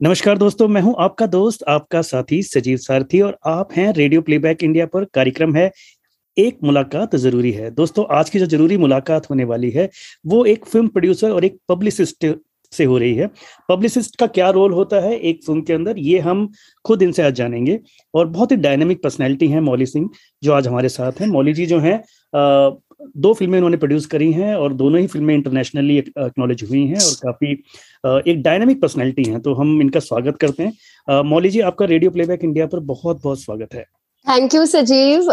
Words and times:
नमस्कार 0.00 0.38
दोस्तों, 0.38 0.66
मैं 0.68 0.80
हूँ 0.82 0.94
आपका 0.98 1.26
दोस्त, 1.26 1.62
आपका 1.68 2.00
साथी 2.02 2.42
सजीव 2.42 2.76
सारथी 2.76 3.20
और 3.20 3.36
आप 3.46 3.72
हैं 3.72 3.92
रेडियो 3.92 4.20
प्लेबैक 4.20 4.62
इंडिया 4.64 4.86
पर 4.86 5.04
कार्यक्रम 5.04 5.54
है। 5.56 5.70
एक 6.36 6.58
मुलाकात 6.64 7.16
ज़रूरी 7.16 7.50
है। 7.52 7.70
दोस्तों, 7.70 8.04
आज 8.10 8.30
की 8.30 8.38
जो 8.38 8.46
ज़रूरी 8.46 8.76
मुलाकात 8.76 9.28
होने 9.30 9.44
वाली 9.44 9.70
है, 9.70 9.88
वो 10.26 10.44
एक 10.44 10.64
फ़िल्म 10.64 10.88
प्रोड्यूसर 10.88 11.30
और 11.30 11.44
एक 11.44 11.58
पब्लिसिस्ट 11.68 12.26
से 12.72 12.84
हो 12.84 12.98
रही 12.98 13.14
है। 13.14 13.30
पब्लिसिस्ट 13.68 14.16
का 14.16 14.26
क्या 14.28 14.50
रोल 14.50 14.72
होता 14.72 15.00
है 15.00 15.16
एक 15.18 15.44
फ़िल्म 15.46 15.60
के 15.60 15.72
अंदर, 15.72 15.98
ये 15.98 16.18
हम 16.18 16.48
खुद 16.84 17.02
इनसे 17.02 17.22
आज 17.22 17.34
जानेंगे। 17.34 17.78
और 18.14 18.26
बहुत 18.28 18.52
ही 18.52 18.56
डायनेमिक 18.56 19.02
पर्सनैलिटी 19.02 19.48
है 19.48 19.60
मौली 19.60 19.86
सिंह, 19.86 20.08
जो 20.42 20.52
आज 20.52 20.68
हमारे 20.68 20.88
साथ 20.88 21.20
हैं। 21.20 21.26
मौली 21.28 21.52
जी 21.52 21.66
जो 21.66 21.78
हैं 21.78 21.98
दो 23.16 23.32
फ़िल्में 23.34 23.56
उन्होंने 23.58 23.76
प्रोड्यूस 23.76 24.06
करी 24.06 24.30
हैं 24.32 24.54
और 24.54 24.72
दोनों 24.74 25.00
ही 25.00 25.06
फ़िल्में 25.06 25.34
इंटरनेशनली 25.34 25.96
एक्नॉलेज 25.98 26.62
हुई 26.70 26.86
हैं 26.86 26.96
और 26.96 27.14
काफ़ी 27.22 27.52
एक 28.32 28.42
डायनामिक 28.42 28.80
पर्सनैलिटी 28.80 29.24
हैं। 29.24 29.40
तो 29.40 29.54
हम 29.54 29.80
इनका 29.82 30.00
स्वागत 30.00 30.36
करते 30.36 30.62
हैं। 30.62 31.22
मौली 31.24 31.50
जी 31.50 31.60
आपका 31.60 31.84
रेडियो 31.84 32.10
प्लेबैक 32.10 32.44
इंडिया 32.44 32.66
पर 32.66 32.80
बहुत 32.90 33.22
बहुत 33.22 33.42
स्वागत 33.42 33.74
है। 33.74 33.84
थैंक 34.26 34.54
यू 34.54 34.66
सजीव 34.66 35.30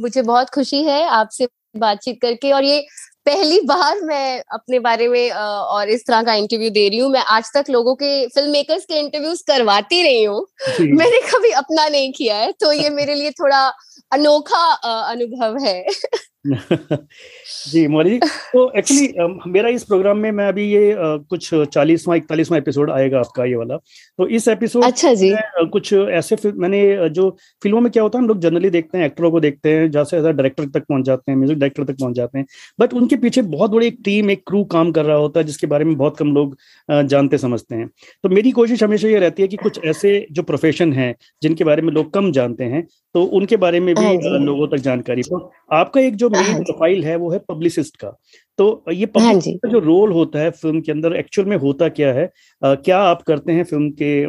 मुझे 0.00 0.22
बहुत 0.22 0.50
खुशी 0.50 0.82
है 0.84 1.02
आपसे 1.10 1.48
बातचीत 1.76 2.20
करके 2.22 2.52
और 2.52 2.64
ये 2.64 2.84
पहली 3.26 3.60
बार 3.60 4.00
मैं 4.00 4.42
अपने 4.52 4.78
बारे 4.78 5.08
में 5.08 5.30
और 5.30 5.88
इस 5.88 6.06
तरह 6.06 6.22
का 6.22 6.34
इंटरव्यू 6.34 6.70
दे 6.70 6.88
रही 6.88 6.98
हूँ। 6.98 7.10
मैं 7.10 7.20
आज 7.30 7.50
तक 7.54 7.70
लोगों 7.70 7.94
के 7.94 8.26
फ़िल्म 8.26 8.50
मेकर्स 8.50 8.84
के 8.84 8.98
इंटरव्यूज़ 9.00 9.42
करवाती 9.46 10.02
रही 10.02 10.24
हूँ। 10.24 10.46
मैंने 10.80 11.20
कभी 11.28 11.50
अपना 11.62 11.88
नहीं 11.88 12.12
किया 12.12 12.36
है 12.36 12.52
तो 12.60 12.72
ये 12.72 12.90
मेरे 12.98 13.14
लिए 13.14 13.30
थोड़ा 13.30 13.66
अनोखा 14.12 14.64
अनुभव 15.10 15.58
है। 15.64 15.84
जी 16.44 17.86
मौली 17.88 18.18
तो 18.18 18.70
एक्चुअली 18.78 19.50
मेरा 19.50 19.68
इस 19.68 19.84
प्रोग्राम 19.84 20.18
में 20.18 20.30
मैं 20.32 20.46
अभी 20.48 20.64
ये 20.64 20.94
कुछ 20.98 21.48
चालीसवा 21.66 22.14
इकतालीसवा 22.14 22.58
एपिसोड 22.58 22.90
आएगा 22.90 23.18
आपका 23.20 23.44
ये 23.44 23.54
वाला। 23.56 23.76
तो 24.18 24.26
इस 24.28 24.48
एपिसोड 24.48 24.84
अच्छा 24.84 25.12
जी। 25.14 25.30
कुछ 25.72 25.92
ऐसे 25.92 26.36
मैंने 26.52 27.08
जो 27.10 27.28
फ़िल्मों 27.62 27.80
में 27.80 27.90
क्या 27.92 28.02
होता 28.02 28.18
है 28.18 28.22
हम 28.22 28.28
लोग 28.28 28.40
जनरली 28.40 28.70
देखते 28.70 28.98
हैं 28.98 29.06
एक्टरों 29.06 29.30
को 29.30 29.40
देखते 29.40 29.74
हैं 29.74 29.90
जैसे 29.90 30.16
ऐसा 30.18 30.30
डायरेक्टर 30.30 30.66
तक 30.70 30.84
पहुँच 30.88 31.04
जाते 31.06 31.30
हैं 31.32 31.38
म्यूज़िक 31.38 31.58
डायरेक्टर 31.58 31.84
तक 31.84 31.98
पहुँच 32.00 32.16
जाते 32.16 32.38
हैं। 32.38 32.46
बट 32.78 32.94
उनके 32.94 33.16
पीछे 33.16 33.42
बहुत 33.44 33.70
बड़ी 33.70 33.86
एक 33.86 33.98
टीम 34.04 34.30
एक 34.30 34.42
क्रू 34.46 34.64
काम 34.72 34.92
कर 34.92 35.04
रहा 35.04 35.16
होता 35.16 35.40
है 35.40 35.46
जिसके 35.46 35.66
बारे 35.66 35.84
में 35.84 35.96
बहुत 35.96 36.16
कम 36.18 36.32
लोग 36.34 36.56
जानते 36.88 37.38
समझते 37.38 37.74
हैं। 37.74 37.88
तो 38.24 38.28
मेरी 38.28 38.50
कोशिश 38.52 38.82
हमेशा 38.82 39.08
ये 39.08 39.18
रहती 39.18 39.42
है 39.42 39.48
कि 39.48 39.56
कुछ 39.58 39.80
ऐसे 39.84 40.26
जो 40.32 40.42
प्रोफेशन 40.42 40.92
है 40.92 41.14
जिनके 41.42 41.64
बारे 41.64 41.82
में 41.82 41.92
लोग 41.92 42.12
कम 42.14 42.30
जानते 42.32 42.64
हैं 42.64 42.86
तो 43.14 43.24
उनके 43.24 43.56
बारे 43.56 43.80
में 43.80 43.94
भी 43.94 44.04
हाँ 44.04 44.38
लोगों 44.38 44.68
तक 44.68 44.76
जानकारी 44.76 45.22
तो 45.22 45.52
आपका 45.72 46.00
एक 46.00 46.16
जो 46.16 46.30
मेन 46.30 46.42
हाँ। 46.42 46.60
प्रोफ़ाइल 46.60 47.04
है 47.04 47.16
वो 47.16 47.30
है 47.30 47.38
पब्लिसिस्ट 47.38 47.96
का। 47.96 48.20
तो 48.58 48.84
ये 48.92 49.06
पब्लिसिस्ट 49.06 49.48
हाँ 49.48 49.56
का 49.56 49.68
जो 49.68 49.78
रोल 49.78 50.12
होता 50.12 50.38
है 50.38 50.50
फ़िल्म 50.50 50.80
के 50.80 50.92
अंदर 50.92 51.16
एक्चुअल 51.16 51.48
में 51.48 51.56
होता 51.56 51.88
क्या 51.88 52.12
है? 52.12 52.32
आ, 52.64 52.74
क्या 52.74 52.98
आप 52.98 53.22
करते 53.22 53.52
हैं 53.52 53.64
फ़िल्म 53.64 53.90
के 53.90 54.26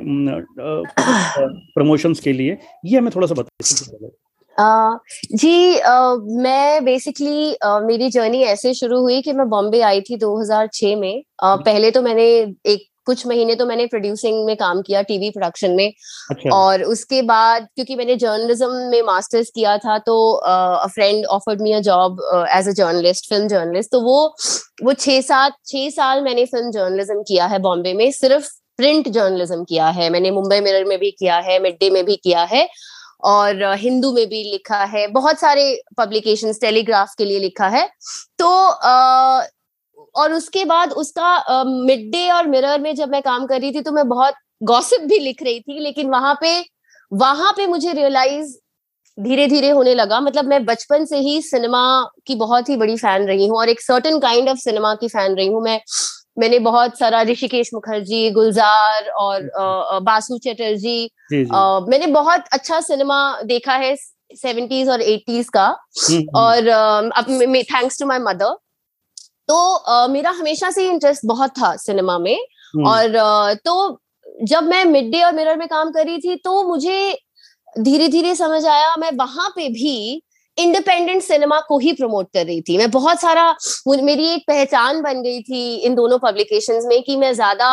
प्रमोशंस 1.73 2.19
के 2.19 2.33
लिए? 2.33 2.57
ये 2.85 2.97
हमें 2.97 3.11
थोड़ा 3.15 3.27
सा 3.27 3.33
बताइए 3.33 4.09
Uh, 4.59 4.97
जी 5.35 5.75
uh, 5.75 6.41
मैं 6.43 6.85
बेसिकली 6.85 7.53
uh, 7.53 7.83
मेरी 7.83 8.09
जर्नी 8.09 8.41
ऐसे 8.41 8.73
शुरू 8.73 8.99
हुई 8.99 9.21
कि 9.21 9.33
मैं 9.33 9.49
बॉम्बे 9.49 9.81
आई 9.81 10.01
थी 10.01 10.17
2006 10.17 10.95
में। 10.95 11.23
uh, 11.45 11.65
पहले 11.65 11.91
तो 11.91 12.01
मैंने 12.01 12.23
एक 12.65 12.92
कुछ 13.05 13.25
महीने 13.27 13.55
तो 13.55 13.65
मैंने 13.65 13.85
प्रोड्यूसिंग 13.85 14.45
में 14.45 14.55
काम 14.57 14.81
किया 14.81 15.01
टीवी 15.03 15.29
प्रोडक्शन 15.29 15.71
में। 15.71 15.87
अच्छा। 16.31 16.55
और 16.55 16.83
उसके 16.85 17.21
बाद 17.23 17.67
क्योंकि 17.75 17.95
मैंने 17.95 18.15
जर्नलिज्म 18.15 18.71
में 18.91 19.01
मास्टर्स 19.03 19.49
किया 19.55 19.77
था 19.79 19.97
तो 20.07 20.17
a 20.33 20.87
friend 20.87 21.25
offered 21.27 21.61
me 21.61 21.71
a 21.73 21.79
job 21.81 22.21
as 22.49 22.67
a 22.67 22.71
journalist 22.73 23.29
film 23.29 23.47
journalist 23.47 23.91
तो 23.91 24.01
वो 24.01 24.19
वो 24.83 24.93
छह 24.95 25.21
सात 25.21 25.53
छह 25.67 25.89
साल 25.91 26.21
मैंने 26.23 26.45
फ़िल्म 26.45 26.71
जर्नलिज्म 26.71 27.21
किया 27.23 27.45
है 27.45 27.59
बॉम्बे 27.59 27.93
में। 27.93 28.09
सिर्फ़ 28.13 28.49
प्रिंट 28.77 29.07
जर्नलिज्म 29.09 29.63
किया 29.63 29.87
है। 29.89 30.09
मैंने 30.09 30.31
मुंबई 30.31 30.59
मिरर 30.61 30.85
में 30.85 30.97
भी 30.99 31.11
किया 31.11 31.35
है 31.41 31.59
मिड 31.59 31.73
डे 31.79 31.89
में 31.89 32.03
भी 32.05 32.15
किया 32.15 32.43
है। 32.51 32.67
और 33.25 33.61
हिंदू 33.77 34.11
में 34.13 34.25
भी 34.29 34.43
लिखा 34.43 34.83
है। 34.85 35.05
बहुत 35.09 35.39
सारे 35.39 35.63
पब्लिकेशंस 35.97 36.59
टेलीग्राफ 36.61 37.13
के 37.17 37.25
लिए 37.25 37.39
लिखा 37.39 37.67
है। 37.67 37.85
तो 38.39 38.47
और 40.15 40.33
उसके 40.33 40.65
बाद 40.65 40.91
उसका 40.93 41.63
मिड 41.65 42.09
डे 42.11 42.29
और 42.29 42.47
मिरर 42.47 42.79
में 42.81 42.93
जब 42.95 43.09
मैं 43.09 43.21
काम 43.21 43.45
कर 43.45 43.61
रही 43.61 43.71
थी 43.71 43.81
तो 43.81 43.91
मैं 43.91 44.07
बहुत 44.09 44.33
गॉसिप 44.63 45.01
भी 45.01 45.19
लिख 45.19 45.43
रही 45.43 45.59
थी 45.59 45.79
लेकिन 45.79 46.09
वहाँ 46.09 46.37
पे 46.41 46.59
वहाँ 47.11 47.51
पे 47.51 47.65
मुझे 47.67 47.93
रियलाइज़ 47.93 48.55
धीरे 49.17 49.47
धीरे 49.47 49.69
होने 49.69 49.93
लगा। 49.95 50.19
मतलब 50.19 50.45
मैं 50.45 50.63
बचपन 50.65 51.05
से 51.05 51.17
ही 51.17 51.41
सिनेमा 51.41 51.83
की 52.27 52.35
बहुत 52.35 52.69
ही 52.69 52.77
बड़ी 52.77 52.95
फ़ैन 52.97 53.27
रही 53.27 53.47
हूँ 53.47 53.57
और 53.57 53.69
एक 53.69 53.81
सर्टन 53.81 54.17
काइंड 54.19 54.49
ऑफ़ 54.49 54.57
सिनेमा 54.57 54.93
की 54.95 55.07
फ़ैन 55.07 55.35
रही 55.35 55.47
हूँ। 55.47 55.61
मैं 55.63 55.79
मैंने 56.39 56.59
बहुत 56.59 56.97
सारा 56.99 57.21
ऋषिकेश 57.21 57.69
मुखर्जी 57.73 58.29
गुलजार 58.31 59.09
और 59.17 59.49
बासु 60.03 60.37
चटर्जी 60.37 61.09
मैंने 61.33 62.07
बहुत 62.07 62.45
अच्छा 62.53 62.79
सिनेमा 62.81 63.19
देखा 63.45 63.73
है 63.75 63.95
सेवेंटीज 64.35 64.89
और 64.89 65.01
एटीज 65.01 65.49
का। 65.49 65.65
हम्म, 65.65 66.17
हम्म। 66.17 66.37
और 66.37 66.67
अब 66.67 67.25
थैंक्स 67.71 67.99
टू 67.99 68.05
माय 68.05 68.19
मदर 68.19 68.55
तो 69.49 69.55
uh, 69.85 70.09
मेरा 70.09 70.31
हमेशा 70.31 70.69
से 70.71 70.87
इंटरेस्ट 70.89 71.25
बहुत 71.25 71.51
था 71.51 71.75
सिनेमा 71.77 72.17
में 72.19 72.35
हम्म। 72.35 72.87
और 72.87 73.09
uh, 73.09 73.57
तो 73.65 73.99
जब 74.43 74.63
मैं 74.63 74.83
मिड 74.85 75.11
डे 75.11 75.21
और 75.23 75.33
मिरर 75.33 75.57
में 75.57 75.67
काम 75.67 75.91
कर 75.91 76.05
रही 76.05 76.17
थी 76.19 76.35
तो 76.35 76.63
मुझे 76.63 77.17
धीरे 77.79 78.07
धीरे 78.07 78.35
समझ 78.35 78.65
आया 78.65 78.95
मैं 78.95 79.11
वहाँ 79.11 79.49
पे 79.49 79.67
भी 79.69 80.21
इंडिपेंडेंट 80.57 81.21
सिनेमा 81.21 81.59
को 81.59 81.77
ही 81.79 81.91
प्रमोट 81.93 82.27
कर 82.33 82.45
रही 82.45 82.61
थी 82.61 82.77
मैं 82.77 82.89
बहुत 82.91 83.21
सारा 83.21 83.55
मेरी 83.87 84.27
एक 84.27 84.43
पहचान 84.47 85.01
बन 85.01 85.21
गई 85.21 85.41
थी 85.41 85.63
इन 85.77 85.95
दोनों 85.95 86.17
पब्लिकेशंस 86.19 86.85
में 86.87 87.01
कि 87.03 87.15
मैं 87.15 87.33
ज़्यादा 87.33 87.69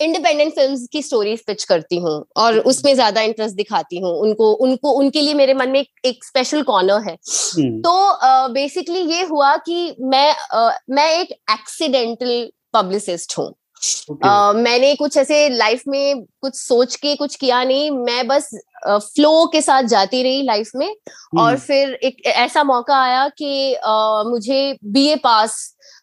इंडिपेंडेंट 0.00 0.52
फिल्म्स 0.54 0.86
की 0.92 1.02
स्टोरीज 1.02 1.44
पिच 1.46 1.64
करती 1.64 1.98
हूँ 1.98 2.14
और 2.36 2.58
उसमें 2.58 2.94
ज़्यादा 2.94 3.20
इंटरेस्ट 3.20 3.56
दिखाती 3.56 4.00
हूँ 4.00 4.12
उनको 4.18 4.52
उनको 4.66 4.92
उनके 4.92 5.20
लिए 5.20 5.34
मेरे 5.34 5.54
मन 5.54 5.70
में 5.70 5.80
एक, 5.80 5.88
एक 6.04 6.24
स्पेशल 6.24 6.62
कॉर्नर 6.62 7.02
है 7.02 7.16
हम्म। 7.56 7.80
तो 7.80 8.52
बेसिकली 8.52 9.00
ये 9.12 9.22
हुआ 9.24 9.56
कि 9.66 9.96
मैं 10.02 10.32
uh, 10.32 10.70
मैं 10.90 11.10
एक 11.12 11.32
एक्सीडेंटल 11.50 12.50
पब्लिसिस्ट 12.74 13.38
हूँ 13.38 13.52
Okay. 13.82 14.28
Uh, 14.28 14.54
मैंने 14.54 14.94
कुछ 14.94 15.16
ऐसे 15.16 15.48
लाइफ 15.48 15.82
में 15.88 16.22
कुछ 16.40 16.54
सोच 16.54 16.94
के 16.96 17.14
कुछ 17.16 17.34
किया 17.36 17.62
नहीं 17.64 17.90
मैं 17.90 18.26
बस 18.26 18.48
फ्लो 18.86 19.30
uh, 19.30 19.48
के 19.52 19.60
साथ 19.60 19.82
जाती 19.84 20.22
रही 20.22 20.42
लाइफ 20.42 20.70
में 20.76 20.86
hmm. 20.86 21.40
और 21.40 21.58
फिर 21.58 21.94
एक 21.94 22.26
ऐसा 22.26 22.62
मौका 22.64 22.96
आया 22.96 23.28
कि 23.28 23.74
uh, 23.74 24.30
मुझे 24.30 24.78
बीए 24.84 25.16
पास 25.16 25.56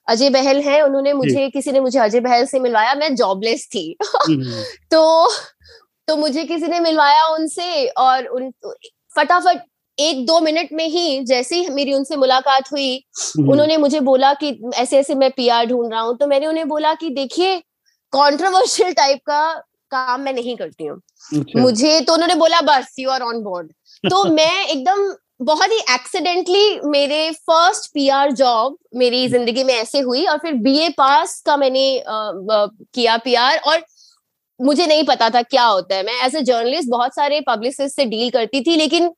अजय 0.10 0.30
बहल 0.30 0.62
है 0.62 0.82
उन्होंने 0.82 1.14
मुझे 1.14 1.50
किसी 1.50 1.72
ने 1.72 1.80
मुझे 1.80 2.00
अजय 2.00 2.20
बहल 2.20 2.46
से 2.46 2.60
मिलवाया 2.60 2.94
मैं 2.96 3.14
जॉबलेस 3.16 3.68
थी 3.68 3.86
हम्म। 4.04 4.64
तो 4.92 5.30
तो 6.08 6.16
मुझे 6.18 6.44
किसी 6.46 6.68
ने 6.68 6.80
मिलवाया 6.80 7.26
उनसे 7.28 7.88
और 7.98 8.26
उन 8.28 8.52
फटाफट 9.12 9.62
एक 9.98 10.26
दो 10.26 10.40
मिनट 10.40 10.70
में 10.74 10.88
ही 10.88 11.24
जैसे 11.26 11.56
ही 11.56 11.70
मेरी 11.70 11.94
उनसे 11.94 12.16
मुलाकात 12.16 12.72
हुई 12.72 12.92
हम्म। 13.18 13.52
उन्होंने 13.52 13.78
मुझे 13.78 14.00
बोला 14.02 14.34
कि 14.34 14.60
ऐसे 14.76 14.98
ऐसे 14.98 15.16
मैं 15.16 15.30
पीआर 15.32 15.66
ढूंढ 15.66 15.92
रहा 15.92 16.02
हूँ 16.02 16.18
तो 16.18 16.28
मैंने 16.28 16.48
उन्हें 16.48 16.68
बोला 16.68 16.94
कि 16.94 17.10
देखिए 17.12 17.62
कॉन्ट्रोवर्शियल 18.14 18.94
टाइप 18.94 19.20
का 19.26 19.42
काम 19.92 20.22
मैं 20.22 20.34
नहीं 20.34 20.56
करती 20.58 20.86
हूँ 20.86 20.98
अच्छा। 21.32 21.62
मुझे 21.62 22.00
तो 22.02 22.14
उन्होंने 22.14 22.36
बोला 22.36 22.62
बस 22.64 22.96
यू 23.00 23.10
आर 23.10 23.22
ऑन 23.22 23.42
बोर्ड 23.44 23.72
तो 24.04 24.24
मैं 24.32 24.66
एकदम 24.66 25.10
बहुत 25.40 25.72
ही 25.72 25.78
एक्सीडेंटली 25.92 26.80
मेरे 26.86 27.30
फ़र्स्ट 27.32 27.92
पीआर 27.94 28.32
जॉब 28.32 28.78
मेरी 28.96 29.28
ज़िंदगी 29.28 29.64
में 29.64 29.74
ऐसे 29.74 30.00
हुई 30.02 30.26
और 30.26 30.38
फिर 30.38 30.54
बीए 30.60 30.90
पास 30.90 31.42
का 31.46 31.56
मैंने 31.58 32.00
आ, 32.00 32.66
किया 32.94 33.18
पीआर 33.18 33.58
और 33.60 33.84
मुझे 34.60 34.86
नहीं 34.86 35.04
पता 35.04 35.30
था 35.30 35.42
क्या 35.44 35.64
होता 35.64 35.96
है 35.96 36.04
मैं 36.04 36.26
एज 36.26 36.36
ए 36.36 36.42
जर्नलिस्ट 36.44 36.90
बहुत 36.90 37.16
सारे 37.16 37.40
पब्लिसिस्ट 37.48 37.96
से 37.96 38.06
डील 38.06 38.30
करती 38.30 38.62
थी 38.62 38.76
लेकिन 38.76 39.12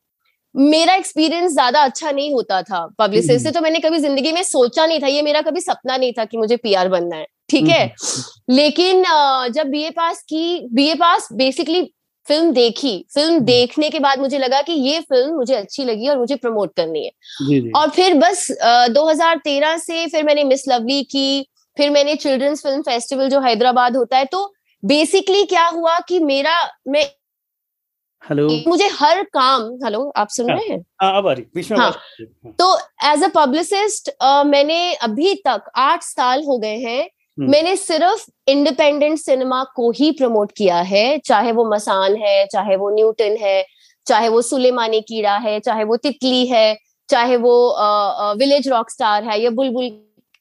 मेरा 0.55 0.95
एक्सपीरियंस 0.95 1.51
ज़्यादा 1.51 1.81
अच्छा 1.81 2.11
नहीं 2.11 2.33
होता 2.33 2.61
था 2.61 2.85
पब्लिसिस्ट 2.99 3.31
से 3.33 3.37
हम्म। 3.39 3.51
तो 3.51 3.61
मैंने 3.61 3.79
कभी 3.79 3.99
ज़िंदगी 3.99 4.31
में 4.31 4.41
सोचा 4.43 4.85
नहीं 4.85 4.99
था 4.99 5.07
ये 5.07 5.21
मेरा 5.21 5.41
कभी 5.41 5.61
सपना 5.61 5.97
नहीं 5.97 6.13
था 6.13 6.25
कि 6.25 6.37
मुझे 6.37 6.57
पीआर 6.57 6.89
बनना 6.89 7.15
है 7.15 7.25
ठीक 7.49 7.67
है 7.67 7.83
हम्म। 7.83 8.55
लेकिन 8.55 9.03
जब 9.51 9.69
बीए 9.69 9.89
पास 9.91 10.21
की 10.23 10.67
बीए 10.73 10.95
पास 10.95 11.27
बेसिकली 11.33 11.81
फ़िल्म 12.27 12.51
देखी। 12.51 12.97
फ़िल्म। 13.15 13.39
देखने 13.39 13.89
के 13.89 13.99
बाद 13.99 14.19
मुझे 14.19 14.37
लगा 14.37 14.61
कि 14.61 14.73
ये 14.73 14.99
फ़िल्म 14.99 15.35
मुझे 15.35 15.55
अच्छी 15.55 15.83
लगी 15.83 16.07
और 16.07 16.17
मुझे 16.17 16.35
प्रमोट 16.35 16.73
करनी 16.75 17.05
है। 17.05 17.11
जी 17.47 17.59
जी। 17.61 17.71
और 17.71 17.89
फिर 17.89 18.13
बस 18.13 18.47
आ, 18.63 18.87
2013 18.87 19.77
से 19.77 20.05
फिर 20.07 20.23
मैंने 20.23 20.43
मिस 20.43 20.67
लवली 20.67 21.03
की 21.03 21.47
फिर 21.77 21.89
मैंने 21.89 22.15
चिल्ड्रंस 22.15 22.61
फ़िल्म 22.63 22.81
फेस्टिवल 22.81 23.29
जो 23.29 23.39
हैदराबाद 23.39 23.97
होता 23.97 24.17
है 24.17 24.25
तो 24.25 24.53
बेसिकली 24.83 25.43
क्या 25.45 25.65
हुआ 25.67 25.97
कि 25.99 26.19
मेरा 26.19 26.55
मैं 26.87 27.03
हेलो। 28.23 28.47
मुझे 28.67 28.87
हर 28.93 29.21
काम 29.23 29.63
हेलो 29.85 30.01
आप 30.15 30.27
सुन 30.29 30.49
हाँ, 30.49 30.57
रहे 30.57 30.67
हैं? 30.67 30.79
अब 31.01 31.27
आ 31.27 31.31
रही 31.31 31.63
हाँ, 31.73 31.91
तो 32.59 32.77
एज 33.05 33.23
अ 33.23 33.27
पब्लिसिस्ट 33.35 34.09
मैंने 34.45 34.93
अभी 34.95 35.33
तक 35.47 35.71
आठ 35.75 36.03
साल 36.03 36.43
हो 36.43 36.57
गए 36.57 36.77
हैं। 36.77 37.09
मैंने 37.37 37.75
सिर्फ़ 37.75 38.25
इंडिपेंडेंट 38.47 39.19
सिनेमा 39.19 39.63
को 39.75 39.91
ही 39.91 40.11
प्रमोट 40.11 40.51
किया 40.51 40.79
है 40.83 41.17
चाहे 41.17 41.51
वो 41.51 41.65
मसान 41.65 42.15
है 42.15 42.45
चाहे 42.45 42.75
वो 42.75 42.89
न्यूटन 42.89 43.37
है 43.41 43.63
चाहे 44.07 44.29
वो 44.29 44.41
सुलेमानी 44.41 45.01
कीड़ा 45.01 45.37
है 45.37 45.59
चाहे 45.59 45.83
वो 45.83 45.97
तितली 45.97 46.45
है 46.47 46.77
चाहे 47.09 47.37
वो 47.37 47.55
विलेज 48.37 48.67
रॉक 48.69 48.89
स्टार 48.89 49.23
है 49.23 49.39
या 49.41 49.49
बुलबुल 49.49 49.89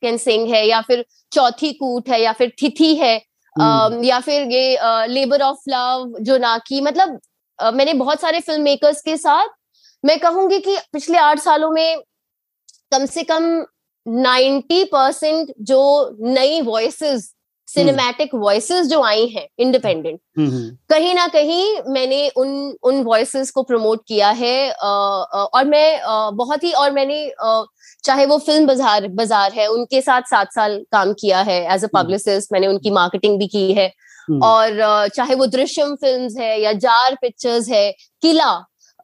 कैन 0.03 0.17
सिंह 0.17 0.55
है 0.55 0.67
या 0.67 0.81
फिर 0.81 1.05
चौथी 1.33 1.73
कूट 1.73 2.09
है 2.09 2.21
या 2.21 2.33
फिर 2.33 2.53
थिथी 2.63 2.95
है 2.95 3.17
uh, 3.57 4.05
या 4.05 4.21
फिर 4.21 4.51
ये 4.53 5.07
लेबर 5.09 5.43
ऑफ़ 5.43 5.59
लव 5.69 6.15
जो 6.21 6.39
ना 6.39 6.57
की 6.59 6.81
मतलब 6.81 7.19
uh, 7.59 7.73
मैंने 7.75 7.95
बहुत 7.95 8.21
सारे 8.21 8.41
फ़िल्म 8.41 8.63
मेकर्स 8.63 9.01
के 9.01 9.17
साथ 9.17 9.49
मैं 10.05 10.19
कहूँगी 10.19 10.59
कि 10.59 10.77
पिछले 10.93 11.19
आठ 11.19 11.39
सालों 11.39 11.71
में 11.71 12.03
कम 12.93 13.05
से 13.07 13.23
कम 13.23 13.65
नाइन्टी 14.07 14.85
परसेंट 14.85 15.53
जो 15.63 15.83
नई 16.21 16.61
वॉइसेस 16.61 17.33
सिनेमैटिक 17.69 18.35
वॉइसेस 18.35 18.87
जो 18.87 19.03
आई 19.03 19.27
हैं 19.27 19.47
इंडिपेंडेंट 19.59 20.19
कहीं 20.91 21.15
ना 21.15 21.27
कहीं 21.29 21.65
मैंने 21.89 22.29
उन 22.37 22.51
उन 22.83 23.03
वॉइसेस 23.03 23.51
को 23.51 23.63
प्रमोट 23.63 24.01
किया 24.09 24.31
है 24.31 24.71
और 24.73 25.65
मैं 25.65 26.01
बहुत 26.37 26.65
ही 26.65 26.73
और 26.73 26.91
मैंने 26.93 27.21
चाहे 28.05 28.27
वो 28.27 28.39
फ़िल्म 28.39 28.67
बाज़ार 28.67 29.09
बाज़ार 29.15 29.53
है 29.53 29.67
उनके 29.69 30.01
साथ 30.01 30.23
सात 30.31 30.53
साल 30.55 30.79
काम 30.93 31.13
किया 31.13 31.43
है 31.43 31.63
एज 31.75 31.85
अ 31.85 31.89
पब्लिसिस्ट 31.95 32.53
मैंने 32.53 32.67
उनकी 32.67 32.91
मार्केटिंग 32.91 33.39
भी 33.39 33.47
की 33.49 33.73
है 33.73 33.91
और 34.45 35.09
चाहे 35.15 35.35
वो 35.35 35.47
दृश्यम 35.49 35.95
फिल्म्स 35.97 36.37
है 36.39 36.61
या 36.61 36.73
जार 36.81 37.17
पिक्चर्स 37.23 37.69
है 37.69 37.91
किला 38.23 38.53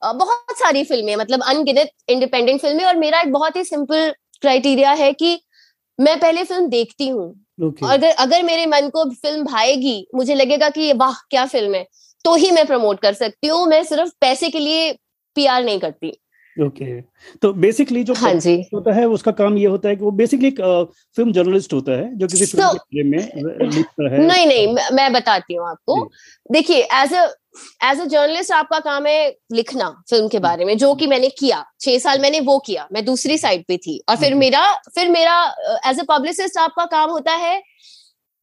बहुत 0.02 0.58
सारी 0.58 0.84
फ़िल्में 0.84 1.16
मतलब 1.16 1.42
अनगिनत 1.44 1.90
इंडिपेंडेंट 2.08 2.60
फ़िल्में 2.60 2.84
और 2.84 2.96
मेरा 2.96 3.20
एक 3.20 3.32
बहुत 3.32 3.56
ही 3.56 3.64
सिंपल 3.64 4.12
क्राइटेरिया 4.46 4.92
है 4.92 5.12
कि 5.12 5.40
मैं 5.98 6.18
पहले 6.20 6.44
फ़िल्म 6.44 6.68
देखती 6.68 7.08
हूँ। 7.08 7.46
Okay. 7.64 7.90
अगर 7.90 8.10
अगर 8.10 8.42
मेरे 8.42 8.66
मन 8.66 8.88
को 8.88 9.04
फ़िल्म 9.10 9.44
भाएगी 9.44 10.06
मुझे 10.14 10.34
लगेगा 10.34 10.68
कि 10.68 10.80
ये 10.80 10.92
वाह 10.92 11.14
क्या 11.30 11.46
फ़िल्म 11.46 11.74
है। 11.74 11.86
तो 12.24 12.34
ही 12.34 12.50
मैं 12.50 12.66
प्रमोट 12.66 13.00
कर 13.00 13.12
सकती 13.12 13.48
हूँ। 13.48 13.66
मैं 13.66 13.82
सिर्फ़ 13.84 14.12
पैसे 14.20 14.50
के 14.50 14.58
लिए 14.58 14.92
पीआर 15.36 15.64
नहीं 15.64 15.80
करती। 15.80 16.12
Okay 16.56 16.84
okay. 16.84 17.38
तो 17.42 17.52
बेसिकली 17.52 18.04
जो 18.04 18.14
हाँ 18.14 18.32
जी। 18.34 18.54
होता 18.74 18.92
है 18.92 19.04
उसका 19.06 19.32
काम 19.32 19.56
ये 19.58 19.66
होता 19.66 19.88
है 19.88 19.96
कि 19.96 20.04
वो 20.04 20.10
बेसिकली 20.10 20.48
एक 20.48 20.60
फ़िल्म 21.16 21.32
जर्नलिस्ट 21.32 21.72
होता 21.72 21.92
है 21.92 22.16
जो 22.18 22.26
किसी 22.26 22.46
फ़िल्म 22.46 22.68
so, 22.68 22.78
के 22.78 23.02
बारे 23.02 23.04
में 23.04 23.70
लिखता 23.70 24.14
है। 24.14 24.26
नहीं 24.26 24.46
नहीं 24.46 24.76
मैं 24.92 25.12
बताती 25.12 25.54
हूँ 25.54 25.68
आपको। 25.68 26.10
देखिए 26.52 26.88
as 26.94 27.14
a 27.14 27.26
as 27.84 28.00
a 28.00 28.04
journalist 28.04 28.52
आपका 28.52 28.78
काम 28.78 29.06
है 29.06 29.36
लिखना 29.52 30.02
फ़िल्म 30.10 30.28
के 30.28 30.38
बारे 30.38 30.64
में 30.64 30.76
जो 30.78 30.94
कि 30.94 31.06
मैंने 31.06 31.28
किया। 31.28 31.64
छह 31.80 31.98
साल 31.98 32.20
मैंने 32.20 32.40
वो 32.40 32.58
किया। 32.58 32.88
मैं 32.92 33.04
दूसरी 33.04 33.38
साइड 33.38 33.64
पे 33.68 33.76
थी। 33.76 34.02
और 34.08 34.16
फिर 34.16 34.34
मेरा 34.34 34.74
फिर 34.94 35.10
मेरा 35.10 35.54
एज 35.86 36.00
अ 36.00 36.04
पब्लिसिस्ट 36.08 36.58
आपका 36.58 36.84
काम 36.84 37.10
होता 37.10 37.32
है 37.32 37.62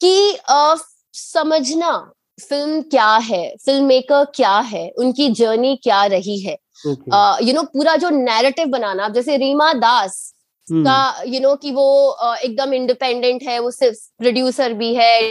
कि 0.02 0.38
uh, 0.52 0.78
समझना 1.14 2.12
फ़िल्म 2.50 2.82
क्या 2.82 3.16
है 3.16 3.56
फ़िल्म 3.66 3.86
मेकर 3.86 4.26
क्या 4.26 4.58
है 4.60 4.90
उनकी 4.98 5.30
जर्नी 5.30 5.76
क्या 5.84 6.06
रही 6.06 6.40
है। 6.40 6.58
You 6.86 6.94
okay. 6.94 7.08
Know 7.08 7.18
uh, 7.18 7.42
you 7.42 7.54
know, 7.54 7.66
पूरा 7.66 7.96
जो 7.96 8.10
नैरेटिव 8.10 8.68
बनाना 8.68 9.10
जैसे 9.10 9.38
रीमा 9.38 9.74
दास 9.74 10.34
hmm. 10.74 10.84
का 10.86 11.24
यू 11.26 11.34
you 11.34 11.42
नो 11.42 11.50
know, 11.50 11.62
कि 11.62 11.72
वो 11.72 12.18
uh, 12.24 12.38
एकदम 12.38 12.74
इंडिपेंडेंट 12.74 13.44
है 13.44 13.60
वो 13.60 13.72
सिर्फ़ 13.72 13.98
प्रोड्यूसर 14.18 14.74
भी 14.74 14.96
है 14.96 15.22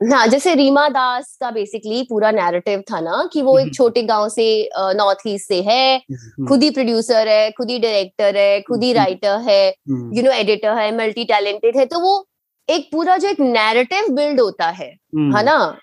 हाँ 0.00 0.26
जैसे 0.28 0.54
रीमा 0.54 0.88
दास 0.88 1.36
का 1.40 1.50
बेसिकली 1.50 2.02
पूरा 2.08 2.30
नैरेटिव 2.30 2.82
था 2.90 2.98
ना 3.00 3.28
कि 3.32 3.40
वो 3.42 3.58
एक 3.58 3.72
छोटे 3.74 4.02
गाँव 4.02 4.28
से 4.28 4.46
नॉर्थ 4.96 5.26
ईस्ट 5.26 5.48
से 5.48 5.60
है। 5.62 5.98
खुद 6.48 6.62
ही 6.62 6.70
प्रोड्यूसर 6.70 7.28
है 7.28 7.50
खुद 7.50 7.70
ही 7.70 7.78
डायरेक्टर 7.78 8.36
है 8.36 8.60
खुद 8.60 8.82
ही 8.84 8.92
राइटर 8.92 9.40
है 9.48 9.68
यू 9.68 10.22
नो 10.22 10.30
एडिटर 10.32 10.76
है 10.78 10.96
मल्टी 10.98 11.24
टैलेंटेड 11.24 11.76
है। 11.76 11.86
तो 11.86 12.00
वो 12.00 12.26
एक 12.68 12.88
पूरा 12.92 13.16
जो 13.16 13.28
एक 13.28 13.40
नैरेटिव 13.40 14.08
बिल्ड 14.14 14.40
होता 14.40 14.68
है 14.68 14.86
है 14.86 15.42
ना? 15.44 15.76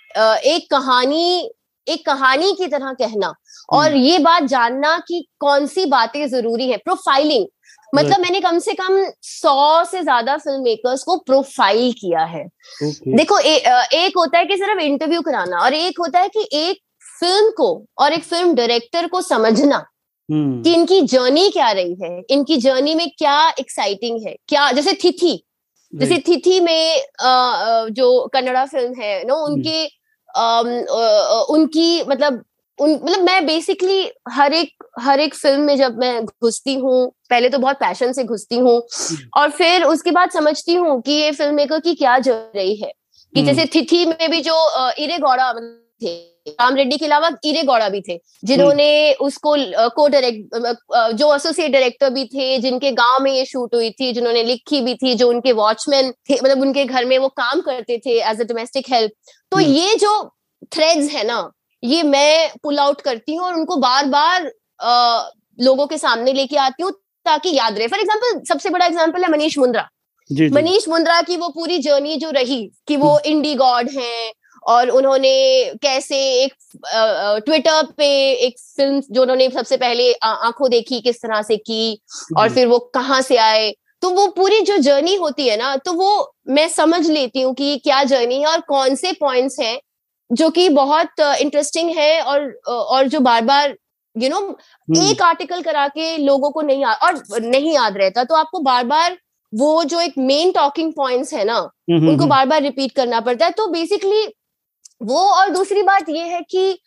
एक 0.45 0.69
कहानी 0.71 1.51
एक 1.87 2.05
कहानी 2.05 2.51
की 2.53 2.67
तरह 2.67 2.93
कहना। 2.93 3.33
और 3.73 3.95
ये 3.95 4.19
बात 4.19 4.43
जानना 4.45 4.97
कि 5.07 5.25
कौन 5.39 5.65
सी 5.67 5.85
बातें 5.85 6.27
ज़रूरी 6.29 6.69
है? 6.69 6.77
प्रोफाइलिंग 6.77 7.45
मतलब 7.93 8.21
मैंने 8.21 8.39
कम 8.41 8.59
से 8.59 8.73
कम 8.73 9.03
सौ 9.21 9.83
से 9.85 10.01
ज़्यादा 10.01 10.37
फ़िल्म 10.37 10.61
मेकर्स 10.63 11.03
को 11.03 11.17
प्रोफ़ाइल 11.17 11.91
किया 11.91 12.23
है 12.25 12.45
okay. 12.45 13.15
देखो 13.17 13.39
ए, 13.39 13.55
एक 13.95 14.17
होता 14.17 14.37
है 14.37 14.45
कि 14.45 14.57
सिर्फ़ 14.57 14.79
इंटरव्यू 14.79 15.21
कराना 15.21 15.59
और 15.59 15.73
एक 15.73 15.99
होता 15.99 16.19
है 16.19 16.29
कि 16.29 16.47
एक 16.53 16.79
फ़िल्म 17.19 17.51
को 17.51 17.69
और 17.97 18.13
एक 18.13 18.23
फ़िल्म 18.23 18.53
डायरेक्टर 18.55 19.07
को 19.07 19.21
समझना 19.21 19.77
hmm. 19.77 20.63
कि 20.63 20.73
इनकी 20.73 21.01
जर्नी 21.03 21.49
क्या 21.49 21.71
रही 21.71 21.95
है 22.01 22.21
इनकी 22.29 22.57
जर्नी 22.57 22.95
में 22.95 23.09
क्या 23.17 23.37
एक्साइटिंग 23.59 24.25
है 24.27 24.35
क्या 24.47 24.71
जैसे 24.71 24.93
थिथि 25.03 25.41
जैसे 25.93 26.17
थिथि 26.27 26.59
में 26.59 27.01
जो 27.93 28.27
कन्नड़ा 28.33 28.65
फ़िल्म 28.65 29.01
है 29.01 29.23
नो 29.27 29.35
उनके 29.45 29.85
उनकी 31.53 32.03
मतलब 32.03 32.43
उन 32.79 32.91
मतलब 32.93 33.21
मैं 33.21 33.45
बेसिकली 33.45 34.09
हर 34.29 34.53
एक 34.53 34.83
हर 34.99 35.19
एक 35.19 35.35
फ़िल्म 35.35 35.61
में 35.61 35.77
जब 35.77 35.97
मैं 35.97 36.25
घुसती 36.25 36.73
हूँ 36.75 37.07
पहले 37.29 37.49
तो 37.49 37.59
बहुत 37.59 37.75
पैशन 37.77 38.11
से 38.11 38.23
घुसती 38.25 38.57
हूँ 38.57 38.77
हम्म। 38.77 39.29
और 39.37 39.49
फिर 39.51 39.83
उसके 39.85 40.11
बाद 40.11 40.31
समझती 40.31 40.73
हूँ 40.75 41.01
कि 41.01 41.11
ये 41.11 41.31
फ़िल्म 41.31 41.55
मेकर 41.55 41.79
की 41.79 41.95
क्या 41.95 42.17
ज़रूरत 42.19 42.51
रही 42.55 42.75
है 42.75 42.91
कि 42.91 43.39
हम्म। 43.39 43.45
जैसे 43.45 43.65
थिथि 43.75 44.05
में 44.05 44.29
भी 44.31 44.41
जो 44.41 44.55
इरे 44.99 45.17
गौड़ा 45.19 45.51
थे 46.01 46.15
राम 46.49 46.75
रेड्डी 46.75 46.97
के 46.97 47.05
अलावा 47.05 47.29
इरे 47.45 47.61
गौड़ा 47.63 47.87
भी 47.89 48.01
थे 48.01 48.19
जिन्होंने 48.43 49.13
उसको 49.21 49.55
को 49.89 50.07
डायरेक्ट 50.07 50.55
जो 51.13 51.33
एसोसिएट 51.35 51.71
डायरेक्टर 51.71 52.09
भी 52.09 52.25
थे 52.25 52.57
जिनके 52.59 52.91
गाँव 52.93 53.23
में 53.23 53.31
ये 53.31 53.45
शूट 53.45 53.75
हुई 53.75 53.89
थी 53.91 54.11
जिन्होंने 54.13 54.43
लिखी 54.43 54.81
भी 54.81 54.95
थी 54.95 55.15
जो 55.15 55.29
उनके 55.29 55.51
वॉचमैन 55.55 56.11
थे 56.29 56.35
मतलब 56.35 56.61
उनके 56.61 56.85
घर 56.85 57.05
में 57.05 57.17
वो 57.17 57.29
काम 57.37 57.61
करते 57.61 57.97
थे 57.97 58.19
एज 58.21 58.41
अ 58.41 58.43
डोमेस्टिक 58.43 58.89
हेल्प 58.89 59.11
तो 59.51 59.57
हम्म। 59.57 59.67
ये 59.67 59.95
जो 59.95 60.13
थ्रेड्स 60.71 61.11
है 61.11 61.25
ना 61.27 61.41
ये 61.85 62.03
मैं 62.05 62.51
पुल 62.63 62.79
आउट 62.79 63.01
करती 63.01 63.35
हूँ 63.35 63.45
और 63.45 63.53
उनको 63.53 63.75
बार 63.77 64.05
बार 64.07 64.51
आ, 64.79 65.29
लोगों 65.59 65.87
के 65.87 65.97
सामने 65.97 66.33
लेके 66.33 66.57
आती 66.59 66.83
हूँ 66.83 66.91
ताकि 67.25 67.49
याद 67.51 67.77
रहे। 67.77 67.87
फॉर 67.87 67.99
एग्ज़ाम्पल 67.99 68.41
सबसे 68.45 68.69
बड़ा 68.69 68.85
एग्ज़ाम्पल 68.85 69.23
है 69.23 69.29
मनीष 69.31 69.57
मुंद्रा। 69.57 69.87
मनीष 70.29 70.87
मुंद्रा 70.89 71.21
की 71.21 71.37
वो 71.37 71.49
पूरी 71.49 71.77
जर्नी 71.79 72.15
जो 72.17 72.29
रही 72.31 72.63
कि 72.87 72.95
वो 72.97 73.19
इंडी। 73.25 73.53
गॉड 73.55 73.89
हैं 73.91 74.31
और 74.63 74.89
उन्होंने 74.89 75.33
कैसे 75.81 76.17
एक 76.43 76.53
ट्विटर 77.45 77.87
पे 77.97 78.07
एक 78.45 78.55
फ़िल्म 78.77 79.01
जो 79.11 79.21
उन्होंने 79.21 79.49
सबसे 79.49 79.77
पहले 79.77 80.11
आँखों 80.23 80.69
देखी 80.69 80.99
किस 81.01 81.21
तरह 81.21 81.41
से 81.41 81.57
की 81.59 81.99
और 82.37 82.49
फिर 82.49 82.67
वो 82.67 82.79
कहाँ 82.93 83.21
से 83.21 83.37
आए। 83.39 83.73
तो 84.01 84.09
वो 84.11 84.27
पूरी 84.27 84.59
जो 84.61 84.77
जर्नी 84.79 85.15
होती 85.15 85.47
है 85.47 85.57
ना 85.57 85.75
तो 85.77 85.93
वो 85.93 86.09
मैं 86.49 86.67
समझ 86.69 87.05
लेती 87.07 87.41
हूँ 87.41 87.53
कि 87.53 87.77
क्या 87.83 88.03
जर्नी 88.05 88.39
है 88.41 88.47
और 88.47 88.61
कौन 88.67 88.95
से 88.95 89.11
पॉइंट्स 89.19 89.59
हैं 89.59 89.77
जो 90.35 90.49
कि 90.49 90.67
बहुत 90.69 91.19
इंटरेस्टिंग 91.19 91.89
है 91.97 92.21
और 92.21 92.51
और 92.67 93.07
जो 93.07 93.19
बार 93.19 93.41
बार 93.45 93.75
यू 94.15 94.29
नो 94.29 94.39
एक 95.01 95.21
आर्टिकल 95.21 95.61
करा 95.61 95.87
के 95.87 96.17
लोगों 96.17 96.51
को 96.51 96.61
नहीं 96.61 96.83
आ, 96.85 96.93
और 96.93 97.41
नहीं 97.41 97.73
याद 97.73 97.97
रहता 97.97 98.23
तो 98.23 98.35
आपको 98.35 98.59
बार 98.61 98.83
बार 98.85 99.17
वो 99.53 99.83
जो 99.83 99.99
एक 99.99 100.13
मेन 100.17 100.51
टॉकिंग 100.51 100.91
पॉइंट्स 100.93 101.33
है 101.33 101.43
ना 101.43 101.57
उनको 101.89 102.25
बार 102.25 102.45
बार 102.45 102.61
रिपीट 102.61 102.91
करना 102.95 103.19
पड़ता 103.21 103.45
है। 103.45 103.51
तो 103.51 103.67
बेसिकली 103.67 104.25
वो 105.03 105.19
और 105.29 105.49
दूसरी 105.49 105.83
बात 105.83 106.09
ये 106.09 106.23
है 106.23 106.41
कि 106.41 106.79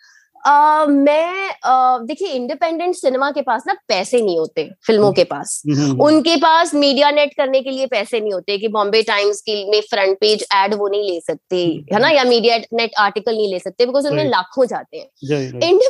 Uh, 0.44 0.86
मैं 0.88 1.48
uh, 1.50 2.06
देखिए 2.06 2.28
इंडिपेंडेंट 2.28 2.94
सिनेमा 2.94 3.30
के 3.30 3.42
पास 3.42 3.64
ना 3.66 3.74
पैसे 3.88 4.20
नहीं 4.20 4.38
होते 4.38 4.68
फ़िल्मों 4.86 5.12
के 5.12 5.24
पास। 5.24 5.62
उनके 6.00 6.36
पास 6.36 6.74
मीडिया 6.74 7.10
नेट 7.10 7.34
करने 7.34 7.60
के 7.62 7.70
लिए 7.70 7.86
पैसे 7.86 8.20
नहीं 8.20 8.32
होते 8.32 8.58
कि 8.58 8.68
बॉम्बे 8.68 9.02
टाइम्स 9.02 9.40
की 9.40 9.64
में 9.70 9.80
फ्रंट 9.80 10.18
पेज 10.20 10.44
एड 10.54 10.74
वो 10.74 10.88
नहीं 10.88 11.10
ले 11.10 11.20
सकते 11.20 11.56
है 11.92 12.00
ना? 12.00 12.10
या 12.10 12.24
मीडिया 12.24 12.56
नेट 12.72 12.94
आर्टिकल 12.98 13.36
नहीं 13.36 13.48
ले 13.52 13.58
सकते 13.58 13.86
बिकॉज़ 13.86 14.06
उनमें 14.08 14.24
लाखों 14.24 14.66
जाते 14.66 14.98
हैं। 14.98 15.08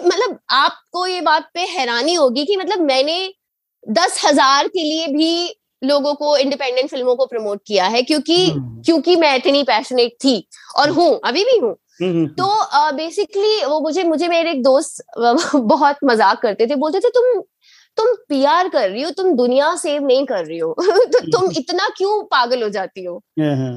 मतलब 0.04 0.38
आपको 0.50 1.06
ये 1.06 1.20
बात 1.20 1.48
पे 1.54 1.60
हैरानी 1.60 2.14
होगी 2.14 2.44
कि 2.44 2.56
मतलब 2.56 2.80
मैंने 2.80 3.32
दस 3.86 4.20
हज़ार 4.24 4.68
के 4.68 4.82
लिए 4.82 5.06
भी 5.06 5.54
लोगों 5.84 6.14
को 6.14 6.36
इंडिपेंडेंट 6.36 6.90
फ़िल्मों 6.90 7.16
को 7.16 7.26
प्रमोट 7.26 7.60
किया 7.66 7.86
है 7.86 8.02
क्योंकि 8.02 8.46
क्योंकि 8.84 9.16
मैं 9.16 9.36
इतनी 9.36 9.62
पैशनेट 9.62 10.12
थी 10.24 10.48
और 10.78 10.90
हूँ 10.90 11.20
अभी 11.24 11.44
भी 11.44 11.58
हूँ। 11.58 11.70
हम्म, 11.70 11.70
हम्म, 11.70 11.87
तो 12.02 12.92
बेसिकली 12.92 13.60
uh, 13.60 13.68
वो 13.68 13.80
मुझे 13.80 14.04
मुझे 14.04 14.28
मेरे 14.28 14.50
एक 14.50 14.62
दोस्त 14.62 15.04
बहुत 15.54 15.96
मज़ाक 16.04 16.42
करते 16.42 16.66
थे। 16.66 16.76
बोलते 16.76 17.00
थे 17.00 17.10
तुम 17.10 17.42
तुम 17.96 18.06
पीआर 18.28 18.68
कर 18.68 18.90
रही 18.90 19.02
हो 19.02 19.10
तुम 19.10 19.32
दुनिया 19.32 19.76
सेव 19.76 20.06
नहीं 20.06 20.26
कर 20.26 20.44
रही 20.44 20.58
हो। 20.58 20.74
तो 20.80 21.20
तुम 21.20 21.40
हम्म। 21.40 21.52
इतना 21.56 21.88
क्यों 21.96 22.22
पागल 22.22 22.62
हो 22.62 22.68
जाती 22.68 23.04
हो? 23.04 23.22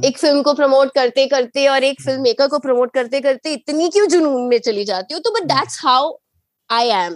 एक 0.06 0.18
फ़िल्म 0.18 0.42
को 0.42 0.54
प्रमोट 0.54 0.94
करते 0.96 1.28
करते 1.28 1.68
और 1.68 1.84
एक 1.84 2.01
फ़िल्म 2.01 2.22
मेकर 2.22 2.48
को 2.48 2.60
प्रमोट 2.60 2.94
करते 2.94 3.22
करते 3.22 3.54
इतनी 3.54 3.90
क्यों 3.90 4.08
जुनून 4.08 4.42
में 4.42 4.60
चली 4.60 4.86
जाती 4.86 5.13
हो? 5.13 5.20
तो 5.20 5.32
but 5.32 5.44
that's 5.44 5.80
how 5.86 6.13
I 6.72 6.88
am 6.88 7.13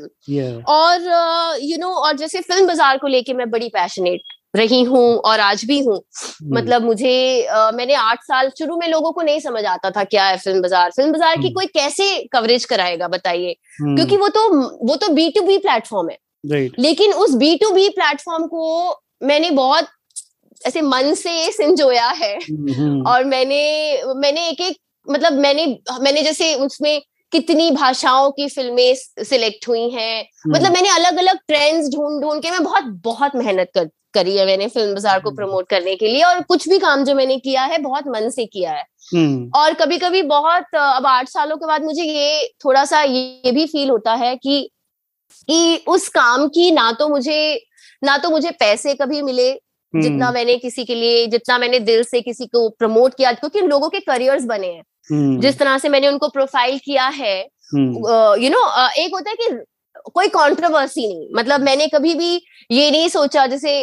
और 0.68 1.02
you 1.02 1.08
uh, 1.08 1.60
no 1.60 1.68
you 1.68 1.80
know, 1.80 1.92
और 1.92 2.18
जैसे 2.18 2.42
फ़िल्म 2.42 2.68
बाज़ार 2.68 2.98
को 2.98 3.08
लेके 3.08 3.34
मैं 3.34 3.50
बड़ी 3.50 3.70
पैशनेट 3.70 4.22
रही 4.56 4.82
हूँ 4.84 5.06
और 5.20 5.40
आज 5.40 5.64
भी 5.66 5.80
हूँ। 5.80 6.00
मतलब 6.54 6.84
मुझे 6.84 7.46
आ, 7.46 7.72
मैंने 7.72 7.94
आठ 7.96 8.24
साल 8.24 8.50
शुरू 8.60 8.78
में 8.78 8.88
लोगों 8.88 9.12
को 9.12 9.22
नहीं 9.22 9.40
समझ 9.40 9.64
आता 9.66 9.92
था 9.92 10.04
क्या 10.06 10.26
है 10.26 10.38
फ़िल्म 10.38 10.62
बाज़ार। 10.62 10.92
फ़िल्म 10.92 11.12
बाज़ार 11.12 11.38
की 11.38 11.50
कोई 11.52 11.66
कैसे 11.68 12.08
कवरेज 12.34 12.66
कराएगा 12.66 13.08
बताइए? 13.08 13.56
क्योंकि 13.80 14.18
वो 14.18 14.28
तो 14.30 14.48
वो 14.88 14.96
तो 14.96 15.10
बी 15.14 15.30
टू 15.30 15.42
बी 15.42 15.58
प्लेटफॉर्म 15.58 16.10
है। 16.10 16.18
लेकिन 16.80 17.14
उस 17.16 17.36
बी 17.36 17.56
टू 17.56 17.72
बी 17.72 17.90
प्लेटफॉर्म 17.92 18.46
को 18.48 19.02
मैंने 19.24 19.50
बहुत 19.54 19.88
ऐसे 20.62 20.82
मन 20.82 21.14
से 21.14 21.52
संजोया 21.52 22.08
है। 22.14 22.36
और 23.08 23.24
मैंने 23.26 24.04
मैंने 24.16 24.48
एक 24.50 24.62
एक 24.62 24.78
मतलब 25.08 25.34
मैंने 25.40 25.66
मैंने 26.02 26.22
जैसे 26.22 26.54
उसमें 26.56 27.02
कितनी 27.32 27.70
भाषाओं 27.72 28.30
की 28.32 28.48
फ़िल्में 28.50 28.96
सिलेक्ट 29.24 29.68
हुई 29.68 29.90
हैं। 29.90 30.26
मतलब 30.48 30.74
मैंने 30.74 30.90
अलग 30.90 31.18
अलग 31.18 31.38
ट्रेंड्स 31.48 31.90
ढूंढ 31.90 32.22
ढूंढ 32.22 32.42
के 32.42 32.52
मैं 32.52 32.64
बहुत 32.64 32.84
बहुत 33.04 33.36
मेहनत 33.36 33.72
कर 33.76 33.86
करी 34.16 34.36
है 34.38 34.46
मैंने 34.46 34.68
फ़िल्म 34.70 34.94
बाज़ार 34.94 35.20
को 35.22 35.32
प्रमोट 35.34 35.70
करने 35.70 35.96
के 35.96 36.08
लिए 36.08 36.22
और 36.24 36.42
कुछ 36.46 36.68
भी 36.70 36.80
काम 36.80 37.04
जो 37.04 37.16
मैंने 37.16 37.38
किया 37.40 37.64
है 37.64 37.78
बहुत 37.80 38.08
मन 38.10 38.30
से 38.32 38.46
किया 38.48 38.72
है। 38.72 38.84
और 39.56 39.74
कभी 39.76 39.98
कभी 40.00 40.22
बहुत 40.26 40.76
अब 40.76 41.06
आठ 41.08 41.30
सालों 41.30 41.58
के 41.58 41.68
बाद 41.68 41.84
मुझे 41.84 42.04
ये 42.04 42.48
थोड़ा 42.66 42.86
सा 42.86 43.02
ये 43.04 43.52
भी 43.52 43.66
फील 43.68 43.90
होता 43.90 44.14
है 44.16 44.36
कि 44.38 44.62
कि 45.50 45.84
उस 45.88 46.08
काम 46.12 46.48
की 46.50 46.72
ना 46.72 46.92
तो 46.94 47.08
मुझे 47.10 47.38
ना 48.02 48.18
तो 48.18 48.30
मुझे 48.30 48.52
पैसे 48.60 48.94
कभी 48.96 49.22
मिले 49.24 49.52
जितना 49.94 50.32
मैंने 50.32 50.56
किसी 50.58 50.84
के 50.86 50.96
लिए 50.96 51.26
जितना 51.28 51.58
मैंने 51.58 51.80
दिल 51.82 52.04
से 52.06 52.22
किसी 52.22 52.46
को 52.48 52.68
प्रमोट 52.72 53.14
किया 53.14 53.32
क्योंकि 53.34 53.62
लोगों 53.64 53.90
के 53.90 54.00
करियर्स 54.02 54.46
बने 54.46 54.68
हैं। 54.68 55.40
जिस 55.40 55.58
तरह 55.60 55.78
से 55.78 55.90
मैंने 55.90 56.08
उनको 56.08 56.28
प्रोफ़ाइल 56.30 56.78
किया 56.80 57.08
है 57.10 57.40
यू 57.40 57.82
नो 57.82 58.38
you 58.38 58.52
know, 58.52 58.90
एक 58.98 59.14
होता 59.14 59.30
है 59.30 59.36
कि 59.38 59.50
कोई 60.12 60.28
कंट्रोवर्सी 60.30 61.08
नहीं। 61.08 61.28
मतलब 61.36 61.62
मैंने 61.62 61.88
कभी 61.88 62.14
भी 62.16 62.36
ये 62.72 62.90
नहीं 62.92 63.08
सोचा 63.10 63.46
जैसे 63.48 63.80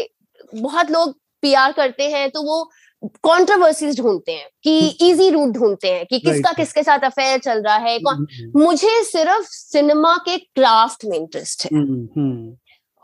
बहुत 0.54 0.90
लोग 0.90 1.18
पीआर 1.42 1.72
करते 1.72 2.08
हैं 2.08 2.30
तो 2.30 2.42
वो 2.42 2.70
कॉन्ट्रोवर्सीज 3.22 4.00
ढूंढते 4.00 4.32
हैं 4.32 4.48
कि 4.64 4.78
इजी। 5.10 5.30
रूट 5.30 5.48
ढूंढते 5.48 5.88
हैं 5.92 6.06
कि 6.06 6.18
किसका 6.18 6.52
किसके 6.52 6.82
साथ 6.82 6.98
अफेयर 6.98 7.38
चल 7.38 7.62
रहा 7.62 7.76
है 7.76 7.96
हम्म, 7.96 8.26
हम्म, 8.32 8.60
मुझे 8.62 9.02
सिर्फ़ 9.04 9.46
सिनेमा 9.50 10.16
के 10.16 10.36
क्राफ्ट 10.36 11.04
में 11.04 11.18
इंटरेस्ट 11.18 11.64
है। 11.64 11.68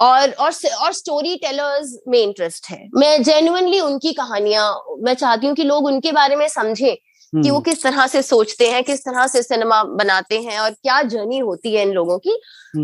और 0.00 0.30
और 0.30 0.52
और 0.80 0.92
स्टोरी 0.92 1.36
टेलर्स 1.36 1.98
में 2.08 2.18
इंटरेस्ट 2.18 2.70
है। 2.70 2.88
मैं 2.94 3.22
जेन्युइनली 3.22 3.80
उनकी 3.80 4.12
कहानियाँ 4.12 4.82
मैं 5.02 5.14
चाहती 5.14 5.46
हूँ 5.46 5.54
कि 5.54 5.64
लोग 5.64 5.84
उनके 5.86 6.12
बारे 6.12 6.36
में 6.36 6.48
समझें 6.48 6.96
कि 7.42 7.50
वो 7.50 7.60
किस 7.60 7.82
तरह 7.82 8.06
से 8.06 8.22
सोचते 8.22 8.70
हैं 8.70 8.84
किस 8.84 9.00
तरह 9.00 9.26
से 9.26 9.42
सिनेमा 9.42 9.82
बनाते 9.84 10.40
हैं 10.42 10.58
और 10.58 10.70
क्या 10.70 11.02
जर्नी 11.02 11.38
होती 11.38 11.74
है 11.74 11.82
इन 11.82 11.92
लोगों 11.92 12.18
की। 12.18 12.40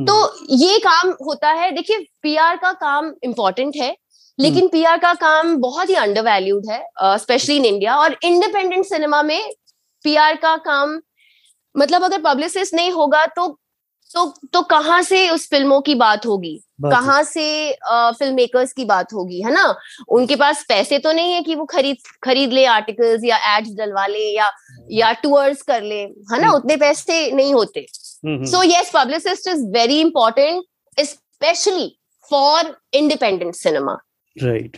तो 0.07 0.47
ये 0.51 0.79
काम 0.79 1.15
होता 1.27 1.51
है। 1.51 1.71
देखिए 1.73 2.07
पीआर 2.23 2.57
का 2.57 2.73
काम 2.73 3.13
इम्पोर्टेंट 3.23 3.77
है। 3.77 3.97
लेकिन 4.39 4.69
पीआर 4.69 4.99
का 4.99 5.13
काम 5.15 5.57
बहुत 5.57 5.89
ही 5.89 5.95
अंडर 5.95 6.23
वैल्यूड 6.23 6.71
है 6.71 6.83
स्पेशली 7.19 7.57
इन 7.57 7.65
इंडिया 7.65 7.97
और 7.97 8.17
इंडिपेंडेंट 8.25 8.85
सिनेमा 8.87 9.23
में 9.23 9.51
पीआर 10.05 10.37
का 10.37 10.57
काम 10.65 11.01
मतलब 11.75 12.05
अगर 12.05 12.21
पब्लिसिस्ट 12.23 12.75
नहीं 12.75 12.91
होगा 12.93 13.27
तो 13.27 13.49
तो 14.11 14.25
तो 14.53 14.61
कहाँ 14.63 15.01
से 15.03 15.29
उस 15.31 15.49
फ़िल्मों 15.51 15.81
की 15.81 15.95
बात 15.95 16.27
होगी? 16.27 16.57
कहाँ 16.83 17.23
से 17.23 17.73
फ़िल्म 17.93 18.35
मेकर्स 18.35 18.73
की 18.73 18.85
बात 18.85 19.13
होगी 19.13 19.41
है 19.43 19.53
ना? 19.53 19.75
उनके 20.09 20.37
पास 20.37 20.65
पैसे 20.69 20.99
तो 20.99 21.13
नहीं 21.13 21.33
है 21.33 21.41
कि 21.43 21.55
वो 21.55 21.65
खरीद 21.65 21.97
खरीद 22.25 22.53
ले 22.53 22.65
आर्टिकल्स 22.67 23.25
या 23.25 23.39
एड्स 23.57 23.71
डलवा 23.79 24.07
ले 24.07 24.29
या 24.37 24.51
या 24.93 25.13
टूर्स 25.23 25.63
कर 25.63 25.83
ले 25.83 26.01
है 26.33 26.41
ना? 26.41 26.51
उतने 26.51 26.77
पैसे 26.77 27.31
नहीं 27.33 27.55
होते। 27.55 27.87
So 28.51 28.63
yes 28.63 28.91
publicist 28.95 29.49
is 29.49 29.65
very 29.75 30.01
important 30.01 30.63
specially 30.99 31.89
for 32.31 32.77
independent 32.93 33.55
cinema 33.55 33.97
right 34.37 34.77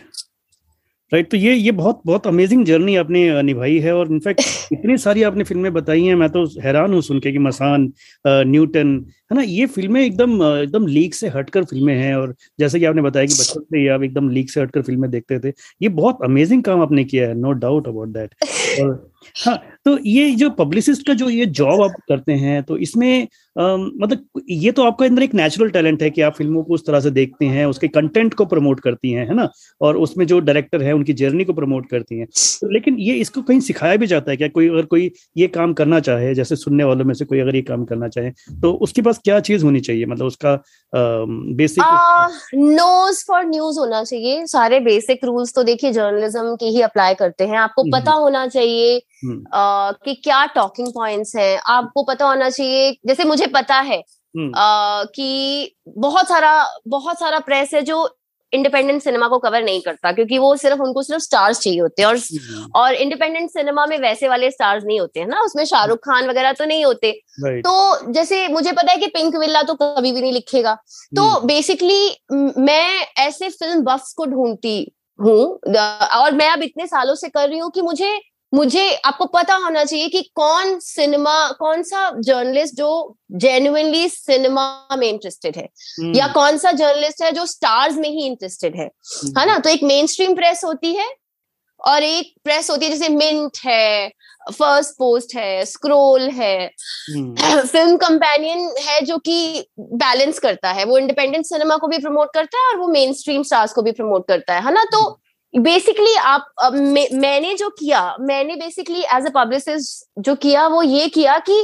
right 1.11 1.29
तो 1.31 1.37
ये 1.37 1.53
ये 1.55 1.71
बहुत 1.71 2.01
बहुत 2.05 2.25
अमेजिंग 2.27 2.65
जर्नी 2.65 2.95
आपने 2.95 3.41
निभाई 3.41 3.77
है 3.79 3.93
और 3.95 4.11
इनफैक्ट 4.11 4.41
इतनी 4.73 4.97
सारी 4.97 5.23
आपने 5.23 5.43
फ़िल्में 5.43 5.71
बताई 5.73 6.03
हैं 6.03 6.15
मैं 6.15 6.29
तो 6.29 6.43
हैरान 6.61 6.93
हूँ 6.93 7.01
सुन 7.01 7.19
के 7.19 7.31
कि 7.31 7.39
मसान 7.39 7.91
न्यूटन 8.27 8.89
है 9.31 9.35
ना 9.35 9.41
ये 9.41 9.65
फ़िल्में 9.65 10.01
एकदम 10.01 10.43
एकदम 10.43 10.87
लीक 10.87 11.15
से 11.15 11.27
हटकर 11.27 11.63
फ़िल्में 11.63 11.93
हैं 11.95 12.13
और 12.15 12.35
जैसे 12.59 12.79
कि 12.79 12.85
आपने 12.85 13.01
बताया 13.01 13.25
कि 13.25 13.33
बचपन 13.33 13.63
से 13.63 13.79
ही 13.79 13.87
आप 13.87 14.03
एकदम 14.03 14.29
लीक 14.29 14.49
से 14.51 14.61
हटकर 14.61 14.81
फ़िल्में 14.81 15.09
देखते 15.11 15.39
थे 15.39 15.53
ये 15.81 15.89
बहुत 15.95 16.23
अमेजिंग 16.23 16.63
काम 16.63 16.81
आपने 16.81 17.03
किया 17.05 17.27
है 17.27 17.35
नो 17.35 17.51
डाउट 17.57 17.87
अबाउट 17.87 18.09
दैट 18.09 18.35
और 18.81 19.11
हाँ 19.37 19.57
तो 19.87 19.97
ये 20.05 20.29
जो 20.35 20.49
पब्लिसिस्ट 20.49 21.05
का 21.07 21.13
जो 21.13 21.29
ये 21.29 21.45
जॉब 21.57 21.81
आप 21.81 21.91
करते 22.09 22.31
हैं 22.35 22.61
तो 22.63 22.77
इसमें 22.77 23.27
आ, 23.59 23.75
मतलब 23.75 24.41
ये 24.49 24.71
तो 24.71 24.83
आपका 24.83 25.05
अंदर 25.05 25.23
एक 25.23 25.33
नेचुरल 25.33 25.69
टैलेंट 25.69 26.01
है 26.03 26.09
कि 26.09 26.21
आप 26.21 26.33
फ़िल्मों 26.33 26.63
को 26.63 26.73
उस 26.73 26.85
तरह 26.87 26.99
से 26.99 27.11
देखते 27.11 27.45
हैं 27.45 27.65
उसके 27.65 27.87
कंटेंट 27.87 28.33
को 28.33 28.45
प्रमोट 28.45 28.79
करती 28.79 29.11
हैं 29.11 29.27
है 29.27 29.35
ना? 29.35 29.47
और 29.81 29.97
उसमें 29.97 30.25
जो 30.27 30.39
डायरेक्टर 30.39 30.83
है 30.83 30.93
उनकी 30.93 31.13
जर्नी 31.13 31.43
को 31.43 31.53
प्रमोट 31.53 31.89
करती 31.89 32.19
हैं। 32.19 32.27
तो 32.27 32.71
लेकिन 32.73 32.97
ये 32.99 33.13
इसको 33.15 33.41
कहीं 33.41 33.59
सिखाया 33.59 33.95
भी 33.95 34.07
जाता 34.07 34.31
है 34.31 34.37
क्या? 34.37 34.47
कोई 34.47 34.67
अगर 34.69 34.85
कोई 34.85 35.11
ये 35.37 35.47
काम 35.47 35.73
करना 35.73 35.99
चाहे 35.99 36.33
जैसे 36.35 36.55
सुनने 36.55 36.83
वालों 36.83 37.05
में 37.05 37.13
से 37.13 37.25
कोई 37.25 37.39
अगर 37.39 37.55
ये 37.55 37.61
काम 37.61 37.85
करना 37.85 38.07
चाहे 38.07 38.31
तो 38.61 38.71
उसके 38.81 39.01
पास 39.01 39.19
क्या 39.23 39.39
चीज़ 39.41 39.65
होनी 39.65 39.79
चाहिए? 39.79 40.05
मतलब 40.05 40.25
उसका 40.25 40.55
बेसिक 40.93 41.83
नोज़ 42.55 43.23
फॉर 43.27 43.45
न्यूज़ 43.45 43.79
होना 43.79 44.03
चाहिए। 44.03 44.45
सारे 44.47 44.79
बेसिक 44.81 45.25
रूल्स 45.25 45.53
तो 45.55 45.63
देखिए 45.63 45.91
जर्नलिज्म 45.93 46.55
के 46.55 46.65
ही 46.67 46.81
अप्लाई 46.81 47.13
करते 47.15 47.43
हैं। 47.43 47.57
आपको 47.59 47.83
पता। 47.91 48.11
होना 48.17 48.45
चाहिए 48.47 48.99
uh, 49.25 49.93
कि 50.05 50.13
क्या 50.13 50.45
टॉकिंग 50.45 50.87
पॉइंट्स 50.87 51.35
हैं? 51.35 51.59
आपको 51.67 52.03
पता 52.03 52.25
होना 52.25 52.49
चाहिए 52.49 52.91
जैसे 53.07 53.23
मुझे 53.23 53.47
पता 53.47 53.75
है 53.75 53.99
uh, 53.99 55.05
कि 55.15 55.75
बहुत 55.97 56.27
सारा 56.27 56.67
बहुत 56.87 57.19
सारा 57.19 57.39
प्रेस 57.39 57.73
है 57.73 57.81
जो 57.81 58.17
इंडिपेंडेंट 58.53 59.01
सिनेमा 59.01 59.27
को 59.27 59.37
कवर 59.39 59.63
नहीं 59.63 59.81
करता 59.81 60.11
क्योंकि 60.11 60.37
वो 60.37 60.55
सिर्फ़ 60.55 60.81
उनको 60.81 61.01
सिर्फ़ 61.03 61.23
स्टार्स 61.23 61.59
चाहिए 61.59 61.79
होते 61.79 62.01
हैं 62.01 62.09
और 62.09 62.17
और 62.75 62.93
इंडिपेंडेंट 62.93 63.49
सिनेमा 63.49 63.85
में 63.85 63.97
वैसे 63.99 64.27
वाले 64.27 64.51
स्टार्स 64.51 64.83
नहीं 64.83 64.99
होते 64.99 65.19
हैं 65.19 65.27
ना? 65.27 65.41
उसमें 65.41 65.65
शाहरुख 65.65 65.99
खान 65.99 66.29
वगैरह 66.29 66.51
तो 66.51 66.65
नहीं 66.65 66.85
होते। 66.85 67.11
तो 67.61 68.11
जैसे 68.11 68.47
मुझे 68.47 68.71
पता 68.71 68.91
है 68.91 68.97
कि 68.97 69.07
पिंक 69.07 69.35
विल्ला 69.35 69.61
तो 69.61 69.73
कभी 69.73 70.11
भी 70.11 70.21
नहीं 70.21 70.33
लिखेगा। 70.33 70.73
तो 71.15 71.39
बेसिकली 71.41 72.17
मैं 72.57 73.05
ऐसे 73.17 73.49
फ़िल्म 73.49 73.81
बफ्स 73.81 74.13
को 74.13 74.25
ढूंढती 74.25 74.93
हूँ 75.21 75.59
और 76.17 76.31
मैं 76.31 76.49
अब 76.49 76.63
इतने 76.63 76.87
सालों 76.87 77.15
से 77.15 77.29
कर 77.29 77.49
रही 77.49 77.59
हूँ 77.59 77.71
कि 77.71 77.81
मुझे 77.81 78.19
मुझे 78.57 78.95
आपको 78.95 79.25
पता 79.25 79.55
होना 79.55 79.83
चाहिए 79.83 80.07
कि 80.07 80.31
कौन 80.35 80.79
सिनेमा 80.79 81.51
कौन 81.51 81.83
सा 81.83 82.11
जर्नलिस्ट 82.19 82.75
जो 82.75 83.17
जेन्युइनली 83.31 84.09
सिनेमा 84.09 84.87
में 84.97 85.09
इंटरेस्टेड 85.09 85.57
है? 85.57 85.69
hmm. 86.01 86.17
या 86.17 86.27
कौन 86.27 86.57
सा 86.57 86.71
जर्नलिस्ट 86.71 87.21
है 87.21 87.31
जो 87.31 87.45
स्टार्स 87.45 87.95
में 87.95 88.09
ही 88.09 88.25
इंटरेस्टेड 88.25 88.75
है? 88.75 88.89
hmm. 89.25 89.39
है 89.39 89.45
ना? 89.45 89.57
तो 89.57 89.69
एक 89.69 89.83
मेन 89.83 90.07
स्ट्रीम 90.07 90.35
प्रेस 90.35 90.63
होती 90.63 90.93
है 90.93 91.15
और 91.85 92.03
एक 92.03 92.33
प्रेस 92.43 92.69
होती 92.69 92.85
है 92.85 92.91
जैसे 92.91 93.09
मिंट 93.09 93.51
है 93.65 94.11
फ़र्स्ट 94.59 94.91
पोस्ट 94.91 95.35
है 95.35 95.65
स्क्रोल 95.65 96.29
है। 96.29 96.67
Film 96.67 97.91
hmm. 97.91 98.01
कंपेनियन 98.01 98.75
है 98.79 99.01
जो 99.01 99.17
कि 99.17 99.67
बैलेंस 99.79 100.39
करता 100.39 100.71
है। 100.71 100.85
वो 100.85 100.97
इंडिपेंडेंट 100.97 101.45
सिनेमा 101.45 101.77
को 101.77 101.87
भी 101.87 101.97
प्रमोट 101.97 102.27
करता 102.33 102.59
है 102.59 102.67
और 102.67 102.77
वो 102.77 102.87
मेन 102.87 103.13
स्ट्रीम 103.13 103.43
स्टार्स 103.43 103.73
को 103.73 103.81
भी 103.81 103.91
प्रमोट 103.91 104.27
करता 104.27 104.53
है। 104.53 104.65
है 104.65 104.73
ना? 104.73 104.83
तो 104.83 105.19
बेसिकली 105.57 106.13
आप 106.15 106.47
uh, 106.65 106.73
मे, 106.73 107.07
मैंने 107.13 107.53
जो 107.53 107.69
किया 107.69 108.01
मैंने 108.21 108.55
बेसिकली 108.55 109.01
एज 109.15 109.25
अ 109.25 109.29
पब्लिसिस्ट 109.35 110.05
जो 110.19 110.35
किया 110.35 110.67
वो 110.67 110.81
ये 110.83 111.07
किया 111.09 111.37
कि 111.39 111.59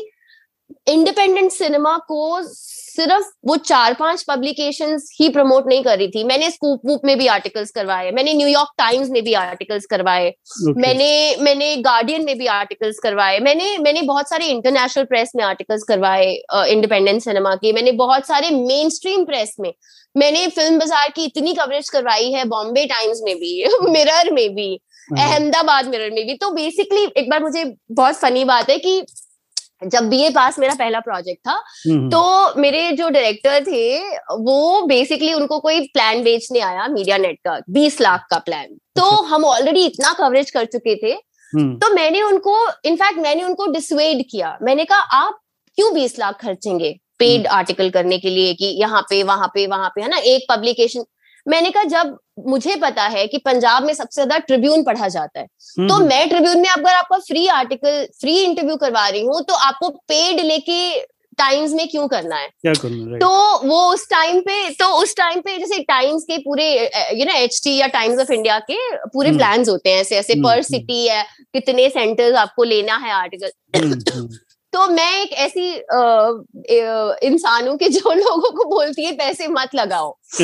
इंडिपेंडेंट 0.90 1.52
सिनेमा 1.52 1.98
को 2.08 2.42
सिर्फ़ 2.44 3.26
वो 3.46 3.56
चार 3.58 3.94
पाँच 3.94 4.24
पब्लिकेशन 4.28 4.98
ही 5.20 5.30
प्रमोट 5.30 5.68
नहीं 5.68 5.84
कर 5.84 5.98
रही 5.98 6.08
थी 6.08 6.24
मैंने 6.24 6.50
स्कूप 6.52 6.82
वूप 6.86 7.02
में 7.06 7.18
भी 7.18 7.28
आर्टिकल्स 7.28 7.72
करवाए 7.72 8.12
मैंने 8.12 8.34
न्यूयॉर्क 8.34 8.74
टाइम्स 8.78 9.10
में 9.10 9.24
भी 9.24 9.34
आर्टिकल्स 9.34 9.86
करवाए 9.86 10.30
okay. 10.30 10.76
मैंने 10.78 11.36
मैंने 11.42 11.76
गार्डियन 11.78 12.26
में 12.26 12.38
भी 12.38 12.48
आर्टिकल्स 12.48 13.00
करवाए 13.00 13.40
मैंने 13.40 13.78
मैंने 13.78 14.02
बहुत 14.02 14.30
सारे 14.30 14.46
इंटरनेशनल 14.46 15.06
प्रेस 15.06 15.32
में 15.36 15.44
आर्टिकल्स 15.44 15.84
करवाए 15.84 16.32
इंडिपेंडेंट 16.68 17.22
सिनेमा 17.22 17.56
के 17.56 17.74
मैंने 17.74 17.92
बहुत 18.04 18.28
सारे 18.28 18.50
मेन 18.52 18.90
स्ट्रीम 18.90 19.26
प्रेस 19.26 19.56
में 19.60 19.74
मैंने 20.16 20.48
फ़िल्म 20.48 20.80
बाज़ार 20.80 21.10
की 21.10 21.26
इतनी 21.26 21.54
कवरेज 21.54 21.90
करवाई 21.90 22.32
है 22.32 22.46
बॉम्बे 22.46 22.86
टाइम्स 22.86 23.22
में 23.24 23.36
भी 23.36 23.54
मिरर 23.90 24.32
में 24.34 24.50
भी। 24.56 24.74
अहमदाबाद 25.10 25.88
मिरर 25.88 26.12
में 26.12 26.26
भी 26.26 26.34
तो 26.38 26.50
बेसिकली 26.52 27.04
एक 27.18 27.30
बार 27.30 27.42
मुझे 27.44 27.64
बहुत 27.92 28.16
फनी 28.16 28.44
बात 28.46 28.70
है 28.70 28.78
कि 28.78 29.04
जब 29.86 30.08
बी 30.10 30.22
ए 30.24 30.30
पास 30.30 30.60
मेरा 30.60 30.74
पहला 30.74 31.00
प्रोजेक्ट 31.00 31.40
था 31.48 31.54
हम्म। 31.88 32.10
तो 32.10 32.62
मेरे 32.62 32.92
जो 32.92 33.10
डायरेक्टर 33.10 33.64
थे 33.64 34.18
वो 34.42 34.86
बेसिकली 34.88 35.34
उनको 35.34 35.60
कोई 35.60 35.80
प्लान 35.88 36.24
बेचने 36.24 36.60
आया 36.60 36.88
मीडिया 36.88 37.18
नेट 37.18 37.40
का 37.46 37.60
बीस 37.70 38.00
लाख 38.02 38.26
का 38.32 38.38
प्लान 38.40 38.66
तो 38.96 39.04
अच्छा। 39.04 39.28
हम 39.28 39.46
ऑलरेडी 39.46 39.86
इतना 39.86 40.14
कवरेज 40.14 40.52
कर 40.52 40.66
चुके 40.68 40.96
थे 40.96 41.12
हम्म। 41.54 41.76
तो 41.78 41.94
मैंने 41.94 42.22
उनको 42.22 42.58
इनफैक्ट 42.86 43.20
मैंने 43.20 43.44
उनको 43.44 43.68
डिसवेड 43.72 44.24
किया 44.32 44.58
मैंने 44.62 44.86
कहा 44.86 45.00
आप 45.18 45.40
क्यों 45.78 45.94
बीस 45.94 46.18
लाख 46.20 46.42
खर्चेंगे 46.42 46.96
पेड 47.24 47.48
आर्टिकल 47.50 47.84
हम्म। 47.84 47.94
करने 47.94 48.18
के 48.20 48.30
लिए 48.30 48.54
कि 48.54 48.66
यहाँ 48.78 49.02
पे 49.10 49.24
वहाँ 49.24 49.48
पे 49.54 49.68
वहाँ 49.68 49.90
पे 49.96 50.02
है 50.02 50.10
ना? 50.10 50.18
एक 50.18 50.46
पब्लिकेशन 50.52 51.06
मैंने 51.46 51.70
कहा 51.72 51.84
जब 51.86 52.18
मुझे 52.48 52.76
पता 52.76 53.04
है 53.08 53.26
कि 53.28 53.38
पंजाब 53.38 53.84
में 53.84 53.94
सबसे 53.94 54.14
ज़्यादा 54.16 54.38
ट्रिब्यून 54.42 54.84
पढ़ा 54.84 55.08
जाता 55.08 55.40
है 55.40 55.46
हम्म, 55.46 55.88
तो 55.88 55.96
हम्म। 55.96 56.08
मैं 56.10 56.28
ट्रिब्यून 56.30 56.60
में 56.60 56.70
अगर 56.70 56.94
आपका 56.94 57.18
फ्री 57.22 57.48
आर्टिकल 57.54 58.06
फ्री 58.22 58.38
इंटरव्यू 58.40 58.76
करवा 58.76 59.08
रही 59.08 59.22
हूँ 59.22 59.42
तो 59.42 59.54
आपको 59.64 59.90
पेड 60.08 60.40
लेके 60.42 60.80
टाइम्स 61.38 61.72
में 61.74 61.88
क्यों 61.88 62.08
करना 62.08 62.36
है? 62.36 62.48
क्या 62.62 62.74
करना 62.74 63.18
तो 63.18 63.68
वो 63.68 63.80
उस 63.94 64.08
टाइम 64.10 64.40
पे 64.42 64.70
तो 64.74 64.88
उस 64.98 65.16
टाइम 65.16 65.40
पे 65.42 65.58
जैसे 65.58 65.80
टाइम्स 65.84 66.24
के 66.24 66.38
पूरे 66.38 66.68
यू 67.14 67.26
नो 67.26 67.34
एच 67.36 67.62
या 67.68 67.88
टाइम्स 67.90 68.20
ऑफ़ 68.22 68.32
इंडिया 68.32 68.60
के 68.62 68.78
पूरे 69.08 69.32
प्लान्स 69.32 69.70
होते 69.70 69.90
हैं 69.90 70.02
ऐसे 70.02 70.16
ऐसे 70.16 70.36
पर 70.44 70.62
सिटी 70.64 71.06
है 71.08 71.24
कितने 71.54 71.90
सेंटर्स 71.90 72.36
आपको 72.38 72.64
लेना 72.66 72.98
है 72.98 73.12
आर्टिकल 73.14 73.52
तो 74.74 74.88
मैं 74.88 75.22
एक 75.22 75.34
ऐसी 75.34 75.70
इंसान 77.28 77.68
हूँ 77.68 77.78
कि 77.78 77.90
जो 77.90 78.14
लोगों 78.14 78.52
को 78.52 78.66
बोलती 78.70 79.06
है 79.06 79.12
पैसे 79.12 79.48
मत 79.48 79.76
लगाओ। 79.76 80.10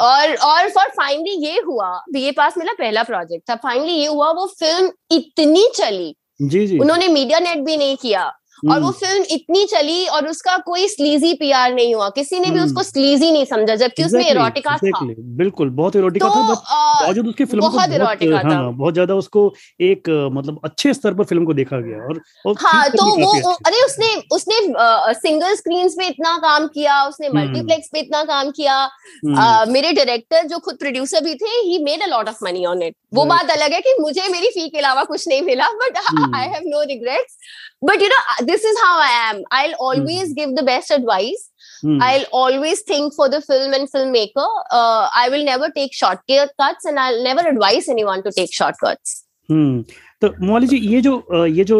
और 0.00 0.34
और 0.34 0.68
फॉर 0.68 0.88
फाइनली 0.88 1.46
ये 1.46 1.60
हुआ 1.60 1.90
बीए 2.12 2.30
पास 2.32 2.58
मेरा 2.58 2.72
पहला 2.72 3.02
प्रोजेक्ट 3.02 3.50
था। 3.50 3.54
फाइनली 3.54 3.92
ये 3.92 4.06
हुआ 4.06 4.30
वो 4.30 4.46
फ़िल्म 4.46 4.90
इतनी 5.10 5.68
चली। 5.74 6.14
जी 6.42 6.66
जी। 6.66 6.78
उन्होंने 6.78 7.08
मीडिया 7.08 7.38
नेट 7.38 7.58
भी 7.58 7.76
नहीं 7.76 7.96
किया। 7.96 8.32
और 8.64 8.80
वो 8.80 8.90
फ़िल्म 8.92 9.24
इतनी 9.30 9.64
चली 9.66 10.06
और 10.08 10.28
उसका 10.28 10.56
कोई 10.64 10.86
स्लीजी 10.88 11.32
पीआर 11.34 11.72
नहीं 11.74 11.94
हुआ। 11.94 12.08
किसी 12.10 12.38
ने 12.40 12.50
भी 12.50 12.60
उसको 12.60 12.82
स्लीजी 12.82 13.30
नहीं 13.32 13.44
समझा 13.46 13.74
जबकि 13.76 14.04
उसमें 14.04 14.28
इरोटिका 14.28 14.76
था। 14.76 15.04
बिल्कुल 15.38 15.70
बहुत 15.72 15.96
इरोटिका 15.96 16.28
तो, 16.28 16.34
था 16.34 17.08
बट 17.08 17.18
उसकी 17.20 17.44
फ़िल्म 17.44 17.62
बहुत 17.62 17.92
इरोटिका 17.92 18.42
था 18.42 18.48
हाँ, 18.48 18.72
बहुत 18.72 18.94
ज़्यादा 18.94 19.14
उसको 19.16 19.52
एक 19.82 20.08
मतलब 20.32 20.60
अच्छे 20.64 20.94
स्तर 20.94 21.14
पर 21.14 21.24
फ़िल्म 21.24 21.44
को 21.44 21.54
देखा 21.54 21.80
गया 21.80 21.98
और, 21.98 22.20
और 22.46 22.54
हाँ 22.58 22.88
तो 22.90 23.04
वो 23.16 23.52
अरे 23.52 23.82
उसने 23.84 24.14
उसने 24.32 24.60
सिंगल 25.20 25.54
स्क्रीन 25.54 25.88
पे 25.90 26.06
इतना 26.06 26.36
काम 26.38 26.66
किया 26.68 27.02
उसने 27.04 27.28
मल्टीप्लेक्स 27.30 27.88
पे 27.92 28.00
इतना 28.00 28.22
काम 28.24 28.50
किया। 28.50 29.64
मेरे 29.70 29.92
डायरेक्टर 29.92 30.46
जो 30.48 30.58
खुद 30.60 30.76
प्रोड्यूसर 30.78 31.24
भी 31.24 31.34
थे 31.36 31.56
he 31.60 31.78
made 31.84 32.02
a 32.02 32.06
lot 32.06 32.28
of 32.28 32.44
money 32.44 32.64
on 32.66 32.82
it 32.82 32.94
वो 33.14 33.24
बात 33.26 33.50
अलग 33.50 33.72
है 33.72 33.80
कि 33.80 33.94
मुझे 34.00 34.28
मेरी 34.28 34.48
फ़ी 34.48 34.68
के 34.68 34.78
अलावा 34.78 35.04
कुछ 35.04 35.26
नहीं 35.28 35.42
मिला 35.42 35.68
but 35.74 35.96
I 36.34 36.46
have 36.48 36.62
no 36.66 36.82
regrets 36.88 37.36
but 37.82 38.02
you 38.02 38.08
know 38.08 38.44
this 38.46 38.64
is 38.66 38.82
how 38.84 39.00
I 39.00 39.30
am 39.30 39.42
I 39.52 39.72
always 39.82 40.32
give 40.34 40.54
the 40.54 40.64
best 40.64 40.92
advice 40.92 41.48
I'll 41.84 42.24
always 42.32 42.82
think 42.82 43.14
for 43.14 43.26
the 43.28 43.38
film 43.42 43.72
and 43.72 43.90
filmmaker. 43.90 44.46
Uh, 44.70 45.08
I 45.14 45.28
will 45.30 45.44
never 45.44 45.70
take 45.70 45.94
shortcuts, 45.94 46.84
and 46.84 46.98
I'll 46.98 47.22
never 47.24 47.46
advise 47.48 47.88
anyone 47.88 48.22
to 48.24 48.32
take 48.32 48.52
shortcuts. 48.52 49.14
Hmm. 49.48 49.82
तो 50.22 50.28
मोहाली 50.40 50.66
जी 50.66 50.76
ये 50.78 51.00
जो 51.00 51.46
ये 51.46 51.64
जो 51.64 51.76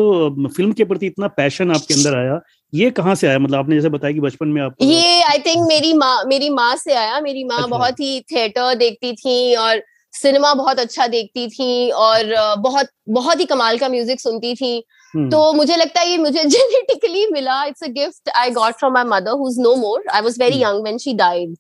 film 0.57 0.73
के 0.73 0.85
प्रति 0.85 1.07
इतना 1.07 1.28
passion 1.38 1.71
आपके 1.71 1.95
अंदर 1.95 2.16
आया 2.19 2.40
ये 2.73 2.90
कहाँ 2.90 3.14
से 3.14 3.26
आया 3.28 3.38
मतलब 3.38 3.59
आपने 3.59 3.76
जैसे 3.76 3.88
बताया 3.88 4.14
कि 4.14 4.21
बचपन 4.21 4.49
में 4.49 4.61
आप 4.62 4.76
ये 4.83 5.21
आई 5.23 5.38
थिंक 5.47 5.66
मेरी 5.69 5.92
माँ 5.95 6.25
मेरी 6.28 6.49
माँ 6.50 6.75
से 6.76 6.95
आया 6.95 7.21
मेरी 7.21 7.45
माँ 7.45 7.57
अच्छा। 7.57 7.66
बहुत 7.71 8.00
ही 8.00 8.21
थिएटर 8.33 8.75
देखती 8.75 9.12
थी 9.14 9.54
और 9.57 9.83
सिनेमा 10.12 10.52
बहुत 10.55 10.79
अच्छा 10.79 11.07
देखती 11.07 11.47
थी 11.49 11.90
और 11.90 12.35
बहुत 12.59 12.88
बहुत 13.09 13.40
ही 13.40 13.45
कमाल 13.45 13.79
का 13.79 13.88
म्यूज़िक 13.88 14.21
सुनती 14.21 14.55
थी। 14.55 14.85
hmm. 15.14 15.31
तो 15.31 15.52
मुझे 15.52 15.76
लगता 15.76 16.00
है 16.00 16.11
ये 16.11 16.17
मुझे 16.19 16.45
जेनेटिकली 16.47 17.26
मिला। 17.26 17.62
It's 17.64 17.85
a 17.85 17.87
gift 17.87 18.31
I 18.37 18.50
got 18.50 18.75
from 18.75 18.93
my 18.95 19.05
mother 19.05 19.31
who 19.31 19.49
is 19.50 19.61
no 19.61 19.75
more 19.76 20.05
I 20.12 20.21
was 20.21 20.37
very 20.40 20.62
young 20.62 20.83
when 20.83 20.99
she 20.99 21.14
died 21.14 21.57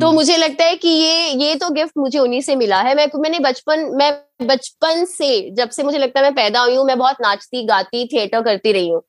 तो 0.00 0.12
मुझे 0.12 0.36
लगता 0.36 0.64
है 0.64 0.76
कि 0.76 0.88
ये 0.88 1.28
ये 1.34 1.54
तो 1.54 1.70
गिफ्ट 1.70 1.98
मुझे 1.98 2.18
उन्हीं 2.18 2.40
से 2.40 2.56
मिला 2.56 2.80
है। 2.80 2.94
मैं 2.94 3.06
मैंने 3.16 3.38
बचपन 3.38 3.90
मैं 3.94 4.12
बचपन 4.46 5.04
से 5.04 5.28
जब 5.50 5.70
से 5.70 5.82
मुझे 5.82 5.98
लगता 5.98 6.20
है 6.20 6.26
मैं 6.26 6.34
पैदा 6.34 6.60
हुई 6.60 6.76
हूँ 6.76 6.86
मैं 6.86 6.98
बहुत 6.98 7.16
नाचती 7.22 7.64
गाती 7.64 8.06
थिएटर 8.06 8.42
करती 8.42 8.72
रही 8.72 8.88
हूँ. 8.88 9.02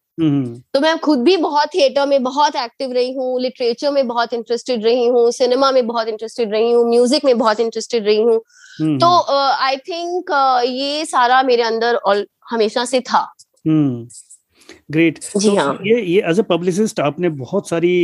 तो 0.74 0.80
मैं 0.80 0.98
खुद 1.00 1.20
भी 1.20 1.36
बहुत 1.38 1.70
थिएटर 1.74 2.06
में 2.08 2.24
बहुत 2.24 2.56
एक्टिव 2.56 2.92
रही 2.92 3.14
हूँ 3.14 3.40
लिटरेचर 3.42 3.92
में 3.92 4.08
बहुत 4.08 4.34
इंटरेस्टेड 4.34 4.86
रही 4.86 5.08
हूँ 5.08 5.32
सिनेमा 5.32 5.72
में 5.72 5.86
बहुत 5.88 6.08
इंटरेस्टेड 6.08 6.52
रही 6.52 6.72
हूँ 6.72 6.90
म्यूज़िक 6.90 7.26
में 7.26 7.38
बहुत 7.38 7.60
इंटरेस्टेड 7.60 8.06
रही 8.06 8.22
हूँ। 8.22 8.40
तो 9.00 9.08
आई 9.56 9.78
थिंक 9.78 10.32
ये 10.66 11.06
सारा 11.06 11.42
मेरे 11.44 11.64
अंदर 11.64 12.00
हमेशा 12.52 12.86
से 12.86 13.00
था। 13.02 13.22
ग्रेट 14.92 15.20
जी 15.38 15.50
तो 15.50 15.56
हाँ। 15.56 15.78
ये 15.86 16.02
ये 16.02 16.22
एज 16.30 16.40
ए 16.40 16.44
पब्लिसिस्ट 16.44 17.00
आपने 17.00 17.30
बहुत 17.30 17.70
सारी 17.70 18.04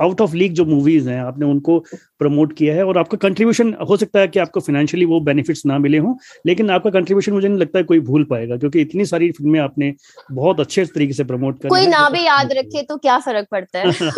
आउट 0.00 0.20
ऑफ़ 0.20 0.34
लीग 0.34 0.52
जो 0.52 0.64
मूवीज़ 0.64 1.08
हैं 1.10 1.20
आपने 1.20 1.46
उनको 1.46 1.78
प्रमोट 2.18 2.52
किया 2.52 2.74
है 2.74 2.84
और 2.84 2.98
आपका 2.98 3.18
कंट्रीब्यूशन 3.18 3.74
हो 3.90 3.96
सकता 3.96 4.20
है 4.20 4.28
कि 4.28 4.38
आपको 4.38 4.60
फाइनेंशियली 4.60 5.04
वो 5.04 5.20
बेनिफिट्स 5.20 5.66
ना 5.66 5.78
मिले 5.78 5.98
हों 5.98 6.14
लेकिन 6.46 6.70
आपका 6.70 6.90
कंट्रीब्यूशन 6.90 7.32
मुझे 7.32 7.48
नहीं 7.48 7.58
लगता 7.58 7.78
है 7.78 7.84
कोई 7.84 8.00
भूल 8.00 8.24
पाएगा 8.24 8.56
क्योंकि 8.56 8.80
इतनी 8.80 9.04
सारी 9.04 9.30
फ़िल्में 9.30 9.60
आपने 9.60 9.94
बहुत 10.32 10.60
अच्छे 10.60 10.84
तरीके 10.84 11.12
से 11.12 11.24
प्रमोट 11.24 11.62
कर 11.62 11.68
कोई 11.68 11.86
ना 11.86 12.08
भी 12.10 12.24
याद 12.26 12.52
रखे 12.52 12.82
तो 12.82 12.96
क्या 12.96 13.18
फ़र्क 13.18 13.48
पड़ता 13.50 13.78
है? 13.78 14.10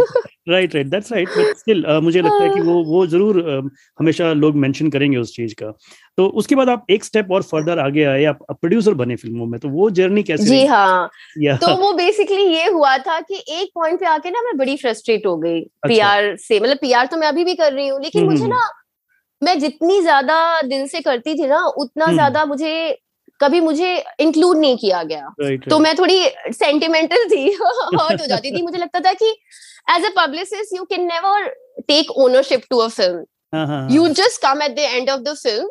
Right 0.49 0.75
right 0.75 0.87
that's 0.87 1.13
right 1.13 1.29
but 1.29 1.57
still 1.57 1.85
मुझे 2.03 2.21
लगता 2.23 2.43
है 2.43 2.49
कि 2.51 2.61
वो 2.61 2.83
वो 2.85 3.07
ज़रूर 3.07 3.41
uh, 3.43 3.71
हमेशा 3.99 4.33
लोग 4.33 4.57
मेंशन 4.57 4.91
करेंगे 4.91 5.17
उस 5.17 5.35
चीज़ 5.37 5.55
का। 5.55 5.73
तो 6.19 6.27
उसके 6.37 6.55
बाद 6.55 6.69
आप 6.69 6.87
एक 6.91 7.05
स्टेप 7.05 7.31
और 7.33 7.43
फर्दर 7.43 7.79
आगे 7.79 8.05
आए 8.05 8.25
आप 8.25 8.39
प्रोड्यूसर 8.51 8.95
बने 8.95 9.17
फ़िल्मों 9.17 9.47
में 9.47 9.59
तो 9.61 9.69
वो 9.69 9.89
जर्नी 9.91 10.23
कैसे 10.23 10.45
जी 10.45 10.65
हाँ। 10.67 11.09
तो 11.57 11.75
वो 11.77 11.93
बेसिकली 11.93 12.43
ये 12.45 12.67
हुआ 12.69 12.97
था 12.99 13.19
कि 13.21 13.43
एक 13.51 13.71
पॉइंट 13.75 14.01
पे 14.01 14.07
आके 14.07 14.31
ना 14.31 14.43
मैं 14.43 14.57
बड़ी 14.59 14.77
फ्रस्ट्रेट 14.77 15.27
हो 15.27 15.37
गई 15.37 15.61
अच्छा। 15.61 15.89
पीआर 15.89 16.37
से। 16.37 16.61
मतलब 16.61 16.77
पीआर 16.77 17.07
तो 17.07 17.17
मैं 17.17 17.29
अभी 17.29 17.45
भी 17.45 17.55
कर 17.55 17.73
रही 17.73 17.89
हूँ 17.89 18.03
लेकिन 18.03 18.25
मुझे 18.25 18.47
ना 18.47 18.69
मैं 19.43 19.59
जितनी 19.59 20.01
ज़्यादा 20.01 20.61
दिल 20.63 20.87
से 20.87 21.01
करती 21.01 21.35
थी 21.35 21.47
ना 21.47 21.65
उतना 21.79 22.13
ज़्यादा 22.13 22.45
मुझे 22.45 22.75
कभी 23.41 23.61
मुझे 23.61 23.97
इंक्लूड 24.21 24.59
नहीं 24.59 24.77
किया 24.77 25.03
गया। 25.03 25.29
Right, 25.43 25.69
तो 25.71 25.79
मैं 25.79 25.95
थोड़ी 25.99 26.23
सेंटिमेंटल 26.53 27.25
थी 27.29 27.45
हर्ट 27.61 28.21
हो 28.21 28.27
जाती 28.27 28.51
थी। 28.51 28.63
मुझे 28.63 28.79
लगता 28.79 29.01
था 29.01 29.13
कि 29.13 29.31
as 29.91 30.05
a 30.05 30.11
publicist 30.17 30.77
you 30.77 30.85
can 30.85 31.07
never 31.07 31.49
take 31.89 32.11
ownership 32.19 32.63
to 32.71 32.79
a 32.79 32.89
film 32.91 33.89
you 33.93 34.09
just 34.15 34.43
come 34.43 34.63
at 34.63 34.77
the 34.77 34.79
end 34.79 35.11
of 35.11 35.21
the 35.21 35.35
film 35.37 35.69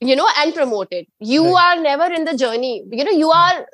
you 0.00 0.14
know 0.16 0.28
and 0.40 0.54
promote 0.54 0.88
it 0.90 1.06
you 1.18 1.44
right. 1.44 1.62
are 1.64 1.82
never 1.82 2.12
in 2.12 2.24
the 2.24 2.36
journey 2.36 2.84
you 2.90 3.04
know 3.04 3.16
you 3.22 3.30
are 3.30 3.64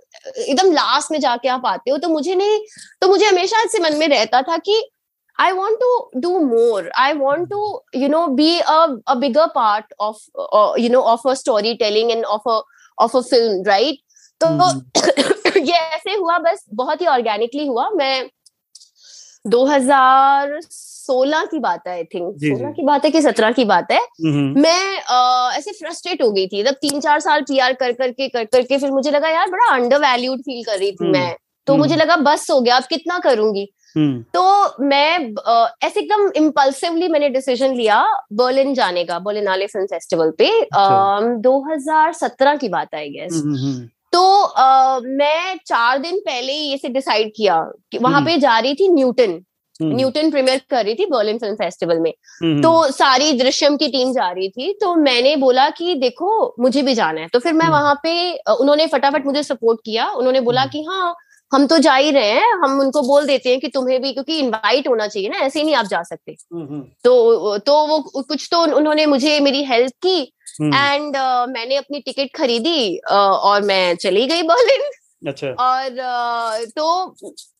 एकदम 0.48 0.72
last 0.72 1.10
में 1.12 1.18
जाके 1.20 1.48
आप 1.48 1.66
आते 1.66 1.90
हो 1.90 1.96
तो 1.98 2.08
मुझे 2.08 2.34
नहीं 2.34 2.58
तो 3.00 3.08
मुझे 3.08 3.26
हमेशा 3.26 3.62
ऐसे 3.64 3.78
मन 3.82 3.96
में 3.98 4.08
रहता 4.08 4.42
था 4.48 4.56
कि 4.68 4.82
I 5.38 5.52
want 5.54 5.80
to 5.80 6.20
do 6.20 6.30
more. 6.44 6.90
I 6.94 7.14
want 7.14 7.48
to, 7.50 7.60
you 7.98 8.08
know, 8.10 8.34
be 8.34 8.60
a, 8.60 8.96
a 9.06 9.16
bigger 9.16 9.46
part 9.54 9.86
of, 9.98 10.18
uh, 10.38 10.74
you 10.76 10.90
know, 10.90 11.02
of 11.12 11.24
a 11.24 11.34
storytelling 11.34 12.12
and 12.12 12.26
of 12.26 12.42
a 12.46 12.60
of 12.98 13.14
a 13.14 13.22
film, 13.22 13.62
right? 13.62 13.96
तो 14.42 14.46
mm-hmm. 14.46 15.56
ये 15.68 15.78
ऐसे 15.94 16.14
हुआ 16.14 16.36
बस 16.38 16.64
बहुत 16.74 17.00
ही 17.00 17.06
ऑर्गेनिकली 17.06 17.66
हुआ 17.66 17.88
मैं 17.94 18.28
2016 19.44 21.46
की 21.50 21.58
बात 21.58 21.86
है 21.86 21.94
आई 21.94 22.04
थिंक 22.04 22.38
16 22.38 22.74
की 22.74 22.84
बात 22.84 23.04
है 23.04 23.10
कि 23.10 23.20
17 23.20 23.54
की 23.54 23.64
बात 23.64 23.92
है 23.92 23.98
mm-hmm. 23.98 24.56
मैं 24.56 24.98
uh, 24.98 25.58
ऐसे 25.58 25.74
फ्रस्ट्रेट 25.74 26.22
हो 26.22 26.30
गई 26.30 26.46
थी 26.46 26.62
जब 26.62 26.74
तीन 26.82 27.00
चार 27.00 27.20
साल 27.20 27.42
पीआर 27.42 27.74
कर 27.74 27.92
करके 27.92 28.28
कर 28.28 28.46
करके 28.46 28.78
फिर 28.78 28.90
मुझे 28.90 29.10
लगा 29.10 29.28
यार 29.28 29.50
बड़ा 29.50 29.74
अंडर 29.74 30.00
वैल्यूड 30.00 30.40
फील 30.40 30.64
कर 30.64 30.78
रही 30.78 30.88
थी 30.88 30.96
mm-hmm. 30.96 31.14
मैं 31.14 31.36
तो 31.66 31.76
मुझे 31.76 31.96
लगा 31.96 32.16
बस 32.22 32.50
हो 32.50 32.60
गया 32.60 32.76
अब 32.76 32.84
कितना 32.84 33.18
करूँगी 33.18 33.68
हम्म। 33.96 34.24
तो 34.34 34.74
मैं 34.80 35.34
ऐसे 35.84 36.00
एकदम 36.00 36.30
इम्पल्सिवली 36.36 37.08
मैंने 37.08 37.28
डिसीज़न 37.28 37.74
लिया 37.74 38.04
बर्लिन 38.32 38.74
जाने 38.74 39.04
का 39.04 39.18
बर्लिन 39.18 39.48
आले 39.48 39.66
फ़िल्म 39.66 39.86
फेस्टिवल 39.86 40.30
पे 40.38 40.60
अच्छा। 40.60 41.36
दो 41.40 41.64
हज़ार 41.64 42.12
सत्रह 42.12 42.56
की 42.56 42.68
बात 42.68 42.94
आई 42.94 43.10
गेस 43.10 43.34
हम्म, 43.34 43.56
हम्म, 43.56 43.88
तो 44.12 44.22
uh, 44.42 45.06
मैं 45.06 45.56
चार 45.66 45.98
दिन 45.98 46.18
पहले 46.18 46.52
ही 46.52 46.72
ऐसे 46.74 46.88
डिसाइड 46.88 47.32
किया 47.36 47.60
कि 47.92 47.98
वहाँ 47.98 48.20
पे 48.22 48.36
जा 48.38 48.58
रही 48.58 48.74
थी 48.74 48.88
न्यूटन 48.88 49.40
न्यूटन 49.82 50.30
प्रीमियर 50.30 50.60
कर 50.70 50.84
रही 50.84 50.94
थी 50.94 51.06
बर्लिन 51.06 51.38
फ़िल्म 51.38 51.54
फेस्टिवल 51.54 51.98
में। 51.98 52.12
तो 52.62 52.90
सारी 52.92 53.32
दृश्यम 53.32 53.76
की 53.76 53.88
टीम 53.88 54.12
जा 54.12 54.30
रही 54.30 54.48
थी 54.48 54.72
तो 54.72 54.94
मैंने 54.94 55.36
बोला 55.36 55.68
कि 55.70 55.94
देखो 55.94 56.54
मुझे 56.60 56.82
भी 56.82 56.94
जाना 56.94 57.20
है। 57.20 57.28
तो 57.28 57.38
फिर 57.38 57.52
मैं 57.52 57.68
वहाँ 57.68 57.94
पे 58.02 58.32
उन्होंने 58.50 58.86
फटाफट 58.86 59.26
मुझे 59.26 59.42
सपोर्ट 59.42 59.80
किया। 59.84 60.08
उन्होंने 60.08 60.40
बोला 60.40 60.66
कि 60.66 60.82
हाँ 60.82 61.14
हम 61.52 61.66
तो 61.66 61.78
जा 61.78 61.94
ही 61.94 62.10
रहे 62.10 62.30
हैं 62.30 62.52
हम 62.54 62.80
उनको 62.80 63.02
बोल 63.02 63.26
देते 63.26 63.50
हैं 63.50 63.60
कि 63.60 63.68
तुम्हें 63.68 64.00
भी 64.02 64.12
क्योंकि 64.12 64.38
इनवाइट 64.38 64.88
होना 64.88 65.06
चाहिए 65.06 65.28
ना 65.28 65.38
ऐसे 65.38 65.58
ही 65.58 65.64
नहीं 65.64 65.74
आप 65.74 65.86
जा 65.86 66.02
सकते। 66.02 66.32
हम्म, 66.32 66.64
हम्म। 66.64 66.82
तो 67.04 67.58
तो 67.58 67.86
वो 67.86 67.98
कुछ 68.22 68.48
तो 68.52 68.62
उन्होंने 68.76 69.06
मुझे 69.06 69.40
मेरी 69.40 69.64
हेल्प 69.64 69.92
की 69.92 70.32
एंड 70.62 71.16
हम्म। 71.16 71.44
uh, 71.44 71.52
मैंने 71.54 71.76
अपनी 71.76 72.00
टिकट 72.00 72.36
खरीदी 72.36 72.98
uh, 72.98 73.16
और 73.16 73.62
मैं 73.62 73.94
चली 73.96 74.26
गई 74.26 74.42
बर्लिन 74.42 74.90
अच्छा। 75.28 75.48
और 75.48 75.84
uh, 75.84 76.72
तो 76.76 77.14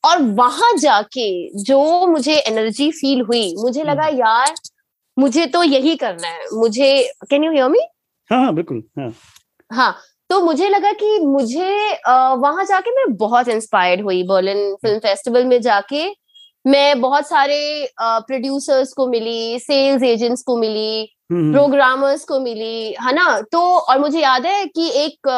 और 0.05 0.23
वहाँ 0.23 0.73
जाके 0.77 1.29
जो 1.63 2.07
मुझे 2.07 2.37
एनर्जी 2.37 2.91
फील 2.91 3.21
हुई 3.21 3.55
मुझे 3.59 3.83
लगा 3.83 4.07
यार 4.07 4.55
मुझे 5.19 5.47
तो 5.47 5.63
यही 5.63 5.97
करना 5.97 6.29
है। 6.29 6.45
मुझे 6.53 6.93
कैन 7.31 7.45
यू 7.45 7.53
हियर 7.53 7.69
मी 7.69 7.81
हाँ 8.31 8.43
हाँ 8.45 8.55
बिल्कुल 8.55 8.83
हाँ। 8.99 9.13
हाँ 9.71 9.97
तो 10.31 10.41
मुझे 10.41 10.69
लगा 10.69 10.93
कि 10.93 11.19
मुझे 11.19 11.93
वहाँ 12.09 12.65
जाके 12.65 12.91
मैं 12.91 13.17
बहुत 13.17 13.49
इंस्पायर्ड 13.49 14.03
हुई 14.03 14.23
बर्लिन 14.23 14.75
फ़िल्म 14.75 14.99
फेस्टिवल 14.99 15.45
में 15.45 15.61
जाके। 15.63 16.05
मैं 16.67 17.01
बहुत 17.01 17.29
सारे 17.29 17.89
प्रोड्यूसर्स 18.01 18.93
को 18.93 19.07
मिली 19.07 19.59
सेल्स 19.59 20.03
एजेंट्स 20.03 20.43
को 20.43 20.57
मिली 20.57 21.17
प्रोग्रामर्स 21.33 22.25
को 22.25 22.39
मिली 22.41 22.95
है 23.01 23.13
ना? 23.15 23.41
तो 23.43 23.59
और 23.61 23.99
मुझे 23.99 24.21
याद 24.21 24.47
है 24.47 24.65
कि 24.67 24.91
एक 24.97 25.29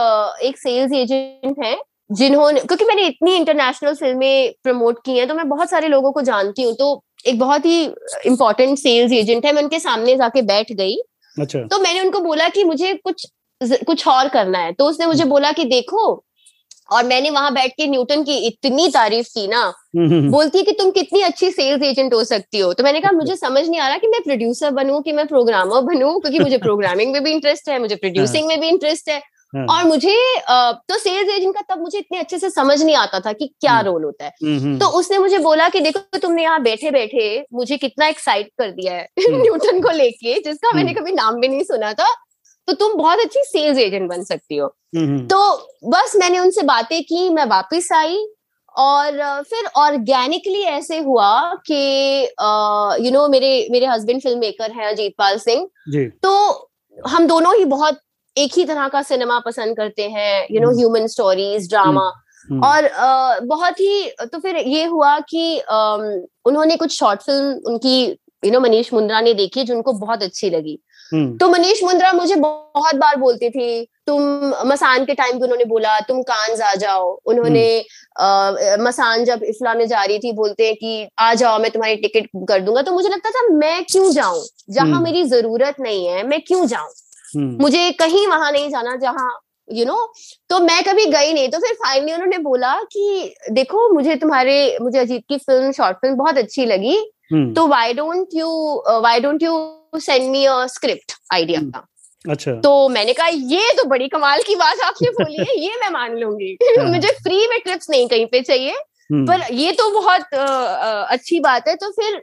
एक 0.43 0.59
सेल्स 0.59 0.93
एजेंट 0.93 1.65
है 1.65 1.77
जिन्होंने 2.11 2.61
क्योंकि 2.61 2.85
मैंने 2.85 3.07
इतनी 3.07 3.35
इंटरनेशनल 3.37 3.95
फ़िल्में 3.95 4.53
प्रमोट 4.63 4.99
की 5.05 5.19
हैं 5.19 5.27
तो 5.29 5.35
मैं 5.35 5.49
बहुत 5.49 5.71
सारे 5.71 5.89
लोगों 5.89 6.13
को 6.13 6.23
जानती 6.23 6.63
हूँ 6.63 6.75
तो 6.75 7.03
एक 7.27 7.39
बहुत 7.39 7.67
ही 7.67 7.85
इम्पोर्टेंट 8.27 8.79
सेल्स 8.79 9.13
एजेंट 9.13 9.47
है 9.47 9.53
मैं 9.53 9.63
उनके 9.63 9.79
सामने 9.79 10.17
जाके 10.17 10.43
बैठ 10.43 10.73
गई। 10.73 10.97
अच्छा। 11.37 11.59
तो 11.63 11.79
मैंने 11.79 12.01
उनको 12.01 12.21
बोला 12.21 12.49
कि 12.49 12.65
मुझे 12.65 12.93
कुछ 13.05 13.27
कुछ 13.87 14.07
और 14.09 14.29
करना 14.29 14.59
है। 14.59 14.73
तो 14.73 14.85
उसने 14.85 15.07
मुझे 15.07 15.25
बोला 15.25 15.53
कि 15.53 15.65
देखो 15.65 16.25
और 16.93 17.05
मैंने 17.05 17.31
वहाँ 17.31 17.53
बैठ 17.55 17.73
के 17.73 17.87
न्यूटन 17.87 18.23
की 18.23 18.37
इतनी 18.47 18.89
तारीफ़ 18.89 19.29
की 19.29 19.47
ना 19.49 19.73
बोलती 19.97 20.59
है 20.59 20.65
कि 20.65 20.73
तुम 20.73 20.91
कितनी 20.91 21.23
अच्छी 21.23 21.51
सेल्स 21.51 21.83
एजेंट 21.83 22.15
हो 22.15 22.23
सकती 22.25 22.59
हो। 22.59 22.73
तो 22.73 22.85
मैंने 22.85 23.01
कहा 23.01 23.13
मुझे 23.13 23.37
समझ 23.37 23.69
नहीं 23.69 23.81
आ 23.81 23.89
रहा 23.89 23.97
कि 23.97 24.07
मैं 24.07 24.21
प्रोड्यूसर 24.23 24.71
बनूं 24.71 25.01
कि 25.01 25.13
मैं 25.13 25.27
प्रोग्रामर 25.27 25.81
बनूं 25.81 26.19
क्योंकि 26.21 26.39
मुझे 26.39 26.59
प्रोग्रामिंग 26.69 27.13
में 27.13 27.23
भी 27.25 27.33
इंटरेस्ट 27.33 27.69
है 27.69 27.79
मुझे 27.79 27.97
प्रोड्यूसिंग 27.97 28.47
में 28.49 28.61
भी 28.61 28.69
इंटरेस्ट 28.69 29.09
है। 29.09 29.21
हाँ। 29.57 29.67
और 29.67 29.85
मुझे 29.85 30.17
तो 30.89 30.99
सेल्स 30.99 31.31
एजेंट 31.31 31.55
का 31.55 31.75
तब 31.75 31.81
मुझे 31.81 31.99
इतने 31.99 32.19
अच्छे 32.19 32.39
से 32.39 32.51
समझ 32.51 32.83
नहीं 32.83 32.95
आता 32.97 33.21
था 33.21 33.33
कि 33.33 33.47
क्या 33.61 33.81
रोल 33.81 34.05
होता 34.05 34.25
है। 34.25 34.31
तो 34.79 34.87
उसने 34.99 35.19
मुझे 35.19 35.39
बोला 35.39 35.69
कि 35.69 35.81
देखो 35.81 36.19
तुमने 36.19 36.43
यहाँ 36.43 36.63
बैठे 36.63 36.91
बैठे 36.91 37.45
मुझे 37.55 37.77
कितना 37.77 38.07
एक्साइट 38.07 38.49
कर 38.59 38.71
दिया 38.71 38.95
है। 38.95 39.07
न्यूटन 39.43 39.81
को 39.81 39.91
लेके 39.91 40.39
जिसका 40.41 40.73
मैंने 40.77 40.95
कभी 40.95 41.13
नाम 41.13 41.41
भी 41.41 41.49
नहीं 41.49 41.63
सुना 41.65 41.93
था। 41.93 42.07
तो 42.69 42.73
तुम 42.73 42.95
बहुत 42.99 43.19
अच्छी 43.19 43.41
सेल्स 43.45 43.79
एजेंट 43.79 44.09
बन 44.11 44.23
सकती 44.25 44.57
हो। 44.57 44.67
तो 45.29 45.57
बस 45.91 46.17
मैंने 46.17 46.39
उनसे 46.39 46.63
बातें 46.63 47.03
की 47.03 47.29
मैं 47.29 47.45
वापस 47.47 47.93
आई 47.93 48.17
और 48.75 49.43
फिर 49.43 49.67
ऑर्गेनिकली 49.77 50.63
ऐसे 50.63 50.99
हुआ 50.99 51.55
कि 51.67 51.75
यू 53.05 53.11
नो 53.13 53.29
मेरे 53.29 53.69
मेरे 53.71 53.87
हस्बैंड 53.87 54.23
फ़िल्म 54.23 54.39
मेकर 54.39 54.71
हैं 54.73 54.87
अजीत 54.87 55.15
पाल 55.19 55.39
सिंह। 55.39 55.67
तो 56.23 56.71
हम 57.11 57.27
दोनों 57.27 57.55
ही 57.57 57.65
बहुत 57.65 58.01
एक 58.37 58.53
ही 58.57 58.65
तरह 58.65 58.89
का 58.89 59.03
सिनेमा 59.03 59.39
पसंद 59.39 59.77
करते 59.77 60.09
हैं 60.09 60.47
you 60.51 60.61
know 60.61 60.71
human 60.79 61.07
stories 61.07 61.69
drama 61.71 62.11
और 62.65 62.83
uh, 62.83 63.47
बहुत 63.47 63.81
ही 63.81 64.11
तो 64.33 64.39
फिर 64.39 64.57
ये 64.57 64.85
हुआ 64.85 65.19
कि 65.19 65.63
um, 65.73 66.27
उन्होंने 66.45 66.77
कुछ 66.77 66.99
शॉर्ट 66.99 67.21
फ़िल्म 67.23 67.53
उनकी 67.67 68.19
यू 68.45 68.51
नो 68.51 68.61
मनीष 68.61 68.93
मुंद्रा 68.93 69.21
ने 69.21 69.35
देखी 69.35 69.65
जो 69.65 69.75
उनको 69.75 69.93
बहुत 69.93 70.23
अच्छी 70.23 70.51
लगी। 70.51 70.73
हम्म। 70.73 70.92
तो 71.15 71.49
मनीष 71.49 71.83
मुंद्रा 71.85 72.13
मुझे 72.13 72.37
बहुत 72.37 72.95
बार 72.95 73.17
बोलती 73.17 73.49
थी 73.51 73.85
तुम 74.07 74.23
मसान 74.67 75.05
के 75.05 75.15
टाइम 75.15 75.39
पे 75.39 75.45
उन्होंने 75.45 75.65
बोला 75.65 75.99
तुम 76.01 76.23
कांज 76.23 76.61
आ 76.61 76.75
जाओ। 76.75 77.11
उन्होंने 77.27 77.65
हम्म। 78.21 78.85
मसान 78.85 79.25
जब 79.25 79.43
इफ्ला 79.45 79.75
में 79.75 79.87
जा 79.89 80.03
रही 80.05 80.19
थी 80.19 80.33
बोलते 80.33 80.67
हैं 80.67 80.75
कि 80.77 81.09
आ 81.19 81.33
जाओ 81.35 81.59
मैं 81.59 81.71
तुम्हारी 81.71 81.97
टिकट 81.97 82.29
कर 82.49 82.61
दूँगा। 82.61 82.83
तो 82.83 82.93
मुझे 82.93 83.09
लगता 83.09 83.31
था 83.31 83.47
मैं 83.49 83.85
क्यों 83.85 84.11
जाऊँ? 84.13 84.43
जहाँ 84.71 84.87
हम्म। 84.87 85.03
मेरी 85.05 85.25
ज़रूरत 85.25 85.81
नहीं 85.81 86.07
है 86.07 86.27
मैं 86.29 86.41
क्यों 86.41 86.67
जाऊँ? 86.67 86.89
मुझे 87.37 87.91
कहीं 87.91 88.27
वहाँ 88.27 88.51
नहीं 88.53 88.69
जाना 88.71 88.97
जहाँ 88.97 89.31
यू 89.69 89.79
you 89.79 89.87
नो 89.87 89.95
know? 89.95 90.07
तो 90.51 90.59
मैं 90.61 90.83
कभी 90.85 91.05
गई 91.07 91.33
नहीं। 91.33 91.49
तो 91.49 91.59
फिर 91.59 91.75
फाइनली 91.75 92.13
उन्होंने 92.13 92.39
बोला 92.39 92.75
कि 92.93 93.35
देखो 93.51 93.89
मुझे 93.95 94.17
तुम्हारे 94.17 94.57
मुझे 94.83 94.99
अजीत 94.99 95.25
की 95.29 95.37
फ़िल्म 95.37 95.71
शॉर्ट 95.73 95.97
फ़िल्म 95.97 96.17
बहुत 96.17 96.39
अच्छी 96.39 96.67
लगी। 96.67 96.97
तो 97.55 97.67
why 97.67 97.93
don't 97.93 98.35
you 98.35 98.49
why 99.03 99.21
don't 99.21 99.43
you 99.43 99.53
send 99.99 100.31
me 100.31 100.45
a 100.45 100.67
script 100.67 101.13
idea 101.33 101.61
का 101.61 101.87
अच्छा। 102.31 102.53
तो 102.53 102.89
मैंने 102.89 103.13
कहा 103.13 103.27
ये 103.27 103.73
तो 103.77 103.85
बड़ी 103.85 104.09
कमाल 104.09 104.43
की 104.43 104.55
बात 104.55 104.81
आपने 104.81 105.11
बोली 105.11 105.37
है 105.37 105.59
ये 105.59 105.77
मैं 105.81 105.91
मान 105.91 106.17
लूँगी। 106.17 106.57
हाँ। 106.79 106.87
मुझे 106.87 107.09
फ्री 107.09 107.47
में 107.47 107.59
ट्रिप्स 107.61 107.91
नहीं 107.91 108.09
कहीं 108.09 108.27
पे 108.27 108.41
चाहिए 108.41 108.73
हम्म। 108.73 109.27
पर 109.27 109.53
ये 109.53 109.73
तो 109.73 109.91
बहुत 109.91 110.35
अच्छी 110.35 111.41
बात 111.41 111.69
है। 111.69 111.75
तो 111.75 111.91
फिर 111.91 112.23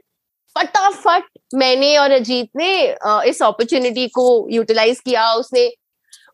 फटाफट 0.56 1.24
मैंने 1.54 1.96
और 1.98 2.10
अजीत 2.10 2.48
ने 2.56 2.72
इस 3.30 3.42
अपॉर्चुनिटी 3.42 4.06
को 4.08 4.26
यूटिलाइज 4.50 5.00
किया। 5.00 5.32
उसने 5.34 5.70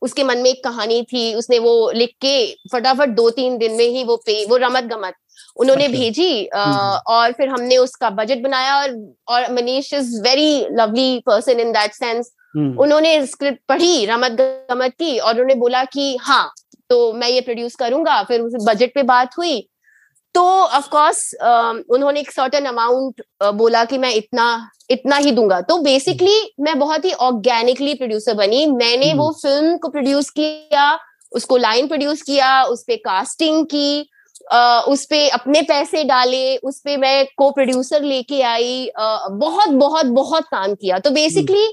उसके 0.03 0.25
मन 0.25 0.39
में 0.39 0.51
एक 0.51 0.63
कहानी 0.65 1.03
थी। 1.03 1.35
उसने 1.35 1.59
वो 1.59 1.91
लिख 1.91 2.11
के 2.21 2.37
फटाफट 2.73 3.09
दो 3.09 3.29
तीन 3.31 3.59
दिन 3.59 3.73
में 3.73 3.89
ही 3.89 4.05
वो 4.05 4.17
पे 4.17 4.45
वो 4.47 4.57
रमत 4.57 4.85
गमत 4.85 5.15
उन्होंने 5.57 5.85
अच्छा। 5.85 5.99
भेजी 5.99 6.47
आ, 6.47 6.63
हम्म। 6.63 7.15
और 7.15 7.33
फिर 7.33 7.49
हमने 7.49 7.77
उसका 7.79 8.11
बजट 8.13 8.43
बनाया 8.43 8.77
और 8.77 8.97
और 9.29 9.53
Manish 9.53 9.93
is 9.95 10.21
very 10.23 10.67
lovely 10.73 11.19
person 11.27 11.61
in 11.61 11.73
that 11.73 11.95
sense 11.95 12.33
उन्होंने 12.57 13.27
स्क्रिप्ट 13.27 13.61
पढ़ी 13.69 14.05
रमत 14.07 14.37
गमत 14.71 14.93
की 14.93 15.19
और 15.19 15.33
उन्होंने 15.33 15.55
बोला 15.57 15.85
कि 15.87 16.17
हाँ 16.23 16.53
तो 16.91 17.13
मैं 17.13 17.29
ये 17.29 17.41
प्रोड्यूस 17.41 17.75
करूँगा 17.77 18.23
फिर 18.23 18.41
उस 18.41 18.53
बजट 18.69 18.95
पे 18.95 19.03
बात 19.05 19.37
हुई। 19.39 19.61
तो 20.35 20.43
ऑफ़ 20.43 20.89
कोर्स 20.91 21.21
उन्होंने 21.91 22.21
एक 22.21 22.31
सर्टन 22.33 22.65
अमाउंट 22.65 23.23
बोला 23.55 23.85
कि 23.85 23.99
मैं 23.99 24.13
इतना 24.15 24.47
इतना 24.91 25.17
ही 25.17 25.31
दूँगा। 25.33 25.61
तो 25.61 25.77
बेसिकली 25.83 26.41
मैं 26.61 26.79
बहुत 26.79 27.05
ही 27.05 27.13
ऑर्गेनिकली 27.13 27.95
प्रोड्यूसर 27.95 28.35
बनी। 28.35 28.65
मैंने 28.67 29.13
वो 29.15 29.31
फ़िल्म 29.43 29.77
को 29.77 29.89
प्रोड्यूस 29.89 30.31
किया 30.31 30.99
उसको 31.33 31.57
लाइन 31.57 31.87
प्रोड्यूस 31.89 32.23
किया 32.23 32.63
उस 32.65 32.83
पर 32.83 32.97
कास्टिंग 33.05 33.65
की 33.67 34.09
Uh, 34.53 34.83
उस 34.89 35.05
पे 35.05 35.29
अपने 35.29 35.63
पैसे 35.63 36.03
डाले 36.05 36.57
उस 36.57 36.79
पे 36.81 36.97
मैं 36.97 37.27
को 37.37 37.51
प्रोड्यूसर 37.51 38.03
लेके 38.03 38.43
आई 38.43 38.91
uh, 39.01 39.31
बहुत 39.31 39.69
बहुत 39.69 40.07
बहुत 40.07 40.45
काम 40.45 40.75
किया। 40.75 40.99
तो 40.99 41.11
बेसिकली 41.11 41.67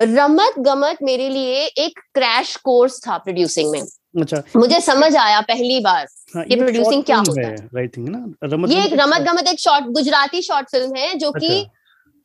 रमत 0.00 0.54
गमत 0.58 0.98
मेरे 1.02 1.28
लिए 1.28 1.64
एक 1.78 1.98
क्रैश 2.14 2.56
कोर्स 2.56 2.98
था 2.98 3.18
प्रोड्यूसिंग 3.18 3.70
में। 3.70 3.82
अच्छा। 4.22 4.42
मुझे 4.56 4.80
समझ 4.80 5.16
आया 5.16 5.40
पहली 5.40 5.80
बार 5.80 6.06
हाँ, 6.34 6.44
ये 6.50 6.56
प्रोड्यूसिंग 6.56 7.02
क्या 7.04 7.16
होता 7.16 7.46
है 7.46 7.56
राइटिंग 7.56 8.08
ना? 8.08 8.24
रमत 8.44 8.70
ये 8.70 8.84
एक 8.84 8.92
रमत 8.92 9.20
गमत 9.20 9.48
एक 9.48 9.60
शॉर्ट 9.60 9.84
गुजराती 9.84 10.42
शॉर्ट 10.42 10.70
फ़िल्म 10.70 10.96
है 10.96 11.14
जो 11.14 11.32
कि 11.32 11.66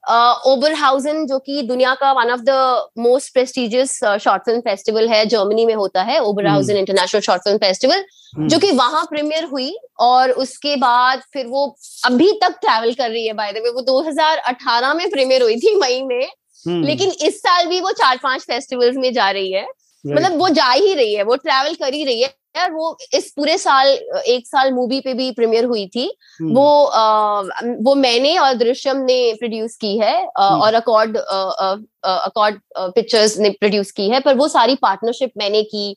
ओबर 0.04 0.74
हाउजन 0.74 1.26
जो 1.26 1.38
कि 1.40 1.62
दुनिया 1.62 1.94
का 1.96 2.12
one 2.12 2.30
of 2.32 2.40
the 2.40 2.52
most 3.00 3.34
prestigious 3.34 4.00
short 4.22 4.44
film 4.44 4.60
festival 4.60 5.10
है 5.10 5.26
जर्मनी 5.26 5.66
में 5.66 5.74
होता 5.76 6.04
है 6.04 6.20
Oberhausen 6.48 6.78
international 6.78 7.22
short 7.22 7.42
film 7.42 7.58
festival 7.58 8.04
जो 8.38 8.60
कि 8.60 8.72
वहाँ 8.72 9.04
प्रीमियर 9.06 9.44
हुई 9.44 9.76
और 10.00 10.32
उसके 10.32 10.76
बाद 10.76 11.22
फिर 11.34 11.48
वो 11.48 11.66
अभी 12.06 12.32
तक 12.32 12.58
ट्रैवल 12.62 12.94
कर 12.94 13.10
रही 13.10 13.28
है 13.28 13.34
बाय 13.34 13.52
द 13.52 13.62
वे 13.64 13.70
वो 13.70 13.82
2018 13.82 14.96
में 14.96 15.10
प्रीमियर 15.10 15.42
हुई 15.42 15.56
थी 15.56 15.76
मई 15.76 16.02
में 16.02 16.30
हम्म। 16.68 16.84
लेकिन 16.84 17.12
इस 17.22 17.40
साल 17.40 17.66
भी 17.68 17.80
वो 17.82 17.92
चार 17.92 18.20
पाँच 18.24 18.42
फेस्टिवल्स 18.42 18.98
में 18.98 19.14
जा 19.14 19.30
रही 19.32 19.52
है। 19.52 19.66
मतलब 20.06 20.38
वो 20.38 20.50
जा 20.50 20.70
ही 20.72 20.94
रही 20.94 21.14
है 21.14 21.24
वो 21.24 21.36
ट्रैवल 21.36 21.74
कर 21.74 21.94
ही 21.94 22.04
रही 22.04 22.22
है। 22.22 22.30
यार 22.56 22.72
वो 22.72 22.98
इस 23.14 23.32
पूरे 23.32 23.58
साल 23.58 23.88
एक 24.28 24.48
साल 24.48 24.72
मूवी 24.74 25.00
पे 25.02 25.14
भी 25.14 25.30
प्रीमियर 25.32 25.66
हुई 25.66 25.86
थी 25.88 26.06
हम्म। 26.42 26.54
वो 26.54 26.84
आ, 26.86 27.42
वो 27.82 27.94
मैंने 27.98 28.38
और 28.38 28.54
दृश्यम 28.56 28.98
ने 29.02 29.34
प्रोड्यूस 29.36 29.76
की 29.78 29.98
है 29.98 30.16
हम्म। 30.16 30.62
और 30.62 30.74
अकॉर्ड 30.74 31.18
अकॉर्ड 31.18 32.60
पिक्चर्स 32.76 33.38
ने 33.40 33.50
प्रोड्यूस 33.52 33.92
की 33.92 34.10
है 34.10 34.20
पर 34.20 34.36
वो 34.36 34.48
सारी 34.50 34.76
पार्टनरशिप 34.82 35.32
मैंने 35.38 35.64
की 35.66 35.96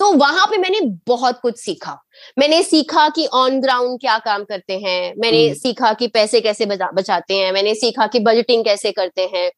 तो 0.00 0.12
वहाँ 0.14 0.46
पे 0.46 0.58
मैंने 0.58 0.80
बहुत 1.06 1.38
कुछ 1.40 1.58
सीखा 1.58 1.98
मैंने 2.38 2.62
सीखा 2.62 3.08
कि 3.08 3.26
ऑन 3.34 3.60
ग्राउंड 3.60 4.00
क्या 4.00 4.18
काम 4.20 4.44
करते 4.44 4.78
हैं 4.78 5.14
मैंने 5.16 5.42
सीखा 5.54 5.92
कि 5.92 6.06
पैसे 6.10 6.40
कैसे 6.40 6.66
बचाते 6.66 7.34
हैं 7.34 7.52
मैंने 7.52 7.74
सीखा 7.76 8.06
कि 8.06 8.20
बजटिंग 8.20 8.64
कैसे 8.64 8.92
करते 8.92 9.28
हैं 9.34 9.50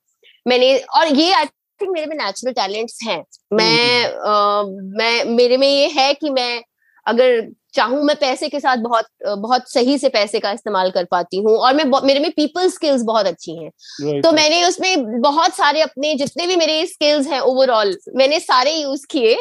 मैंने 0.47 0.77
और 0.97 1.15
ये 1.15 1.33
आई 1.33 1.47
थिंक 1.85 1.95
मेरे 1.95 2.07
में 2.07 2.17
नेचुरल 2.17 2.53
टैलेंट्स 2.53 2.99
हैं। 3.05 3.23
मैं 3.53 4.05
आ, 4.05 4.63
मैं 4.99 5.25
मेरे 5.27 5.57
में 5.57 5.69
ये 5.69 5.89
है 5.91 6.13
कि 6.15 6.31
मैं 6.31 6.63
अगर 7.07 7.53
चाहूँ 7.75 8.03
मैं 8.05 8.15
पैसे 8.17 8.49
के 8.49 8.59
साथ 8.61 8.77
बहुत 8.77 9.07
बहुत 9.39 9.71
सही 9.71 9.97
से 9.99 10.09
पैसे 10.09 10.41
का 10.41 10.51
इस्तेमाल 10.53 10.91
कर 10.91 11.05
पाती 11.05 11.39
हूँ 11.39 11.57
और 11.57 11.75
मैं 11.75 11.85
मेरे 12.05 12.21
में 12.21 12.31
पीपल 12.31 12.69
स्किल्स 12.69 13.03
बहुत 13.03 13.27
अच्छी 13.27 13.57
हैं। 13.57 14.21
तो 14.21 14.33
मैंने 14.33 14.63
उसमें 14.65 15.21
बहुत 15.21 15.55
सारे 15.55 15.81
अपने 15.81 16.15
जितने 16.15 16.47
भी 16.47 16.57
मेरे 16.57 16.87
स्किल्स 16.87 17.27
हैं 17.27 17.41
ओवरऑल 17.41 17.97
मैंने 18.17 18.39
सारे 18.41 18.75
यूज़ 18.75 19.07
किए 19.11 19.37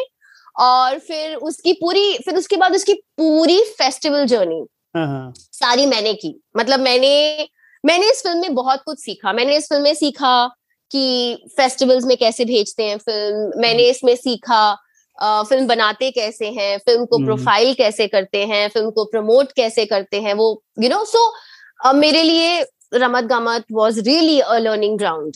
और 0.60 0.98
फिर 1.00 1.36
उसकी 1.36 1.74
पूरी 1.74 2.18
फिर 2.18 2.38
उसके 2.38 2.58
बाद 2.58 2.76
उसकी 2.76 2.94
पूरी 3.18 3.62
फेस्टिवल 3.78 4.26
जर्नी 4.26 4.64
सारी 4.96 5.86
मैंने 5.86 6.14
की। 6.14 6.40
मतलब 6.58 6.80
मैंने 6.80 7.48
मैंने 7.84 8.10
इस 8.12 8.22
फ़िल्म 8.24 8.40
में 8.40 8.54
बहुत 8.56 8.82
कुछ 8.86 9.00
सीखा। 9.00 9.34
मैंने 9.34 9.56
इस 9.58 9.66
फ़िल्म 9.66 9.84
में 9.84 9.94
सीखा 9.94 10.36
कि 10.94 11.44
फेस्टिवल्स 11.58 12.06
में 12.06 12.16
कैसे 12.18 12.46
भेजते 12.46 12.84
हैं 12.84 12.98
फ़िल्म 13.00 13.62
मैंने 13.62 13.90
इसमें 13.90 14.16
सीखा 14.16 14.64
फ़िल्म 15.18 15.68
बनाते 15.68 16.10
कैसे 16.12 16.48
हैं? 16.50 16.78
फ़िल्म 16.80 17.06
को 17.06 17.18
प्रोफ़ाइल 17.26 17.66
हम्म। 17.66 17.76
कैसे 17.78 18.08
करते 18.08 18.46
हैं? 18.46 18.68
फ़िल्म 18.70 18.90
को 18.92 19.04
प्रमोट 19.06 19.52
कैसे 19.56 19.86
करते 19.86 20.22
हैं? 20.22 20.34
वो 20.34 20.62
यू 20.82 20.90
नो 20.90 21.04
सो 21.06 21.94
मेरे 21.96 22.24
लिए 22.24 22.62
Ramat 22.96 23.24
Gamat 23.26 23.66
was 23.72 24.00
really 24.02 24.40
a 24.40 24.58
learning 24.60 24.98
ground 24.98 25.36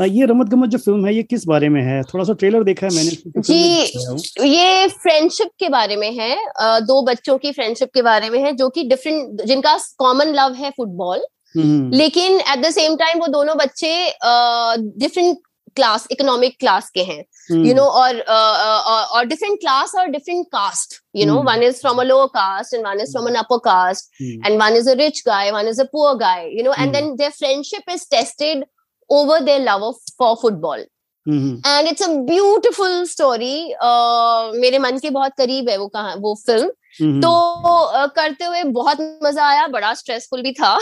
ये 0.00 0.26
रमत 0.26 0.48
गमत 0.48 0.68
जो 0.70 0.78
फ़िल्म 0.78 1.06
है 1.06 1.14
ये 1.14 1.22
किस 1.22 1.44
बारे 1.46 1.68
में 1.68 1.80
है? 1.82 2.02
थोड़ा 2.02 2.24
सा 2.24 2.32
ट्रेलर 2.32 2.64
देखा 2.64 2.86
है 2.86 2.94
मैंने 2.94 3.40
जी 3.42 4.48
ये 4.48 4.86
फ्रेंडशिप 4.88 5.48
के 5.58 5.68
बारे 5.68 5.96
में 5.96 6.10
है। 6.12 6.34
दो 6.82 7.00
बच्चों 7.02 7.36
की 7.38 7.52
फ्रेंडशिप 7.52 7.90
के 7.94 8.02
बारे 8.02 8.30
में 8.30 8.38
है 8.42 8.52
जो 8.56 8.68
कि 8.68 8.84
डिफरेंट 8.88 9.42
जिनका 9.42 9.76
कॉमन 9.98 10.32
लव 10.34 10.54
है 10.54 10.70
फुटबॉल 10.70 11.18
हम्म। 11.18 11.35
लेकिन 11.54 12.40
एट 12.40 12.58
द 12.58 12.70
सेम 12.70 12.96
टाइम 12.96 13.18
वो 13.20 13.26
दोनों 13.28 13.56
बच्चे 13.56 13.92
डिफरेंट 14.98 15.38
क्लास 15.76 16.06
इकोनॉमिक 16.10 16.58
क्लास 16.60 16.90
के 16.90 17.02
हैं। 17.02 17.18
You 17.18 17.56
hmm. 17.56 17.72
नो 17.72 17.82
और 17.82 18.20
और 18.20 19.24
डिफरेंट 19.26 19.58
क्लास 19.60 19.92
और 19.98 20.06
different 20.10 20.46
caste 20.52 21.00
you 21.16 21.26
know 21.26 21.42
one 21.44 21.62
is 21.62 21.80
from 21.80 22.00
a 22.00 22.04
lower 22.04 22.26
caste 22.36 22.74
and 22.74 22.86
one 22.86 23.00
is 23.00 23.12
from 23.12 23.28
an 23.28 23.34
upper 23.36 23.58
caste 23.64 24.22
and 24.22 24.62
one 24.62 24.76
is 24.76 24.90
a 24.90 24.94
rich 24.96 25.22
guy 25.26 25.50
one 25.50 25.68
is 25.68 25.80
a 25.80 25.84
poor 25.92 26.14
guy 26.18 26.48
you 26.48 26.64
know 26.64 26.74
and 26.74 26.92
then 26.92 27.14
their 27.16 27.30
friendship 27.32 27.90
is 27.90 28.06
tested 28.10 28.64
over 29.10 29.40
their 29.40 29.60
love 29.60 29.82
of 29.84 29.98
for 30.14 30.36
football. 30.36 30.84
And 31.26 31.88
it's 31.88 32.02
a 32.02 32.06
beautiful 32.24 33.04
story 33.04 33.54
मेरे 34.60 34.78
मन 34.78 34.98
के 34.98 35.10
बहुत 35.10 35.32
करीब 35.38 35.68
है 35.68 35.76
वो 35.76 35.86
कहा 35.88 36.14
वो 36.20 36.34
film 36.36 36.70
तो 37.00 38.06
करते 38.16 38.44
हुए 38.44 38.62
बहुत 38.72 39.00
मज़ा 39.24 39.46
आया 39.46 39.66
बड़ा 39.66 39.92
स्ट्रेसफुल 39.94 40.42
भी 40.42 40.52
था 40.52 40.72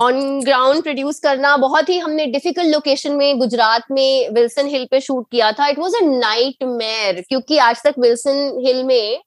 ऑन 0.00 0.40
ग्राउंड 0.44 0.82
प्रोड्यूस 0.82 1.18
करना 1.18 1.56
बहुत 1.56 1.88
ही 1.88 1.98
हमने 1.98 2.26
डिफ़िकल्ट 2.26 2.68
लोकेशन 2.68 3.12
में 3.12 3.38
गुजरात 3.38 3.90
में 3.90 4.30
विल्सन 4.34 4.66
हिल 4.66 4.86
पे 4.90 5.00
शूट 5.00 5.26
किया 5.30 5.50
था 5.52 5.68
it 5.68 5.78
was 5.78 5.94
a 5.94 6.04
night 6.04 6.64
mayor 6.64 7.20
क्योंकि 7.20 7.58
आज 7.58 7.82
तक 7.84 7.98
विल्सन 7.98 8.60
हिल 8.66 8.82
में 8.84 9.20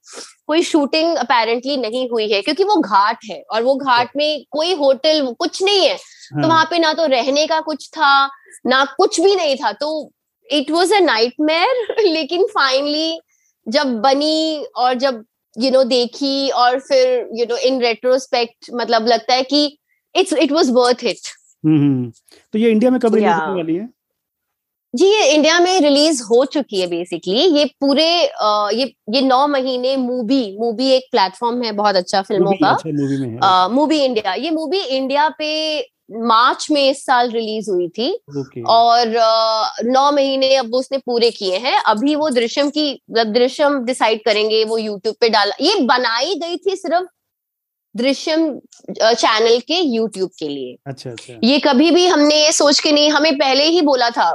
कोई 0.47 0.63
शूटिंग 0.63 1.15
अपेरेंटली 1.17 1.77
नहीं 1.77 2.07
हुई 2.09 2.31
है 2.31 2.41
क्योंकि 2.41 2.63
वो 2.63 2.75
घाट 2.75 3.19
है 3.29 3.41
और 3.51 3.63
वो 3.63 3.75
घाट 3.75 4.09
में 4.17 4.43
कोई 4.51 4.73
होटल 4.75 5.33
कुछ 5.39 5.61
नहीं 5.63 5.85
है 5.87 5.93
हाँ. 5.93 6.41
तो 6.41 6.41
हाँ. 6.41 6.47
वहाँ 6.47 6.65
पे 6.69 6.79
ना 6.79 6.93
तो 6.93 7.05
रहने 7.05 7.45
का 7.47 7.59
कुछ 7.61 7.89
था 7.89 8.29
ना 8.67 8.83
कुछ 8.97 9.19
भी 9.21 9.35
नहीं 9.35 9.55
था 9.55 9.71
तो 9.71 10.11
इट 10.49 10.71
वॉज़ 10.71 10.93
अ 10.93 10.99
नाइट 10.99 11.35
लेकिन 11.99 12.45
फाइनली 12.47 13.19
जब 13.67 13.93
बनी 14.01 14.65
और 14.75 14.93
जब 14.93 15.23
यू 15.55 15.71
नो 15.71 15.83
देखी 15.83 16.49
और 16.49 16.79
फिर 16.79 17.29
यू 17.35 17.45
नो 17.45 17.57
इन 17.67 17.81
रेट्रोस्पेक्ट 17.81 18.69
मतलब 18.73 19.07
लगता 19.07 19.33
है 19.33 19.43
कि 19.43 19.65
it's 20.15 20.33
it 20.33 20.51
was 20.51 20.69
worth 20.73 21.03
it 21.03 21.27
तो 22.53 22.59
ये 22.59 22.69
इंडिया 22.71 22.91
में 22.91 22.99
कब 22.99 23.15
रिलीज़ 23.15 23.31
होने 23.31 23.55
वाली 23.55 23.75
है? 23.75 23.87
जी 24.93 25.05
ये 25.05 25.29
इंडिया 25.33 25.59
में 25.59 25.79
रिलीज़ 25.81 26.21
हो 26.23 26.43
चुकी 26.45 26.79
है 26.81 26.87
बेसिकली 26.87 27.45
ये 27.57 27.65
पूरे 27.81 28.05
आ, 28.27 28.69
ये 28.69 28.93
ये 29.09 29.21
नौ 29.21 29.45
महीने 29.47 29.95
मूवी 29.97 30.57
मूवी 30.59 30.89
एक 30.91 31.07
प्लेटफॉर्म 31.11 31.61
है 31.63 31.71
बहुत 31.71 31.95
अच्छा 31.95 32.21
फ़िल्मों 32.21 32.51
का। 32.53 32.69
अच्छा, 32.69 33.67
मूवी 33.67 34.03
इंडिया 34.05 34.33
ये 34.33 34.51
मूवी 34.51 34.79
इंडिया 34.97 35.27
पे 35.37 35.49
मार्च 36.13 36.67
में 36.71 36.81
इस 36.89 37.05
साल 37.05 37.29
रिलीज़ 37.31 37.69
हुई 37.71 37.87
थी। 37.89 38.09
okay. 38.31 38.63
और 38.67 39.13
नौ 39.85 40.11
महीने 40.11 40.55
अब 40.55 40.75
उसने 40.75 40.97
पूरे 40.97 41.31
किए 41.31 41.57
हैं। 41.57 41.77
अभी 41.77 42.15
वो 42.15 42.29
दृश्यम 42.29 42.69
की 42.69 43.01
दृश्यम 43.11 43.83
डिसाइड 43.85 44.23
करेंगे 44.25 44.63
वो 44.65 44.77
यूट्यूब 44.77 45.15
पे 45.21 45.29
डाला 45.29 45.55
ये 45.61 45.79
बनाई 45.85 46.35
गई 46.35 46.57
थी 46.57 46.75
सिर्फ़ 46.75 47.07
दृश्यम 47.95 48.47
चैनल 48.91 49.59
के 49.59 49.79
यूट्यूब 49.79 50.29
के 50.39 50.47
लिए। 50.47 50.75
अच्छा 50.87 51.09
अच्छा। 51.09 51.33
ये 51.43 51.59
कभी 51.59 51.89
भी 51.91 52.05
हमने 52.07 52.35
ये 52.35 52.51
सोच 52.51 52.79
के 52.79 52.91
नहीं 52.91 53.09
हमें 53.11 53.37
पहले 53.37 53.63
ही 53.65 53.81
बोला 53.81 54.09
था 54.09 54.29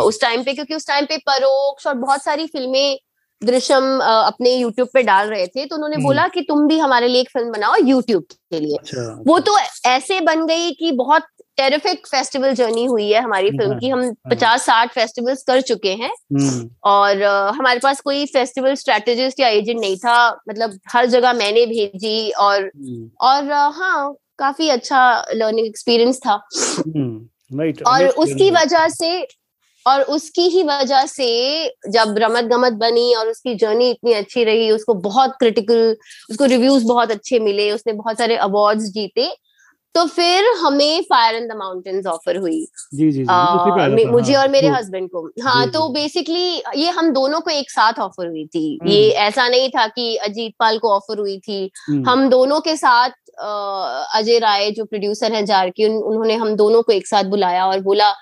उस 0.00 0.20
टाइम 0.20 0.42
पे 0.44 0.54
क्योंकि 0.54 0.74
उस 0.74 0.86
टाइम 0.88 1.04
पे 1.04 1.16
परोक्ष 1.28 1.86
और 1.86 1.94
बहुत 1.96 2.24
सारी 2.24 2.46
फ़िल्में 2.46 2.98
दृश्यम 3.42 3.84
अपने 4.00 4.54
यूट्यूब 4.54 4.88
पे 4.94 5.02
डाल 5.02 5.28
रहे 5.28 5.46
थे 5.46 5.66
तो 5.66 5.76
उन्होंने 5.76 5.96
हम्म। 5.96 6.04
बोला 6.04 6.26
कि 6.28 6.40
तुम 6.40 6.66
भी 6.68 6.78
हमारे 6.78 7.08
लिए 7.08 7.20
एक 7.20 7.30
फ़िल्म 7.30 7.50
बनाओ 7.52 7.76
यूट्यूब 7.76 8.22
के 8.22 8.60
लिए 8.60 8.76
अच्छा, 8.76 9.22
वो। 9.26 9.38
तो 9.40 9.56
ऐसे 9.86 10.20
बन 10.20 10.46
गई 10.46 10.70
कि 10.72 10.92
बहुत 10.92 11.22
टेरिफिक 11.56 12.06
फेस्टिवल 12.06 12.54
जर्नी 12.54 12.84
हुई 12.84 13.10
है 13.10 13.20
हमारी 13.20 13.50
फ़िल्म 13.50 13.70
हाँ, 13.70 13.78
की 13.78 13.88
हम 13.88 14.02
हाँ। 14.02 14.30
पचास 14.30 14.64
साठ 14.66 14.92
फेस्टिवल्स 14.92 15.42
कर 15.42 15.60
चुके 15.60 15.92
हैं 15.92 16.10
हम्म। 16.10 16.68
और 16.84 17.22
हमारे 17.56 17.78
पास 17.78 18.00
कोई 18.00 18.24
फेस्टिवल 18.26 18.74
स्ट्रेटेजिस्ट 18.74 19.40
या 19.40 19.48
एजेंट 19.50 19.80
नहीं 19.80 19.96
था 19.96 20.16
मतलब 20.48 20.78
हर 20.88 21.06
जगह 21.06 21.32
मैंने 21.32 21.66
भेजी 21.66 22.30
और 22.30 22.60
हम्म। 22.60 23.10
और 23.20 23.52
हाँ 23.74 24.14
काफ़ी 24.38 24.68
अच्छा 24.68 25.04
लर्निंग 25.34 25.66
एक्सपीरियंस 25.66 26.18
था 26.18 26.34
और 27.86 28.06
उसकी 28.06 28.50
वजह 28.50 28.88
से 28.88 29.26
और 29.86 30.02
उसकी 30.02 30.42
ही 30.42 30.62
वजह 30.62 31.06
से 31.06 31.68
जब 31.68 32.14
रमत 32.18 32.44
गमत 32.44 32.72
बनी 32.72 33.14
और 33.14 33.28
उसकी 33.28 33.54
जर्नी 33.54 33.90
इतनी 33.90 34.12
अच्छी 34.12 34.44
रही 34.44 34.70
उसको 34.70 34.94
बहुत 34.94 35.36
क्रिटिकल 35.38 35.96
उसको 36.30 36.44
रिव्यूज़ 36.44 36.84
बहुत 36.84 37.10
अच्छे 37.10 37.38
मिले 37.38 37.70
उसने 37.72 37.92
बहुत 37.92 38.18
सारे 38.18 38.36
अवार्ड्स 38.36 38.84
जीते 38.84 39.30
तो 39.94 40.04
फिर 40.06 40.44
हमें 40.58 41.02
fire 41.02 41.34
in 41.36 41.46
the 41.48 41.52
mountains 41.52 42.06
offer 42.06 42.36
हुई। 42.36 42.66
जी 42.94 43.10
जी, 43.12 43.12
जी 43.12 43.26
आ, 43.30 43.88
मुझे 44.12 44.34
हाँ, 44.34 44.42
और 44.42 44.48
मेरे 44.48 44.68
हस्बैंड 44.68 45.08
को। 45.10 45.30
हाँ 45.42 45.70
तो 45.70 45.88
बेसिकली 45.88 46.62
ये 46.76 46.90
हम 46.90 47.10
दोनों 47.10 47.40
को 47.40 47.50
एक 47.50 47.70
साथ 47.70 47.92
ऑफ़र 47.92 48.26
हुई 48.26 48.44
थी। 48.46 48.78
हम्म। 48.82 48.92
ये 48.92 49.08
ऐसा 49.08 49.48
नहीं 49.48 49.68
था 49.68 49.86
कि 49.86 50.16
अजीत 50.16 50.54
पाल 50.58 50.78
को 50.78 50.88
ऑफ़र 50.88 51.18
हुई 51.18 51.38
थी। 51.38 51.70
हम्म। 51.88 52.08
हम 52.10 52.28
दोनों 52.28 52.60
के 52.60 52.76
साथ 52.76 53.10
अजय 54.18 54.38
राय 54.38 54.70
जो 54.70 54.84
प्रोड्यूसर 54.84 55.32
हैं 55.32 55.44
जार 55.44 55.70
की 55.70 55.84
उन, 55.84 55.92
उन्होंने 55.92 56.34
हम 56.34 56.54
दोनों 56.56 56.82
को 56.82 56.92
एक 56.92 57.06
साथ 57.06 57.24
बुलाया 57.24 57.66
और 57.66 57.80
बोला 57.80 58.12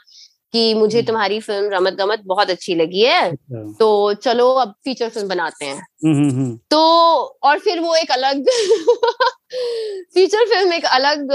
कि 0.53 0.75
मुझे 0.75 0.99
हम्म। 0.99 1.07
तुम्हारी 1.07 1.41
फ़िल्म 1.41 1.71
रमत 1.73 1.93
गमत 1.93 2.23
बहुत 2.27 2.51
अच्छी 2.51 2.75
लगी 2.75 3.01
है। 3.01 3.31
अच्छा। 3.31 3.73
तो 3.81 4.15
चलो 4.15 4.49
अब 4.49 4.75
फीचर 4.85 5.09
फ़िल्म 5.09 5.29
बनाते 5.29 5.65
हैं। 5.65 5.77
हम्म, 6.05 6.29
हम्म, 6.31 6.59
तो 6.71 6.79
और 7.43 7.59
फिर 7.59 7.81
वो 7.81 7.95
एक 7.95 8.11
अलग 8.11 8.45
फीचर 10.15 10.45
फ़िल्म 10.45 10.73
एक 10.73 10.85
अलग 10.85 11.29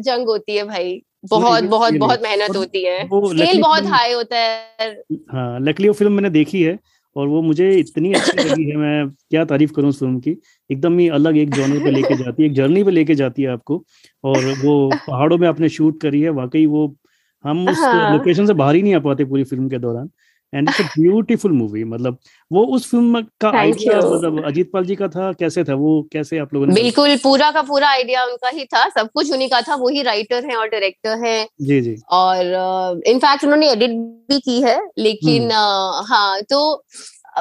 जंग 0.00 0.26
होती 0.28 0.56
है 0.56 0.64
भाई। 0.64 1.02
बहुत 1.30 1.64
बहुत 1.64 1.94
बहुत 1.94 2.22
मेहनत 2.22 2.56
होती 2.56 2.84
है। 2.84 3.06
स्केल 3.06 3.60
बहुत 3.60 3.86
हाई 3.86 4.12
होता 4.12 4.36
है। 4.38 4.90
हाँ 5.32 5.60
लकली 5.60 5.88
वो 5.88 5.94
फ़िल्म 5.94 6.12
मैंने 6.12 6.30
देखी 6.30 6.62
है 6.62 6.78
और 7.16 7.28
वो 7.28 7.42
मुझे 7.42 7.70
इतनी 7.70 8.12
अच्छी 8.12 8.36
लगी 8.60 8.70
है 8.70 8.76
मैं 8.76 9.08
क्या 9.08 9.44
तारीफ़ 9.44 9.72
करूँ 9.72 9.88
उस 9.88 9.98
फ़िल्म 9.98 10.20
की? 10.20 10.36
एकदम 10.70 10.98
ही 10.98 11.08
अलग 11.08 11.36
एक 11.36 11.50
जॉनर 11.50 11.80
पे 11.80 11.90
लेके 11.90 12.16
जाती 12.16 12.42
है 12.42 12.48
एक 12.48 12.54
जर्नी 12.54 12.84
पे 12.84 12.90
लेके 12.90 13.14
जाती 13.14 13.42
है 13.42 13.48
आपको। 13.48 13.84
और 14.24 14.44
वो 14.64 14.90
पहाड़ों 15.08 15.38
में 15.38 15.48
आपने 15.48 15.68
शूट 15.68 16.00
करी 16.00 16.20
है 16.20 16.30
वाकई 16.30 16.66
वो 16.66 16.96
हम 17.44 17.68
उस 17.68 17.78
हाँ. 17.78 18.12
लोकेशन 18.12 18.46
से 18.46 18.52
बाहर 18.52 18.74
ही 18.74 18.82
नहीं 18.82 18.94
आ 18.94 18.98
पाते 18.98 19.24
पूरी 19.24 19.44
फ़िल्म 19.44 19.68
के 19.68 19.78
दौरान। 19.78 20.10
And 20.52 20.68
it's 20.68 20.80
a 20.80 20.84
beautiful 20.84 21.52
movie 21.52 21.84
मतलब 21.84 22.18
वो 22.50 22.64
उस 22.66 22.90
फ़िल्म 22.90 23.22
का 23.40 23.50
आइडिया 23.50 23.98
मतलब 23.98 24.44
अजीत 24.44 24.70
पाल 24.72 24.84
जी 24.84 24.96
का 24.96 25.08
था 25.08 25.32
कैसे 25.32 25.64
था 25.64 25.74
वो 25.74 26.08
कैसे 26.12 26.38
आप 26.38 26.54
लोगों 26.54 26.66
ने 26.66 26.74
बिल्कुल 26.74 27.16
पूरा 27.16 27.50
का 27.50 27.62
पूरा 27.62 27.88
आइडिया 27.88 28.24
उनका 28.24 28.48
ही 28.48 28.64
था 28.64 28.88
सब 28.88 29.08
कुछ 29.14 29.32
उन्हीं 29.32 29.48
का 29.48 29.60
था 29.60 29.74
वही 29.74 30.02
राइटर 30.02 30.44
हैं 30.44 30.56
और 30.56 30.68
डायरेक्टर 30.68 31.24
हैं। 31.24 31.46
जी 31.62 31.80
जी। 31.80 31.96
और 32.10 33.00
इनफैक्ट 33.06 33.38
uh, 33.38 33.44
उन्होंने 33.44 33.70
एडिट 33.70 33.90
भी 33.90 34.38
की 34.40 34.60
है 34.62 34.80
लेकिन 34.98 35.48
uh, 35.48 36.08
हाँ 36.08 36.42
तो 36.42 36.84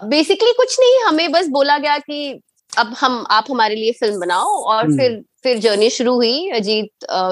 बेसिकली 0.05 0.53
कुछ 0.57 0.79
नहीं 0.79 1.03
हमें 1.03 1.31
बस 1.31 1.47
बोला 1.47 1.77
गया 1.77 1.97
कि 1.97 2.41
अब 2.71 2.93
हम 2.99 3.25
आप 3.29 3.45
हमारे 3.51 3.75
लिए 3.75 3.91
फ़िल्म 3.91 4.19
बनाओ 4.19 4.45
और 4.45 4.83
हम्म। 4.85 4.97
फिर 4.97 5.21
फिर 5.43 5.57
जर्नी 5.57 5.89
शुरू 5.89 6.13
हुई 6.13 6.49
अजीत 6.49 6.89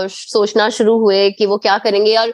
सोचना 0.10 0.70
शुरू 0.70 0.98
हुए 1.00 1.30
कि 1.32 1.46
वो 1.46 1.58
क्या 1.58 1.78
करेंगे 1.78 2.16
और 2.16 2.34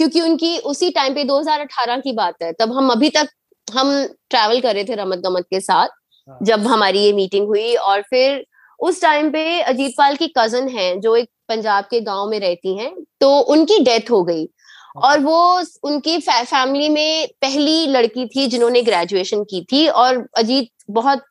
क्योंकि 0.00 0.20
उनकी 0.20 0.58
उसी 0.58 0.90
टाइम 0.90 1.14
पे 1.14 1.24
2018 1.24 2.00
की 2.00 2.12
बात 2.12 2.34
है 2.42 2.52
तब 2.52 2.72
हम 2.72 2.90
अभी 2.90 3.08
तक 3.08 3.28
हम 3.72 4.06
ट्रैवल 4.30 4.60
कर 4.60 4.74
रहे 4.74 4.84
थे 4.84 4.94
रमत 4.94 5.18
गमत 5.18 5.44
के 5.50 5.60
साथ 5.60 5.88
हाँ। 6.28 6.38
जब 6.42 6.60
हमारी 6.60 6.98
ये 6.98 7.12
मीटिंग 7.12 7.46
हुई 7.46 7.74
और 7.74 8.02
फिर 8.02 8.46
उस 8.80 9.02
टाइम 9.02 9.30
पे 9.30 9.60
अजीत 9.60 9.94
पाल 9.98 10.16
की 10.16 10.32
कज़न 10.38 10.68
है 10.68 11.00
जो 11.00 11.16
एक 11.16 11.28
पंजाब 11.48 11.84
के 11.84 12.00
गाँव 12.00 12.30
में 12.30 12.40
रहती 12.40 12.76
हैं 12.78 12.94
तो 13.20 13.40
उनकी 13.40 13.78
डेथ 13.78 14.10
हो 14.10 14.22
गई 14.24 14.48
हाँ। 14.96 15.02
और 15.02 15.20
वो 15.20 15.62
उनकी 15.82 16.18
फै, 16.18 16.44
फैमिली 16.44 16.88
में 16.88 17.28
पहली 17.42 17.86
लड़की 17.86 18.26
थी 18.26 18.46
जिन्होंने 18.46 18.82
ग्रेजुएशन 18.82 19.44
की 19.44 19.66
थी 19.72 19.88
और 19.88 20.28
अजीत 20.36 20.70
बहुत 20.90 21.24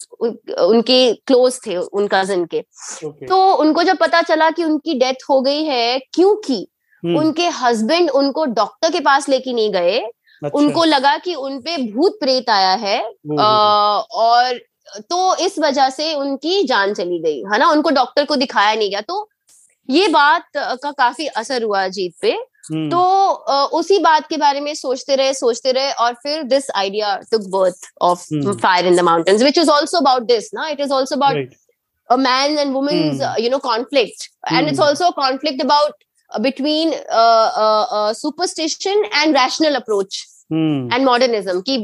उनके 0.59 1.13
क्लोज 1.13 1.59
थे 1.67 1.77
उन 1.77 2.07
कज़न 2.07 2.45
के 2.45 2.63
okay. 3.05 3.27
तो 3.29 3.53
उनको 3.53 3.83
जब 3.83 3.97
पता 3.97 4.21
चला 4.21 4.49
कि 4.49 4.63
उनकी 4.63 4.93
डेथ 4.93 5.29
हो 5.29 5.41
गई 5.41 5.63
है 5.63 5.99
क्योंकि। 5.99 6.67
उनके 7.05 7.47
हस्बैंड 7.47 8.09
उनको 8.09 8.45
डॉक्टर 8.45 8.91
के 8.91 8.99
पास 8.99 9.29
लेके 9.29 9.53
नहीं 9.53 9.71
गए। 9.73 9.99
अच्छा। 9.99 10.57
उनको 10.59 10.83
लगा 10.83 11.15
कि 11.17 11.35
उनपे 11.35 11.77
भूत 11.91 12.17
प्रेत 12.19 12.49
आया 12.49 12.73
है। 12.73 12.99
आ, 13.39 13.45
और 13.99 14.59
तो 15.09 15.35
इस 15.45 15.57
वजह 15.59 15.89
से 15.89 16.13
उनकी 16.13 16.63
जान 16.63 16.93
चली 16.93 17.19
गई 17.19 17.39
है 17.51 17.59
ना? 17.59 17.69
उनको 17.71 17.89
डॉक्टर 17.89 18.25
को 18.25 18.35
दिखाया 18.35 18.73
नहीं 18.75 18.89
गया। 18.89 19.01
तो 19.01 19.29
ये 19.89 20.07
बात 20.07 20.45
का 20.57 20.91
काफ़ी 20.91 21.27
असर 21.27 21.63
हुआ 21.63 21.83
अजीत 21.85 22.13
पे। 22.21 22.31
हम्म। 22.71 22.89
तो 22.89 22.99
उसी 23.77 23.99
बात 23.99 24.27
के 24.27 24.37
बारे 24.37 24.59
में 24.59 24.73
सोचते 24.75 25.15
रहे 25.15 25.33
सोचते 25.33 25.71
रहे 25.71 25.91
और 25.91 26.13
फिर 26.23 26.43
this 26.43 26.69
idea 26.75 27.15
took 27.31 27.47
birth 27.51 27.89
of 28.01 28.25
fire 28.51 28.87
in 28.87 28.95
the 28.95 28.99
mountains 28.99 29.43
which 29.43 29.57
is 29.57 29.69
also 29.69 29.97
about 29.97 30.23
this 30.27 30.53
ना? 30.53 30.67
It 30.69 30.79
is 30.79 30.93
also 30.93 31.15
about 31.15 31.55
a 32.09 32.15
man 32.17 32.55
and 32.57 32.73
woman's 32.75 33.19
uh, 33.21 33.35
you 33.37 33.49
know 33.49 33.57
conflict. 33.63 34.23
And 34.51 34.61
hmm. 34.61 34.69
it's 34.69 34.79
also 34.79 35.09
a 35.09 35.13
conflict 35.13 35.59
about 35.61 35.91
between 36.31 36.93
superstition 38.15 39.03
and 39.05 39.05
rational 39.05 39.05
superstition 39.05 39.05
and 39.21 39.35
rational 39.35 39.81
approach 39.81 40.25
and 40.51 41.05
modernism 41.05 41.59
की 41.61 41.77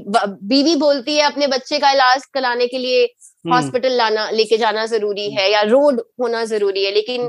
बीवी 0.50 0.76
बोलती 0.76 1.16
है 1.16 1.24
अपने 1.24 1.48
बच्चे 1.48 1.80
का 1.80 1.92
इलाज 1.92 2.26
कराने 2.34 2.68
के 2.68 2.78
लिए 2.78 3.04
हॉस्पिटल 3.46 3.92
लाना 3.98 4.30
लेके 4.30 4.58
जाना 4.58 4.86
ज़रूरी 4.86 5.30
है 5.34 5.52
या 5.52 5.62
रोड 5.62 6.00
होना 6.22 6.44
ज़रूरी 6.46 6.84
है। 6.86 6.92
लेकिन 6.92 7.28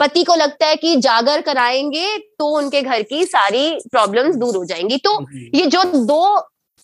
पति 0.00 0.22
को 0.24 0.34
लगता 0.34 0.66
है 0.66 0.76
कि 0.76 0.94
जागर 0.96 1.40
कराएँगे 1.40 2.16
तो 2.18 2.46
उनके 2.58 2.82
घर 2.82 3.02
की 3.02 3.24
सारी 3.24 3.68
प्रॉब्लम्स 3.90 4.36
दूर 4.36 4.56
हो 4.56 4.64
जाएँगी। 4.64 4.96
तो 4.96 5.12
ये 5.58 5.66
जो 5.66 5.82
दो 5.84 6.22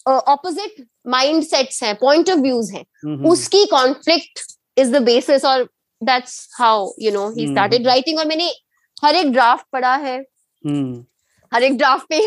ऑपोजिट 0.06 0.84
माइंड 1.08 1.42
सेट्स 1.44 1.82
हैं 1.82 1.94
पॉइंट 1.94 2.30
ऑफ़ 2.30 2.38
व्यूज़ 2.38 2.72
हैं 2.74 2.84
उसकी 3.30 3.64
कॉन्फ्लिक्ट 3.66 4.40
इज़ 4.78 4.92
द 4.92 5.02
बेसिस 5.02 5.44
और 5.44 5.64
that's 6.02 6.48
how 6.58 6.92
you 7.00 7.12
know 7.12 7.28
he 7.30 7.46
started 7.46 7.86
writing 7.86 8.18
और 8.18 8.26
मैंने 8.26 8.52
हर 9.04 9.16
एक 9.16 9.32
ड्राफ्ट 9.32 9.66
पढ़ा 9.72 9.94
है 9.96 10.18
हम्म। 10.18 11.04
हर 11.52 11.62
एक 11.62 11.76
ड्राफ्ट 11.78 12.06
पे 12.08 12.18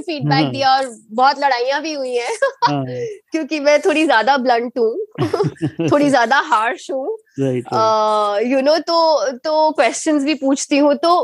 फीडबैक 0.00 0.42
हाँ। 0.42 0.50
दिया 0.50 0.74
और 0.76 0.86
बहुत 1.10 1.38
लड़ाइयाँ 1.38 1.80
भी 1.82 1.92
हुई 1.92 2.14
हैं 2.14 2.36
हाँ। 2.64 2.84
क्योंकि 3.32 3.60
मैं 3.60 3.80
थोड़ी 3.80 4.04
ज़्यादा 4.04 4.36
ब्लंट 4.36 4.78
हूँ 4.78 4.96
थोड़ी 5.90 6.08
ज़्यादा 6.08 6.38
हार्श 6.46 6.90
हूँ 6.90 7.16
यू 8.42 8.60
नो 8.60 8.78
तो 8.78 9.30
तो 9.38 9.70
क्वेश्चंस 9.70 10.24
भी 10.24 10.34
पूछती 10.34 10.78
हूँ 10.78 10.94
तो 10.94 11.14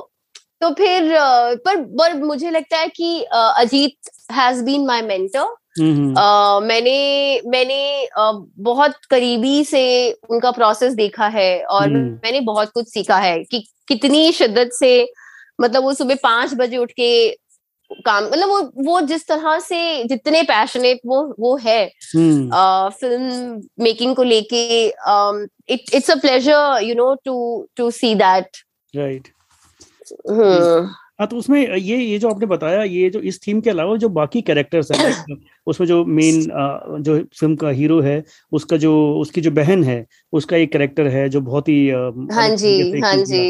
तो 0.60 0.70
फिर 0.74 1.10
पर 1.64 1.82
पर 1.98 2.14
मुझे 2.14 2.50
लगता 2.50 2.78
है 2.78 2.88
कि 2.88 3.22
Ajit 3.32 4.10
has 4.32 4.62
been 4.64 4.86
my 4.86 5.02
mentor 5.02 5.54
मैंने 5.80 7.40
मैंने 7.46 8.08
बहुत 8.62 8.94
करीबी 9.10 9.64
से 9.64 9.84
उनका 10.30 10.50
प्रोसेस 10.50 10.94
देखा 10.94 11.26
है 11.30 11.50
और 11.64 11.84
हम्म। 11.84 12.18
मैंने 12.24 12.40
बहुत 12.42 12.70
कुछ 12.70 12.88
सीखा 12.88 13.16
है 13.18 13.42
कि 13.44 13.64
कितनी 13.88 14.32
शिद्दत 14.32 14.70
से 14.72 14.92
मतलब 15.60 15.82
वो 15.82 15.92
सुबह 15.94 16.16
पाँच 16.22 16.54
बजे 16.54 16.76
उठ 16.76 16.92
के 16.92 17.10
काम 17.90 18.24
मतलब 18.24 18.48
वो 18.48 18.60
वो 18.84 19.00
जिस 19.02 19.26
तरह 19.28 19.58
से 19.58 20.04
जितने 20.04 20.42
पैशनेट 20.42 21.00
वो 21.06 21.22
वो 21.38 21.56
है 21.56 21.86
फ़िल्म 22.14 23.60
मेकिंग 23.80 24.14
को 24.16 24.22
लेके 24.24 24.64
it 24.86 25.94
it's 25.94 26.10
a 26.10 26.14
pleasure 26.16 26.82
you 26.82 26.94
know 26.94 27.14
to 27.24 27.36
to 27.76 27.90
see 27.92 28.14
that 28.16 28.56
right 28.94 29.28
हाँ 31.18 31.26
तो 31.28 31.36
उसमें 31.36 31.60
ये 31.76 31.96
ये 31.96 32.18
जो 32.18 32.28
आपने 32.30 32.46
बताया 32.46 32.82
ये 32.82 33.08
जो 33.10 33.20
इस 33.20 33.40
थीम 33.46 33.60
के 33.60 33.70
अलावा 33.70 33.96
जो 33.96 34.08
बाकी 34.08 34.42
कैरेक्टर्स 34.42 34.90
हैं 34.92 35.36
उसमें 35.66 35.86
जो 35.86 36.04
मेन 36.04 36.40
जो 37.02 37.18
फ़िल्म 37.40 37.56
का 37.56 37.68
हीरो 37.70 38.00
है 38.00 38.22
उसका 38.52 38.76
जो 38.76 38.92
उसकी 39.14 39.40
जो 39.40 39.50
बहन 39.50 39.82
है 39.84 40.04
उसका 40.32 40.56
एक 40.56 40.72
कैरेक्टर 40.72 41.06
है 41.06 41.28
जो 41.28 41.40
बहुत 41.40 41.68
ही 41.68 41.88
हाँ 41.90 42.48
जी 42.56 43.00
हाँ 43.00 43.14
जी। 43.16 43.40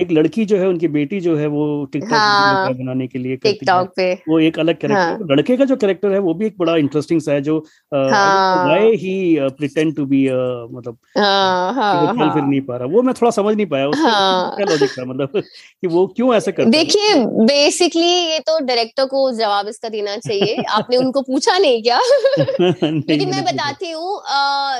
एक 0.00 0.10
लड़की 0.12 0.44
जो 0.44 0.56
है 0.58 0.68
उनकी 0.68 0.88
बेटी 0.88 1.20
जो 1.20 1.36
है 1.36 1.46
वो 1.46 1.66
टिकटॉक 1.92 2.12
हाँ, 2.12 2.72
बनाने 2.74 3.06
के 3.06 3.18
लिए 3.18 3.36
टिकटॉक 3.36 3.92
पे। 3.96 4.12
वो 4.28 4.38
एक 4.40 4.58
अलग 4.58 4.78
कैरेक्टर 4.78 5.02
हाँ, 5.02 5.18
लड़के 5.30 5.56
का 5.56 5.64
जो 5.64 5.76
कैरेक्टर 5.76 6.12
है 6.12 6.18
वो 6.18 6.34
भी 6.34 6.46
एक 6.46 6.54
बड़ा 6.58 6.76
इंटरेस्टिंग 6.76 7.20
सा 7.20 7.32
है 7.32 7.40
जो 7.40 7.58
why 7.92 8.96
he. 8.96 9.16
Pretend 9.58 9.94
to 9.96 10.06
be 10.06 10.24
मतलब 10.26 10.98
हाँ, 11.18 11.72
हाँ, 11.74 12.06
हाँ, 12.06 12.32
फिर 12.34 12.42
नहीं 12.42 12.60
पा 12.60 12.76
रहा। 12.76 12.88
वो 12.88 13.02
मैं 13.02 13.14
थोड़ा 13.14 13.30
समझ 13.30 13.54
नहीं 13.56 13.66
पाया 13.66 13.88
उसका 13.88 14.64
लॉजिक 14.64 14.90
था 14.90 15.04
मतलब 15.04 15.42
कि 15.42 15.86
वो 15.86 16.06
क्यों 16.06 16.34
ऐसा 16.34 16.50
करता 16.50 16.70
देखिए 16.70 17.14
बेसिकली 17.18 18.06
ये 18.06 18.38
तो 18.38 18.58
डायरेक्टर 18.60 19.04
को 19.06 19.30
जवाब 19.32 19.68
इसका 19.68 19.88
देना 19.88 20.16
चाहिए। 20.16 20.62
आपने 20.70 20.96
उनको 20.96 21.22
पूछा 21.22 21.58
नहीं 21.58 21.82
क्या? 21.82 21.98
लेकिन 22.38 23.28
मैं 23.30 23.44
बताती 23.44 23.90
हूँ 23.90 24.20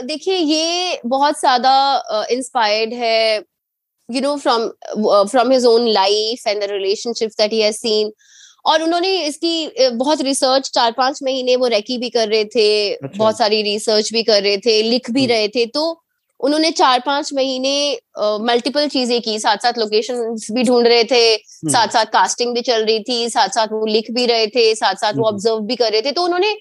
देखिए 0.07 0.37
ये 0.37 1.01
बहुत 1.07 1.41
ज़्यादा 1.41 2.27
इंस्पायर्ड 2.31 2.93
है 2.95 3.45
you 4.09 4.21
know 4.21 4.37
from 4.37 4.69
from 5.25 5.53
his 5.53 5.65
own 5.67 5.89
life 5.89 6.47
and 6.49 6.61
the 6.61 6.71
relationships 6.71 7.37
that 7.37 7.53
he 7.53 7.61
has 7.61 7.77
seen 7.77 8.13
और 8.65 8.83
उन्होंने 8.83 9.17
इसकी 9.25 9.91
बहुत 9.91 10.21
रिसर्च 10.21 10.71
चार 10.71 10.93
पाँच 10.93 11.19
महीने 11.23 11.57
वो 11.57 11.67
रेकी 11.67 11.99
भी 11.99 12.09
कर 12.11 12.29
रहे 12.29 12.45
थे 12.45 12.93
अच्छा। 12.93 13.19
बहुत 13.19 13.39
सारी 13.39 13.63
रिसर्च 13.63 14.13
भी 14.13 14.23
कर 14.23 14.43
रहे 14.43 14.57
थे 14.57 14.83
लिख 14.83 15.11
भी 15.11 15.27
रहे 15.27 15.49
थे। 15.49 15.67
तो 15.67 16.03
उन्होंने 16.41 16.71
चार 16.73 17.03
पाँच 17.07 17.33
महीने 17.35 17.99
मल्टीपल 18.43 18.89
चीज़ें 18.89 19.21
की। 19.23 19.39
साथ 19.39 19.57
साथ 19.59 19.79
लोकेशन 19.79 20.35
भी 20.53 20.63
ढूंढ 20.65 20.87
रहे 20.87 21.05
थे 21.05 21.37
साथ 21.37 21.89
साथ 21.89 22.07
कास्टिंग 22.13 22.55
भी 22.55 22.63
चल 22.63 22.85
रही 22.85 23.01
थी 23.03 23.29
साथ 23.31 23.49
साथ 23.51 23.73
वो 23.73 23.85
लिख 23.87 24.11
भी 24.11 24.27
रहे 24.27 24.47
थे 24.49 24.75
साथ 24.75 24.95
साथ 24.97 25.13
वो 25.15 25.29
ऑब्ज़र्व 25.29 25.61
भी 25.63 25.77
कर 25.77 25.93
रहे 25.93 26.03
थे। 26.03 26.13
तो 26.13 26.25
उन्होंने 26.25 26.55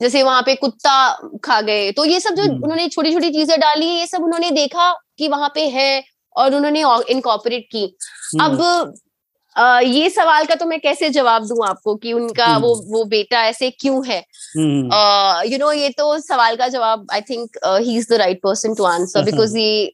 जैसे 0.00 0.22
वहाँ 0.22 0.42
पे 0.42 0.54
कुत्ता 0.56 0.96
खा 1.44 1.60
गए 1.62 1.90
तो 1.92 2.04
ये 2.04 2.20
सब 2.20 2.34
जो 2.34 2.42
उन्होंने 2.44 2.88
छोटी 2.88 3.12
छोटी 3.12 3.30
चीज़ें 3.32 3.58
डाली 3.60 3.86
ये 3.88 4.06
सब 4.06 4.22
उन्होंने 4.22 4.50
देखा 4.52 4.92
कि 5.18 5.28
वहाँ 5.28 5.48
पे 5.54 5.66
है 5.68 6.02
और 6.36 6.54
उन्होंने 6.54 6.82
इनकॉपरेट 7.10 7.66
की। 7.72 7.84
अब 8.40 8.60
आ, 9.56 9.80
ये 9.80 10.08
सवाल 10.10 10.44
का 10.46 10.54
तो 10.54 10.66
मैं 10.66 10.78
कैसे 10.80 11.10
जवाब 11.10 11.46
दूँ 11.46 11.66
आपको 11.66 11.94
कि 11.96 12.12
उनका 12.12 12.56
वो 12.56 12.74
वो 12.88 13.04
बेटा 13.04 13.42
ऐसे 13.46 13.70
क्यों 13.70 14.04
है? 14.06 14.18
यू 15.48 15.58
नो 15.58 15.72
ये 15.72 15.90
तो 15.98 16.18
सवाल 16.20 16.56
का 16.56 16.68
जवाब 16.68 17.06
I 17.12 17.20
think 17.20 17.58
he 17.66 17.96
is 17.96 18.06
the 18.10 18.18
right 18.18 18.40
person 18.42 18.74
to 18.74 18.84
answer 18.84 19.24
because 19.24 19.56
ये 19.58 19.92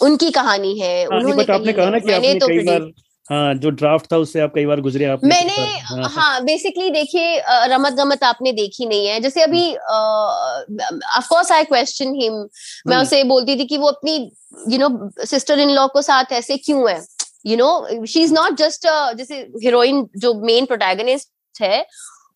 उनकी 0.00 0.30
कहानी 0.30 0.78
है। 0.78 0.96
हाँ, 1.04 1.18
उन्होंने 1.18 1.52
आपने 1.52 1.72
कहा 1.72 1.90
ना 1.90 1.98
कि 1.98 2.12
आपने 2.12 2.34
तो 2.34 2.46
कई 2.48 2.64
बार 2.64 2.90
हाँ 3.26 3.54
जो 3.54 3.70
ड्राफ्ट 3.70 4.06
था 4.12 4.16
उससे 4.16 4.40
आप 4.40 4.52
कई 4.54 4.64
बार 4.66 4.80
गुजरे 4.80 5.04
आप 5.04 5.20
मैंने 5.24 5.54
हाँ, 5.80 6.08
हाँ 6.10 6.44
बेसिकली 6.44 6.90
देखिए 6.90 7.42
रमत 7.72 7.92
गमत 7.92 8.24
आपने 8.24 8.52
देखी 8.52 8.86
नहीं 8.86 9.06
है। 9.06 9.20
जैसे 9.20 9.42
अभी 9.42 9.62
of 9.74 11.28
course 11.28 11.52
I 11.52 11.64
question 11.64 12.14
him 12.14 12.32
मैं 12.32 12.96
हम्म। 12.96 13.02
उसे 13.02 13.22
बोलती 13.24 13.56
थी 13.56 13.64
कि 13.66 13.78
वो 13.78 13.88
अपनी 13.88 14.16
you 14.68 14.78
know 14.78 15.24
sister 15.24 15.58
in 15.58 15.70
law 15.70 15.86
को 15.88 16.02
साथ 16.02 16.32
ऐसे 16.32 16.56
क्यों 16.56 16.90
है? 16.90 17.00
You 17.46 17.56
know 17.56 18.04
she 18.06 18.22
is 18.22 18.34
not 18.34 18.54
just 18.54 18.86
जैसे 19.16 19.36
हीरोइन 19.62 20.08
जो 20.16 20.34
मेन 20.34 20.64
प्रोटैगनिस्ट 20.66 21.62
है 21.62 21.86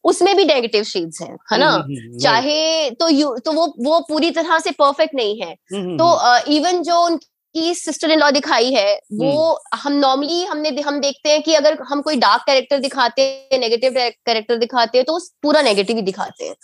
उसमें 0.04 0.36
भी 0.36 0.44
नेगेटिव 0.44 0.82
शेड्स 0.84 1.20
हैं 1.22 1.36
है 1.52 1.58
ना? 1.58 1.70
हम्म, 1.70 1.82
हम्म, 1.82 2.08
हम्म, 2.08 2.18
चाहे 2.18 2.90
तो 2.90 3.08
यू 3.08 3.36
तो 3.38 3.52
वो 3.52 3.66
वो 3.80 4.00
पूरी 4.00 4.30
तरह 4.30 4.58
से 4.58 4.70
परफेक्ट 4.70 5.14
नहीं 5.14 5.40
है। 5.40 5.54
तो 5.96 6.06
इवन 6.52 6.82
जो 6.82 7.00
उनकी 7.00 7.26
सिस्टर 7.56 8.10
इन 8.10 8.18
लॉ 8.18 8.30
दिखाई 8.30 8.72
है 8.72 9.00
वो 9.12 9.60
हम 9.74 9.92
नॉर्मली 9.92 10.44
हमने 10.44 10.68
हम 10.80 11.00
देखते 11.00 11.30
हैं 11.30 11.42
कि 11.42 11.54
अगर 11.54 11.78
हम 11.82 12.02
कोई 12.02 12.16
डार्क 12.16 12.42
कैरेक्टर 12.46 12.78
दिखाते 12.78 13.22
हैं 13.22 13.58
नेगेटिव 13.58 13.92
कैरेक्टर 13.98 14.56
दिखाते 14.56 14.98
हैं 14.98 15.04
तो 15.04 15.18
पूरा 15.42 15.62
नेगेटिव 15.62 15.96
ही 15.96 16.02
दिखाते 16.02 16.44
हैं 16.44 16.54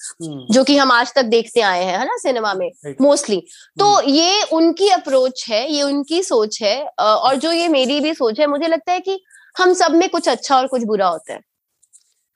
जो 0.51 0.65
कि 0.65 0.77
हम 0.77 0.93
आज 0.93 1.15
तक 1.15 1.23
देखते 1.23 1.61
आए 1.61 1.85
हैं 1.85 1.99
है 1.99 2.05
ना 2.05 2.17
सिनेमा 2.17 2.55
में 2.55 2.71
मोस्टली 3.01 3.43
तो 3.79 4.03
ये 4.03 4.43
उनकी 4.43 4.89
अप्रोच 4.89 5.47
है 5.49 5.73
ये 5.73 5.83
उनकी 5.83 6.23
सोच 6.23 6.63
है 6.63 6.87
और 7.01 7.37
जो 7.37 7.53
ये 7.53 7.69
मेरी 7.69 8.01
भी 8.01 8.15
सोच 8.15 8.41
है 8.41 8.47
मुझे 8.47 8.67
लगता 8.67 8.93
है 8.93 9.01
कि 9.01 9.23
हम 9.59 9.73
सब 9.73 9.91
में 9.91 10.09
कुछ 10.09 10.29
अच्छा 10.29 10.57
और 10.57 10.67
कुछ 10.67 10.85
बुरा 10.85 11.09
होता 11.09 11.33
है 11.33 11.41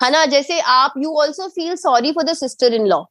है 0.02 0.10
ना? 0.10 0.24
जैसे 0.26 0.60
आप 0.60 0.94
you 0.98 1.14
also 1.14 1.48
feel 1.48 1.76
sorry 1.76 2.12
for 2.12 2.24
the 2.24 2.34
sister 2.34 2.74
in 2.74 2.86
law 2.86 3.04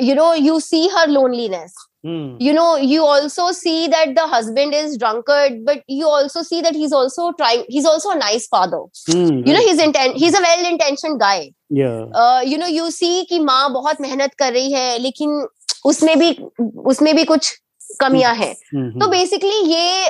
you 0.00 0.14
know 0.14 0.34
you 0.34 0.60
see 0.60 0.88
her 0.88 1.08
loneliness 1.08 1.74
you 2.04 2.52
know 2.52 2.76
you 2.76 3.02
also 3.02 3.50
see 3.52 3.88
that 3.88 4.14
the 4.14 4.26
husband 4.26 4.74
is 4.74 4.98
drunkard 4.98 5.64
but 5.64 5.82
you 5.88 6.06
also 6.06 6.42
see 6.42 6.60
that 6.60 6.74
he's 6.74 6.92
also 6.92 7.32
trying 7.32 7.64
he's 7.68 7.86
also 7.86 8.10
a 8.10 8.18
nice 8.18 8.46
father 8.46 8.76
mm, 9.08 9.46
you 9.46 9.54
know 9.54 9.60
he's 9.60 9.82
intent 9.82 10.16
he's 10.16 10.34
a 10.34 10.40
well 10.40 10.72
intentioned 10.72 11.18
guy 11.20 11.50
yeah 11.70 12.04
uh, 12.12 12.42
you 12.44 12.58
know 12.58 12.66
you 12.66 12.90
see 12.90 13.26
कि 13.28 13.38
माँ 13.38 13.72
बहुत 13.72 14.00
मेहनत 14.00 14.34
कर 14.34 14.52
रही 14.52 14.72
है 14.72 14.98
लेकिन 14.98 15.46
उसमें 15.84 16.18
भी 16.18 16.30
उसमें 16.76 17.16
भी 17.16 17.24
कुछ 17.24 17.60
कमियाँ 18.00 18.34
हैं 18.34 18.54
तो 18.98 19.08
बेसिकली 19.08 19.72
ये 19.72 20.04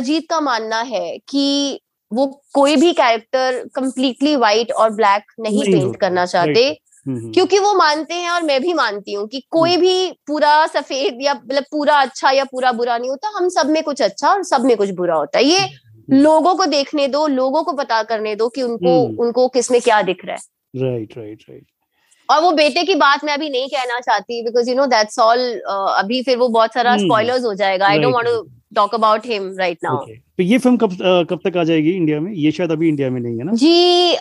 अजीत 0.00 0.26
का 0.30 0.40
मानना 0.40 0.80
है 0.80 1.18
कि 1.28 1.80
वो 2.12 2.42
कोई 2.54 2.76
भी 2.76 2.92
कैरेक्टर 2.92 3.68
कंप्लीटली 3.74 4.36
वाइट 4.36 4.72
और 4.72 4.90
ब्लैक 4.90 5.22
नहीं, 5.40 5.62
नहीं 5.62 5.72
पेंट 5.72 5.96
करना 5.96 6.26
चाहते 6.26 6.80
क्योंकि 7.08 7.58
वो 7.58 7.74
मानते 7.74 8.14
हैं 8.14 8.30
और 8.30 8.42
मैं 8.42 8.60
भी 8.60 8.72
मानती 8.72 9.12
हूँ 9.12 9.26
कि 9.28 9.40
कोई 9.50 9.76
भी 9.76 10.10
पूरा 10.26 10.66
सफ़ेद 10.66 11.18
या 11.20 11.34
मतलब 11.34 11.62
पूरा 11.62 12.00
अच्छा 12.00 12.30
या 12.30 12.44
पूरा 12.44 12.72
बुरा 12.72 12.98
नहीं 12.98 13.10
होता 13.10 13.28
हम 13.36 13.48
सब 13.48 13.66
में 13.66 13.82
कुछ 13.82 14.02
अच्छा 14.02 14.28
और 14.28 14.42
सब 14.42 14.64
में 14.64 14.76
कुछ 14.76 14.90
बुरा 14.90 15.14
होता 15.14 15.38
है। 15.38 15.44
ये 15.44 15.68
लोगों 16.10 16.54
को 16.54 16.66
देखने 16.66 17.08
दो 17.08 17.26
लोगों 17.26 17.62
को 17.62 17.72
पता 17.72 18.02
करने 18.02 18.34
दो 18.36 18.48
कि 18.48 18.62
उनको 18.62 19.00
उनको 19.22 19.48
किसमें 19.48 19.80
क्या 19.80 20.02
दिख 20.02 20.24
रहा 20.24 20.36
है। 20.36 20.40
राइट 20.82 21.18
राइट 21.18 21.42
राइट 21.50 21.66
और 22.28 22.42
वो 22.42 22.50
बेटे 22.54 22.82
की 22.84 22.94
बात 22.96 23.24
मैं 23.24 23.32
अभी 23.34 23.48
नहीं 23.50 23.68
कहना 23.68 24.00
चाहती 24.00 24.42
because 24.44 24.70
you 24.70 24.76
know 24.76 24.86
that's 24.86 25.18
all 25.18 25.40
अभी 25.68 26.22
फिर 26.22 26.36
वो 26.38 26.48
बहुत 26.50 26.74
सारा 26.74 26.96
स्पॉयलर्स 26.98 27.44
हो 27.44 27.54
जाएगा. 27.54 27.86
I 27.86 27.98
don't 27.98 28.14
want 28.14 28.26
to 28.26 28.46
talk 28.76 28.94
about 28.94 29.26
him 29.26 29.54
right 29.58 29.78
now 29.84 30.04
तो 30.38 30.42
ये 30.42 30.58
फ़िल्म 30.58 30.76
कब 30.76 30.96
कब 31.30 31.40
तक 31.44 31.56
आ 31.56 31.62
जाएगी 31.64 31.90
इंडिया 31.90 32.20
में? 32.20 32.32
ये 32.32 32.50
शायद 32.52 32.72
अभी 32.72 32.88
इंडिया 32.88 33.10
में 33.10 33.20
नहीं 33.20 33.38
है 33.38 33.44
ना? 33.44 33.52
जी 33.54 34.16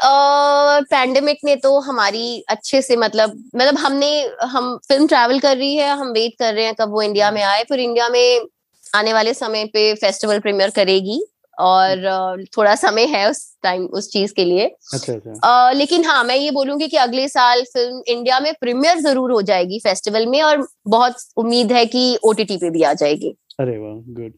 पैंडेमिक 0.92 1.40
ने 1.46 1.56
तो 1.56 1.80
हमारी 1.82 2.40
अच्छे 2.50 2.82
से 2.82 2.96
मतलब 2.96 3.34
मतलब 3.56 3.78
हमने 3.78 4.10
हम 4.52 4.76
फ़िल्म 4.88 5.08
ट्रैवल 5.08 5.40
कर 5.40 5.58
रही 5.58 5.76
है 5.76 5.90
हम 5.92 6.12
वेट 6.12 6.34
कर 6.40 6.54
रहे 6.54 6.66
हैं 6.66 6.76
कब 6.80 6.92
वो 6.92 7.02
इंडिया 7.02 7.32
में 7.32 7.42
आए. 7.44 7.64
फिर 7.64 7.80
इंडिया 7.80 8.10
में 8.10 8.46
आने 8.84 9.14
वाले 9.14 9.34
समय 9.34 9.66
पे 9.74 9.94
फेस्टिवल 9.96 10.40
प्रीमियर 10.40 10.70
करेगी. 10.76 11.20
और 11.60 12.44
थोड़ा 12.58 12.76
समय 12.76 13.06
है 13.08 13.30
उस 13.30 13.42
टाइम 13.64 13.86
उस 13.94 14.10
चीज़ 14.12 14.34
के 14.34 14.44
लिए। 14.46 14.66
अच्छा, 14.66 15.14
अच्छा. 15.14 15.72
लेकिन 15.72 16.06
हाँ 16.06 16.24
मैं 16.24 16.36
ये 16.36 16.52
बोलूँगी 16.52 16.88
कि 16.88 16.98
अगले 16.98 17.28
साल 17.28 17.64
फ़िल्म 17.64 18.02
इंडिया 18.08 18.40
में 18.40 18.54
प्रीमियर 18.62 19.00
ज़रूर 19.00 19.32
हो 19.32 19.42
जाएगी 19.44 19.80
फेस्टिवल 19.80 20.26
में 20.28 20.42
और 20.44 20.68
बहुत 20.88 21.16
उम्मीद 21.38 21.72
है 21.72 21.86
कि 21.86 22.18
ओटीटी 22.24 22.58
पे 22.58 22.70
भी 22.70 22.84
आ 22.84 22.94
जाएगी। 22.96 23.36
अरे 23.60 23.78
वाह 23.78 23.96
गुड। 24.14 24.34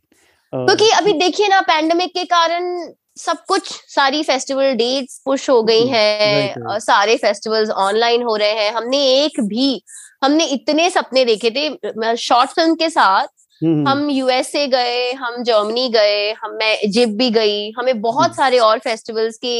क्योंकि 0.53 0.89
अभी 0.91 1.13
देखिए 1.15 1.47
ना 1.47 1.61
पैंडमिक 1.63 2.13
के 2.13 2.23
कारण 2.25 2.91
सब 3.17 3.37
कुछ 3.47 3.71
सारी 3.89 4.21
फेस्टिवल 4.23 4.73
डेट्स 4.75 5.21
पुश 5.25 5.49
हो 5.49 5.61
गई 5.63 5.87
हैं 5.87 6.79
सारे 6.79 7.15
फेस्टिवल्स 7.17 7.69
ऑनलाइन 7.69 8.23
हो 8.23 8.35
रहे 8.35 8.51
हैं। 8.53 8.71
हमने 8.73 8.97
एक 9.15 9.39
भी 9.43 9.81
हमने 10.23 10.45
इतने 10.47 10.89
सपने 10.89 11.23
देखे 11.25 11.51
थे 11.51 12.15
शॉर्ट 12.17 12.49
फ़िल्म 12.49 12.75
के 12.75 12.89
साथ 12.89 13.27
हम 13.61 14.09
यूएसए 14.09 14.65
गए 14.67 15.11
हम 15.13 15.41
जर्मनी 15.43 15.87
गए 15.89 16.31
हम 16.33 16.51
मैं 16.55 16.77
इजिप्ट 16.83 17.13
भी 17.17 17.29
गई 17.31 17.71
हमें 17.77 18.01
बहुत 18.01 18.35
सारे 18.35 18.57
और 18.59 18.79
फेस्टिवल्स 18.79 19.37
के 19.45 19.53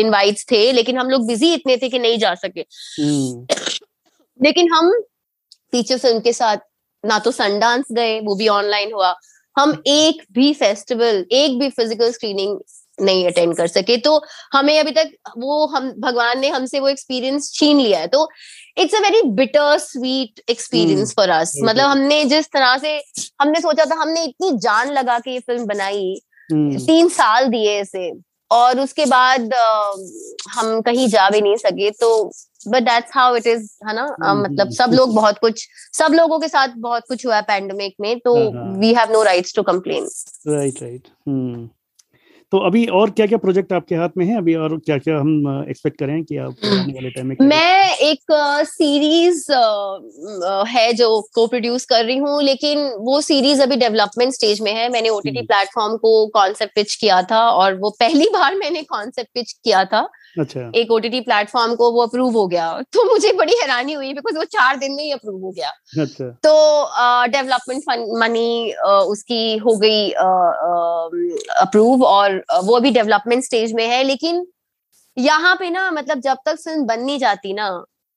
इनवाइट्स 0.00 0.46
थे 0.50 0.70
लेकिन 0.72 0.98
हम 0.98 1.10
लोग 1.10 1.26
बिज़ी 1.26 1.52
इतने 1.54 1.76
थे 1.76 1.88
कि 1.88 1.98
नहीं 1.98 2.18
जा 2.18 2.34
सके। 2.36 2.64
लेकिन 4.40 4.72
हम 4.72 4.92
टीचर 5.72 5.98
फ़िल्म 5.98 6.20
के 6.20 6.32
साथ 6.32 6.56
ना 7.04 7.18
तो 7.18 7.30
सनडांस 7.30 7.84
गए 7.92 8.18
वो 8.20 8.34
भी 8.36 8.48
ऑनलाइन 8.48 8.92
हुआ। 8.92 9.14
हम 9.56 9.82
एक 9.86 10.22
भी 10.32 10.52
फेस्टिवल 10.54 11.24
एक 11.32 11.58
भी 11.58 11.68
फ़िज़िकल 11.70 12.10
स्क्रीनिंग 12.12 12.58
नहीं 12.98 13.26
अटेंड 13.26 13.56
कर 13.56 13.66
सके। 13.66 13.96
तो 13.98 14.20
हमें 14.52 14.78
अभी 14.80 14.90
तक 14.92 15.10
वो 15.38 15.66
हम 15.66 15.90
भगवान 16.00 16.40
ने 16.40 16.48
हमसे 16.48 16.80
वो 16.80 16.88
एक्सपीरियंस 16.88 17.50
छीन 17.54 17.80
लिया 17.80 18.00
है। 18.00 18.06
तो 18.08 18.28
it's 18.78 18.94
a 18.94 19.00
very 19.02 19.22
bittersweet 19.78 20.40
experience 20.50 21.12
for 21.16 21.30
us 21.30 21.52
मतलब 21.64 21.84
हमने 21.84 22.24
जिस 22.24 22.46
तरह 22.52 22.76
से 22.78 22.96
हमने 23.40 23.60
सोचा 23.60 23.84
था 23.84 24.00
हमने 24.00 24.24
इतनी 24.24 24.52
जान 24.58 24.92
लगा 24.92 25.18
के 25.18 25.30
ये 25.30 25.40
फ़िल्म 25.40 25.66
बनाई 25.66 26.14
hmm. 26.52 26.86
तीन 26.86 27.08
साल 27.10 27.48
दिए 27.48 27.80
इसे। 27.80 28.12
और 28.50 28.80
उसके 28.80 29.04
बाद 29.06 29.54
हम 30.50 30.80
कहीं 30.80 31.06
जा 31.08 31.28
भी 31.30 31.40
नहीं 31.40 31.56
सके। 31.56 31.90
तो 31.90 32.08
but 32.68 32.82
that's 32.82 33.10
how 33.14 33.36
it 33.36 33.46
is 33.46 33.68
है 33.88 33.94
ना? 33.94 34.06
hmm. 34.06 34.42
मतलब 34.44 34.70
सब 34.72 34.92
लोग 34.94 35.14
बहुत 35.14 35.38
कुछ 35.38 35.66
सब 35.92 36.12
लोगों 36.14 36.38
के 36.40 36.48
साथ 36.48 36.68
बहुत 36.78 37.04
कुछ 37.08 37.26
हुआ 37.26 37.36
है 37.36 37.42
पैंडमिक 37.42 37.94
में 38.00 38.18
तो 38.20 38.34
we 38.80 38.92
have 38.94 39.12
no 39.12 39.22
rights 39.22 39.54
to 39.56 39.62
complain 39.62 40.08
right 40.48 40.82
right 40.82 41.08
तो 42.54 42.58
अभी 42.58 42.84
और 42.86 43.10
क्या 43.10 43.26
क्या 43.26 43.38
प्रोजेक्ट 43.38 43.72
आपके 43.72 43.94
हाथ 43.94 44.08
में 44.16 44.24
है? 44.26 44.36
अभी 44.38 44.54
और 44.54 44.76
क्या 44.78 44.98
क्या 44.98 45.16
हम 45.18 45.64
एक्सपेक्ट 45.70 45.98
करें 45.98 46.22
कि 46.24 46.36
आप 46.36 46.64
आने 46.64 46.92
वाले 46.92 47.10
टाइम 47.10 47.26
में 47.26 47.36
मैं 47.42 47.96
एक 48.00 48.32
सीरीज़ 48.68 49.52
है 50.68 50.92
जो 50.92 51.08
को 51.34 51.46
प्रोड्यूस 51.46 51.84
कर 51.84 52.04
रही 52.04 52.16
हूँ 52.16 52.42
लेकिन 52.42 52.86
वो 53.00 53.20
सीरीज़ 53.20 53.62
अभी 53.62 53.76
डेवलपमेंट 53.76 54.32
स्टेज 54.32 54.60
में 54.60 54.72
है। 54.72 54.88
मैंने 54.88 55.08
ओटीटी 55.08 55.42
प्लेटफॉर्म 55.42 55.88
हम्म। 55.88 55.98
को 55.98 56.26
कॉन्सेप्ट 56.26 56.74
पिच 56.74 56.94
किया 56.94 57.20
था 57.22 57.40
और 57.50 57.74
वो 57.74 57.90
पहली 58.00 58.28
बार 58.32 58.54
मैंने 58.54 58.82
कॉन्सेप्ट 58.82 59.30
पिच 59.34 59.52
किया 59.52 59.84
था। 59.84 60.08
अच्छा। 60.36 60.70
एक 60.76 60.90
ओटीटी 60.92 61.20
प्लेटफॉर्म 61.20 61.74
को 61.76 61.90
वो 61.92 62.02
अप्रूव 62.02 62.36
हो 62.36 62.46
गया। 62.48 62.70
तो 62.92 63.04
मुझे 63.12 63.32
बड़ी 63.32 63.52
हैरानी 63.60 63.92
हुई 63.92 64.12
बिकॉज़ 64.14 64.36
वो 64.38 64.44
चार 64.46 64.76
दिन 64.76 64.92
में 64.94 65.02
ही 65.04 65.10
अप्रूव 65.12 65.40
हो 65.42 65.50
गया। 65.50 65.68
अच्छा। 66.02 66.28
तो 66.46 67.30
डेवलपमेंट 67.32 67.82
मनी 68.20 68.72
उसकी 69.08 69.56
हो 69.58 69.76
गई 69.76 70.10
अप्रूव 71.60 72.04
और 72.04 72.42
वो 72.64 72.76
अभी 72.76 72.90
डेवलपमेंट 72.90 73.44
स्टेज 73.44 73.72
में 73.72 73.86
है। 73.86 74.02
लेकिन 74.04 74.46
यहाँ 75.16 75.54
पे 75.56 75.70
ना 75.70 75.90
मतलब 75.90 76.20
जब 76.20 76.36
तक 76.46 76.56
फ़िल्म 76.56 76.84
बन 76.86 77.00
नहीं 77.00 77.18
जाती 77.18 77.52
ना 77.52 77.68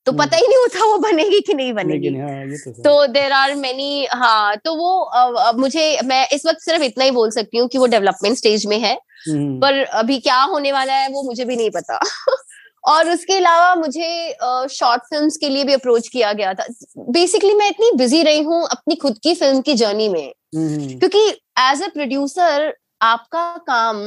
तो 0.08 0.12
पता 0.14 0.36
ही 0.36 0.42
नहीं 0.42 0.58
होता 0.58 0.84
वो 0.84 0.98
बनेगी 0.98 1.40
कि 1.40 1.54
नहीं 1.54 1.72
बनेगी 1.74 2.14
हाँ, 2.16 2.72
तो 2.78 3.06
देर 3.08 3.32
आर 3.34 3.54
मेनी 3.56 4.06
हाँ 4.12 4.56
तो 4.58 4.74
वो 4.74 5.00
आ, 5.00 5.52
मुझे 5.54 5.98
मैं 6.04 6.26
इस 6.30 6.46
वक्त 6.46 6.60
सिर्फ़ 6.60 6.82
इतना 6.82 7.04
ही 7.04 7.10
बोल 7.12 7.30
सकती 7.30 7.58
हूँ 7.58 7.68
कि 7.68 7.78
वो 7.78 7.86
डेवलपमेंट 7.88 8.36
स्टेज 8.36 8.66
में 8.66 8.78
है 8.78 8.94
हम्म। 9.20 9.58
पर 9.60 9.82
अभी 9.96 10.18
क्या 10.20 10.40
होने 10.44 10.72
वाला 10.72 10.94
है 10.94 11.08
वो 11.08 11.22
मुझे 11.22 11.44
भी 11.44 11.56
नहीं 11.56 11.70
पता 11.70 11.98
और 12.84 13.10
उसके 13.10 13.36
अलावा 13.36 13.74
मुझे 13.74 14.36
शॉर्ट 14.70 15.02
फिल्म्स 15.04 15.36
के 15.36 15.48
लिए 15.48 15.64
भी 15.64 15.72
अप्रोच 15.72 16.08
किया 16.08 16.32
गया 16.32 16.52
था 16.54 16.66
बेसिकली 17.10 17.54
मैं 17.54 17.68
इतनी 17.68 17.90
बिज़ी 17.96 18.22
रही 18.22 18.42
हूँ 18.42 18.62
अपनी 18.68 18.94
खुद 18.96 19.18
की 19.18 19.34
फ़िल्म 19.34 19.60
की 19.60 19.74
जर्नी 19.76 20.08
में 20.08 20.26
हम्म। 20.54 20.98
क्योंकि 20.98 21.26
एज 21.60 21.82
अ 21.82 21.88
प्रोड्यूसर 21.88 22.72
आपका 23.02 23.50
काम 23.66 23.98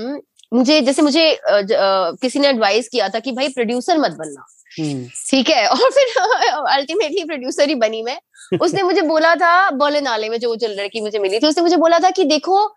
मुझे 0.51 0.79
जैसे 0.81 1.01
मुझे 1.01 1.25
किसी 1.43 2.39
ने 2.39 2.47
एडवाइस 2.47 2.87
किया 2.89 3.09
था 3.09 3.19
कि 3.19 3.31
भाई 3.31 3.49
प्रोड्यूसर 3.49 3.97
मत 3.97 4.11
बनना 4.13 4.41
हम्म। 4.41 4.60
ठीक 5.29 5.49
है 5.49 5.67
और 5.67 5.89
फिर 5.91 6.07
अल्टीमेटली 6.69 7.23
प्रोड्यूसर 7.23 7.69
ही 7.69 7.75
बनी 7.75 8.03
मैं। 8.03 8.19
उसने 8.61 8.81
मुझे 8.83 9.01
बोला 9.01 9.35
था 9.35 9.69
बोले 9.71 10.01
नाले 10.01 10.29
में 10.29 10.39
जो 10.39 10.55
जो 10.55 10.67
लड़की 10.67 11.01
मुझे 11.01 11.19
मिली 11.19 11.39
थी 11.39 11.47
उसने 11.47 11.63
मुझे 11.63 11.77
बोला 11.77 11.99
था 11.99 12.09
कि 12.09 12.23
देखो 12.23 12.67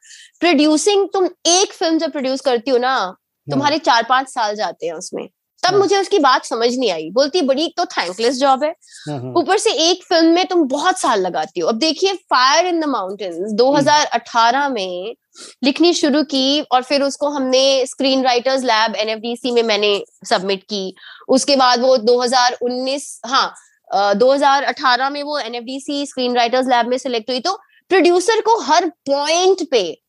प्रोड्यूसिंग 0.40 1.08
तुम 1.12 1.28
एक 1.46 1.72
फ़िल्म 1.72 1.98
जब 1.98 2.12
प्रोड्यूस 2.12 2.40
करती 2.40 2.70
हो 2.70 2.78
ना 2.78 2.94
हाँ। 2.94 3.16
तुम्हारे 3.50 3.78
चार 3.78 4.06
पाँच 4.08 4.28
साल 4.28 4.54
जाते 4.54 4.86
हैं 4.86 4.92
उसमें। 4.92 5.28
तब 5.64 5.70
हाँ। 5.70 5.78
मुझे 5.78 5.96
उसकी 5.96 6.18
बात 6.18 6.44
समझ 6.44 6.76
नहीं 6.76 6.90
आई। 6.90 7.10
बोलती 7.10 7.42
बड़ी 7.42 7.74
तो 7.76 7.84
थैंकलेस 7.84 8.38
जॉब 8.38 8.64
है। 8.64 8.70
हाँ, 9.08 9.32
ऊपर 9.36 9.58
से 9.58 9.70
एक 9.90 10.04
फ़िल्म 10.04 10.34
में 10.34 10.46
तुम 10.46 10.64
बहुत 10.68 10.98
साल 10.98 11.20
लगाती 11.20 11.60
हो। 11.60 11.68
अब 11.68 11.74
देखिए 11.74 12.14
फायर 12.14 12.66
इन 12.66 12.80
द 12.80 12.84
माउंटेन्स 12.84 13.52
2018 13.52 14.68
में 14.68 15.14
लिखनी 15.64 15.94
शुरू 15.94 16.22
की 16.22 16.60
और 16.60 16.82
फिर 16.82 17.02
उसको 17.02 17.28
हमने 17.28 17.86
स्क्रीन 17.86 18.24
राइटर्स 18.24 18.62
लैब 18.62 18.96
एनएफडीसी 18.96 19.50
में 19.50 19.62
मैंने 19.62 20.04
सबमिट 20.24 20.62
की। 20.62 20.94
उसके 21.28 21.56
बाद 21.56 21.80
वो 21.80 21.96
2019 21.98 23.20
हाँ 23.26 23.54
uh, 23.96 24.14
2018 24.14 25.10
में 25.10 25.22
वो 25.22 25.38
एनएफडीसी 25.38 26.06
स्क्रीन 26.06 26.36
राइटर्स 26.36 26.66
लैब 26.66 26.86
में 26.86 26.98
सिलेक्ट 26.98 27.30
हुई। 27.30 27.40
तो 27.40 27.60
प्रोड्यूसर 27.88 28.40
को 28.40 28.58
हर 28.60 28.88
पॉइंट 28.88 29.70
पे 29.70 30.00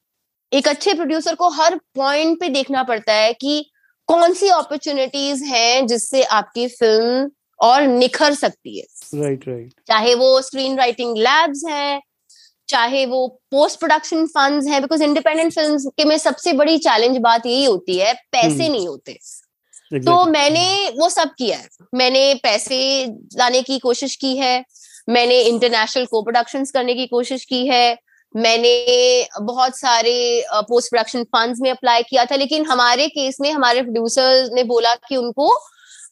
एक 0.53 0.67
अच्छे 0.67 0.93
प्रोड्यूसर 0.93 1.35
को 1.35 1.49
हर 1.49 1.75
पॉइंट 1.95 2.39
पे 2.39 2.49
देखना 2.49 2.83
पड़ता 2.83 3.13
है 3.13 3.33
कि 3.33 3.71
कौन 4.07 4.33
सी 4.33 4.47
अपॉर्चुनिटीज़ 4.47 5.43
हैं 5.43 5.87
जिससे 5.87 6.23
आपकी 6.23 6.67
फ़िल्म 6.67 7.29
और 7.59 7.81
निखर 7.81 8.33
सकती 8.33 8.77
है 8.79 8.85
राइट 9.15 9.39
right, 9.39 9.47
राइट 9.47 9.67
right. 9.67 9.87
चाहे 9.87 10.15
वो 10.15 10.41
स्क्रीन 10.41 10.77
राइटिंग 10.77 11.17
लैब्स 11.17 11.63
हैं 11.69 12.01
चाहे 12.67 13.05
वो 13.05 13.27
पोस्ट 13.51 13.79
प्रोडक्शन 13.79 14.25
फंड्स 14.25 14.67
हैं 14.67 14.81
बिकॉज़ 14.81 15.03
इंडिपेंडेंट 15.03 15.53
फिल्म्स 15.53 15.85
के 15.97 16.05
में 16.05 16.17
सबसे 16.17 16.53
बड़ी 16.53 16.77
चैलेंज 16.77 17.17
बात 17.17 17.45
यही 17.45 17.65
होती 17.65 17.97
है 17.97 18.13
पैसे 18.13 18.63
hmm. 18.63 18.71
नहीं 18.71 18.87
होते 18.87 19.13
exactly. 19.13 20.05
तो 20.05 20.25
मैंने 20.25 20.89
वो 20.89 21.09
सब 21.09 21.33
किया 21.37 21.57
है 21.57 21.67
मैंने 21.95 22.33
पैसे 22.33 22.79
लाने 23.37 23.61
की 23.61 23.79
कोशिश 23.79 24.15
की 24.15 24.35
है 24.37 24.63
मैंने 25.09 25.41
इंटरनेशनल 25.41 26.05
को 26.05 26.21
प्रोडक्शन 26.21 26.65
करने 26.65 26.93
की 26.93 27.05
कोशिश 27.07 27.45
की 27.45 27.67
है 27.67 27.97
मैंने 28.35 29.27
बहुत 29.41 29.77
सारे 29.79 30.43
पोस्ट 30.69 30.89
प्रोडक्शन 30.89 31.23
फंड्स 31.23 31.59
में 31.61 31.69
अप्लाई 31.71 32.03
किया 32.03 32.25
था 32.25 32.35
लेकिन 32.35 32.65
हमारे 32.65 33.07
केस 33.07 33.37
में 33.41 33.51
हमारे 33.51 33.81
प्रोड्यूसर 33.81 34.49
ने 34.53 34.63
बोला 34.63 34.93
कि 35.09 35.15
उनको 35.15 35.49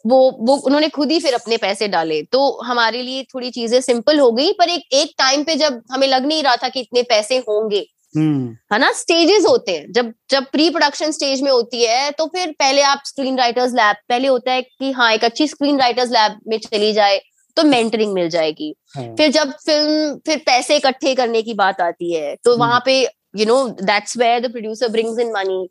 वो 0.07 0.19
वो 0.39 0.55
उन्होंने 0.57 0.87
खुद 0.89 1.11
ही 1.11 1.19
फिर 1.19 1.33
अपने 1.33 1.57
पैसे 1.57 1.87
डाले। 1.87 2.21
तो 2.23 2.61
हमारे 2.61 3.01
लिए 3.01 3.23
थोड़ी 3.23 3.49
चीज़ें 3.51 3.79
सिंपल 3.81 4.19
हो 4.19 4.31
गई 4.31 4.51
पर 4.51 4.69
एक 4.69 4.93
एक 4.93 5.13
टाइम 5.17 5.43
पे 5.43 5.55
जब 5.55 5.81
हमें 5.91 6.07
लग 6.07 6.25
नहीं 6.25 6.43
रहा 6.43 6.55
था 6.55 6.69
कि 6.69 6.79
इतने 6.79 7.01
पैसे 7.03 7.37
होंगे 7.49 7.85
हम्म। 8.15 8.49
है 8.73 8.79
ना? 8.79 8.91
स्टेजेस 8.91 9.45
होते 9.45 9.71
हैं। 9.71 9.91
जब 9.91 10.11
जब 10.29 10.45
प्री 10.51 10.69
प्रोडक्शन 10.69 11.11
स्टेज 11.11 11.41
में 11.41 11.51
होती 11.51 11.83
है 11.83 12.11
तो 12.11 12.25
फिर 12.25 12.51
पहले 12.59 12.81
आप 12.81 13.01
स्क्रीन 13.05 13.37
राइटर्स 13.37 13.73
लैब 13.73 13.95
पहले 14.09 14.27
होता 14.27 14.51
है 14.51 14.61
कि 14.61 14.91
हाँ 14.91 15.11
एक 15.13 15.23
अच्छी 15.23 15.47
स्क्रीन 15.47 15.79
राइटर्स 15.79 16.11
लैब 16.11 16.39
में 16.47 16.57
चली 16.59 16.91
जाए 16.93 17.21
तो 17.57 17.63
मेंटरिंग 17.63 18.13
मिल 18.13 18.29
जाएगी 18.29 18.73
हाँ. 18.95 19.05
फिर 19.15 19.31
जब 19.31 19.51
फ़िल्म 19.65 20.15
फिर 20.25 20.37
पैसे 20.45 20.77
इकट्ठे 20.77 21.13
करने 21.15 21.41
की 21.41 21.53
बात 21.55 21.81
आती 21.81 22.13
है 22.13 22.35
तो 22.35 22.51
हम्म। 22.51 22.59
वहाँ 22.59 22.81
पे 22.85 23.01
you 23.35 23.45
know 23.45 23.67
that's 23.81 24.17
where 24.17 24.39
the 24.41 24.51
producer 24.51 24.87
brings 24.87 25.19
in 25.19 25.31
money 25.31 25.67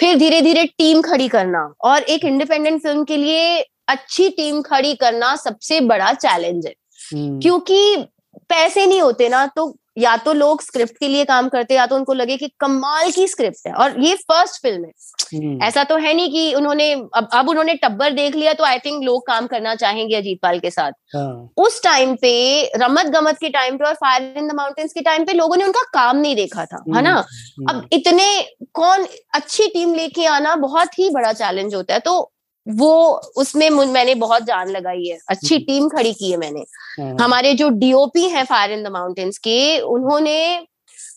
फिर 0.00 0.16
धीरे 0.18 0.40
धीरे 0.40 0.64
टीम 0.78 1.02
खड़ी 1.02 1.28
करना 1.28 1.62
और 1.84 2.02
एक 2.08 2.24
इंडिपेंडेंट 2.24 2.82
फ़िल्म 2.82 3.04
के 3.04 3.16
लिए 3.16 3.60
अच्छी 3.88 4.28
टीम 4.30 4.60
खड़ी 4.62 4.94
करना 4.94 5.34
सबसे 5.36 5.80
बड़ा 5.82 6.12
चैलेंज 6.14 6.66
है 6.66 6.74
हम्म। 7.00 7.40
क्योंकि 7.40 8.06
पैसे 8.54 8.86
नहीं 8.86 9.00
होते 9.00 9.28
ना 9.28 9.46
तो 9.56 9.74
या 9.98 10.16
तो 10.16 10.32
लोग 10.32 10.62
स्क्रिप्ट 10.62 10.96
के 10.98 11.08
लिए 11.08 11.24
काम 11.24 11.48
करते 11.48 11.74
या 11.74 11.86
तो 11.86 11.96
उनको 11.96 12.12
लगे 12.12 12.36
कि 12.36 12.48
कमाल 12.60 13.10
की 13.10 13.26
स्क्रिप्ट 13.28 13.66
है 13.66 13.72
और 13.74 14.00
ये 14.00 14.14
फ़र्स्ट 14.22 14.60
फ़िल्म 14.62 14.84
है 14.84 14.92
हम्म। 15.34 15.62
ऐसा 15.62 15.84
तो 15.84 15.96
है 15.96 16.14
नहीं 16.14 16.30
कि 16.30 16.54
उन्होंने 16.54 16.92
अब 17.14 17.28
अब 17.32 17.48
उन्होंने 17.48 17.74
टब्बर 17.74 18.12
देख 18.12 18.34
लिया 18.34 18.52
तो 18.52 18.64
आई 18.64 18.78
थिंक 18.78 19.02
लोग 19.04 19.26
काम 19.26 19.46
करना 19.46 19.74
चाहेंगे 19.74 20.16
अजीत 20.16 20.38
पाल 20.42 20.58
के 20.58 20.70
साथ 20.70 20.92
हाँ। 21.14 21.50
उस 21.56 21.82
टाइम 21.82 22.14
पे 22.16 22.34
रमत 22.76 23.06
गमत 23.12 23.38
के 23.40 23.48
टाइम 23.50 23.76
पे 23.76 23.84
और 23.84 23.94
फायर 23.94 24.38
इन 24.38 24.48
द 24.48 24.54
माउंटेन्स 24.54 24.92
के 24.92 25.00
टाइम 25.02 25.24
पे 25.24 25.32
लोगों 25.32 25.56
ने 25.56 25.64
उनका 25.64 25.82
काम 25.94 26.16
नहीं 26.16 26.36
देखा 26.36 26.64
था 26.64 26.84
है 26.96 27.02
ना 27.02 27.14
हम्म। 27.14 27.68
अब 27.68 27.88
इतने 27.92 28.28
कौन 28.74 29.06
अच्छी 29.34 29.68
टीम 29.68 29.94
लेके 29.94 30.26
आना 30.28 30.54
बहुत 30.58 30.98
ही 30.98 31.10
बड़ा 31.10 31.32
चैलेंज 31.34 31.74
होता 31.74 31.94
है 31.94 32.00
तो 32.00 32.20
वो 32.66 32.92
उसमें 33.36 33.68
मैंने 33.70 34.14
बहुत 34.16 34.42
जान 34.42 34.68
लगाई 34.68 35.04
है 35.04 35.18
अच्छी 35.28 35.58
टीम 35.58 35.82
हम्म। 35.82 35.88
खड़ी 35.88 36.12
की 36.12 36.30
है 36.30 36.36
मैंने 36.36 36.64
हाँ। 37.00 37.16
हमारे 37.20 37.54
जो 37.54 37.68
डीओपी 37.70 38.28
हैं 38.28 38.44
फायर 38.44 38.72
इन 38.72 38.82
द 38.84 38.92
माउंटेन्स 38.92 39.38
के 39.38 39.80
उन्होंने 39.80 40.66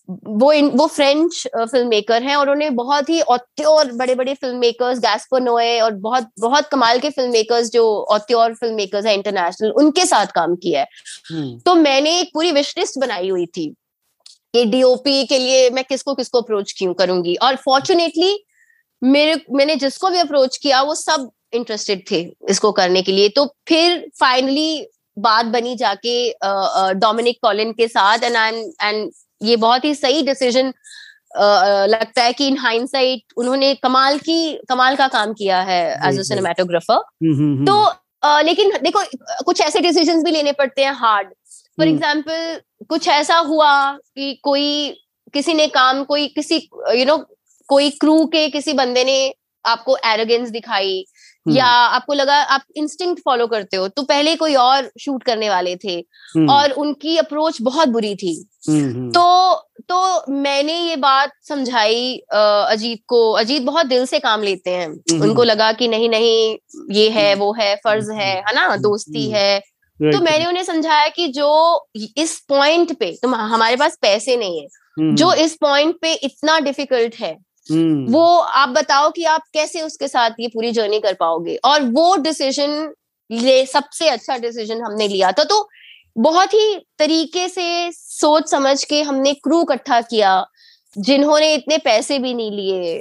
वो 0.09 0.51
इन, 0.51 0.69
वो 0.69 0.85
फ्रेंच 0.87 1.47
फ़िल्म 1.47 1.87
मेकर 1.87 2.23
हैं 2.23 2.35
और 2.35 2.49
उन्होंने 2.49 2.69
बहुत 2.71 3.09
ही 3.09 3.21
और 3.21 3.91
बड़े 3.93 4.15
बड़े 4.15 4.33
फ़िल्म 4.33 4.57
मेकर्स 4.57 4.99
गैस्पर 4.99 5.41
नोए 5.41 5.79
और 5.79 5.93
बहुत 5.95 6.29
बहुत 6.39 6.67
कमाल 6.67 6.99
के 6.99 7.09
फ़िल्म 7.09 7.31
मेकर्स 7.31 7.71
जो 7.71 7.85
और 8.11 8.19
फ़िल्म 8.29 8.75
मेकर्स 8.75 9.05
हैं 9.05 9.13
इंटरनेशनल 9.13 9.71
उनके 9.77 10.05
साथ 10.05 10.27
काम 10.35 10.55
किया 10.55 10.79
है 10.79 10.87
हम्म। 11.31 11.57
तो 11.59 11.75
मैंने 11.75 12.19
एक 12.19 12.29
पूरी 12.33 12.51
विश 12.51 12.73
लिस्ट 12.77 12.99
बनाई 12.99 13.29
हुई 13.29 13.45
थी 13.47 13.67
कि 14.53 14.65
डीओपी 14.65 15.23
के 15.25 15.37
लिए 15.37 15.69
मैं 15.69 15.83
किसको 15.83 16.13
किसको 16.15 16.41
अप्रोच 16.41 16.73
क्यों 16.77 16.93
करूँगी 16.93 17.35
और 17.37 17.55
फॉर्चुनेटली 17.55 18.37
मेरे 19.01 19.41
मैंने 19.51 19.75
जिसको 19.75 20.09
भी 20.09 20.17
अप्रोच 20.17 20.57
किया 20.57 20.81
वो 20.81 20.95
सब 20.95 21.29
इंटरेस्टेड 21.53 22.03
थे 22.11 22.19
इसको 22.49 22.71
करने 22.71 23.01
के 23.01 23.11
लिए। 23.11 23.29
तो 23.29 23.45
फिर 23.67 23.99
फाइनली 24.19 24.87
बात 25.17 25.45
बनी 25.45 25.75
जाके 25.75 26.15
डोमिनिक 26.99 27.37
कॉलिन 27.41 27.71
के 27.73 27.87
साथ 27.87 28.23
एंड 28.23 28.35
एंड 28.83 29.11
ये 29.41 29.55
बहुत 29.55 29.85
ही 29.85 29.93
सही 29.95 30.21
डिसीज़न 30.21 30.73
लगता 31.89 32.23
है 32.23 32.33
कि 32.33 32.47
इन 32.47 32.57
हाइंडसाइट 32.57 33.33
उन्होंने 33.37 33.73
कमाल 33.75 34.17
की 34.19 34.53
कमाल 34.69 34.95
का 34.95 35.07
काम 35.07 35.33
किया 35.33 35.61
है 35.61 35.81
एज 36.09 36.19
अ 36.19 36.23
सिनेमाटोग्राफर 36.23 37.01
तो 37.65 37.75
uh, 38.25 38.43
लेकिन 38.43 38.71
देखो 38.83 39.03
कुछ 39.45 39.61
ऐसे 39.61 39.79
डिसीजंस 39.79 40.23
भी 40.23 40.31
लेने 40.31 40.51
पड़ते 40.51 40.83
हैं 40.83 40.93
हार्ड 40.93 41.27
फॉर 41.77 41.87
एग्जांपल 41.87 42.61
कुछ 42.89 43.07
ऐसा 43.07 43.37
हुआ 43.37 43.73
कि 43.93 44.33
कोई 44.43 44.69
किसी 45.33 45.53
ने 45.53 45.67
काम 45.67 46.03
कोई 46.03 46.27
किसी 46.27 46.55
यू 46.55 46.95
you 46.95 47.07
नो 47.07 47.15
know, 47.15 47.25
कोई 47.69 47.89
क्रू 47.89 48.25
के 48.25 48.47
किसी 48.49 48.73
बंदे 48.73 49.03
ने 49.03 49.33
आपको 49.65 49.97
एरोगेंस 50.05 50.49
दिखाई। 50.49 51.05
या 51.49 51.65
हम्म। 51.65 51.95
आपको 51.95 52.13
लगा 52.13 52.35
आप 52.35 52.61
इंस्टिंक्ट 52.75 53.21
फॉलो 53.25 53.47
करते 53.47 53.77
हो 53.77 53.87
तो 53.87 54.03
पहले 54.03 54.35
कोई 54.35 54.55
और 54.55 54.89
शूट 55.01 55.23
करने 55.23 55.49
वाले 55.49 55.75
थे 55.75 55.93
हम्म। 56.35 56.49
और 56.49 56.71
उनकी 56.71 57.17
अप्रोच 57.17 57.61
बहुत 57.61 57.87
बुरी 57.87 58.15
थी। 58.15 58.49
हम्म, 58.69 59.09
तो 59.11 59.55
तो 59.89 60.31
मैंने 60.31 60.73
ये 60.79 60.95
बात 60.95 61.31
समझाई 61.49 62.17
अजीत 62.33 62.99
को। 63.07 63.31
अजीत 63.31 63.61
बहुत 63.61 63.85
दिल 63.85 64.05
से 64.05 64.19
काम 64.19 64.43
लेते 64.43 64.69
हैं। 64.69 64.87
उनको 65.21 65.43
लगा 65.43 65.71
कि 65.71 65.87
नहीं 65.87 66.09
नहीं 66.09 66.57
ये 66.91 67.09
है 67.09 67.33
वो 67.35 67.53
है 67.53 67.75
फ़र्ज़ 67.75 68.11
है 68.11 68.33
है 68.35 68.55
ना? 68.55 68.75
दोस्ती 68.77 69.29
है। 69.29 69.59
तो 69.99 70.19
मैंने 70.21 70.45
उन्हें 70.45 70.63
समझाया 70.63 71.07
कि 71.07 71.27
जो 71.27 71.87
इस 72.17 72.39
पॉइंट 72.49 72.97
पे 72.99 73.11
तुम 73.23 73.35
हमारे 73.35 73.75
पास 73.75 73.97
पैसे 74.01 74.37
नहीं 74.37 74.61
है। 74.61 74.67
जो 75.15 75.33
इस 75.33 75.55
पॉइंट 75.61 75.95
पे 76.01 76.13
इतना 76.13 76.59
डिफ़िकल्ट 76.59 77.15
है 77.15 77.35
Hmm. 77.67 78.11
वो 78.11 78.25
आप 78.37 78.69
बताओ 78.71 79.09
कि 79.11 79.23
आप 79.25 79.43
कैसे 79.53 79.81
उसके 79.81 80.07
साथ 80.07 80.39
ये 80.39 80.47
पूरी 80.47 80.71
जर्नी 80.71 80.99
कर 80.99 81.13
पाओगे? 81.13 81.55
और 81.65 81.81
वो 81.91 82.15
डिसीज़न 82.17 82.93
ये 83.29 83.65
सबसे 83.65 84.09
अच्छा 84.09 84.37
डिसीज़न 84.37 84.81
हमने 84.81 85.07
लिया 85.07 85.31
था। 85.31 85.43
तो 85.43 85.67
बहुत 86.17 86.53
ही 86.53 86.75
तरीके 86.99 87.47
से 87.47 87.91
सोच 87.93 88.49
समझ 88.51 88.83
के 88.83 89.01
हमने 89.01 89.33
क्रू 89.33 89.61
इकट्ठा 89.61 89.99
किया 90.03 90.45
जिन्होंने 90.95 91.53
इतने 91.53 91.77
पैसे 91.77 92.17
भी 92.19 92.33
नहीं 92.33 92.51
लिए 92.51 92.95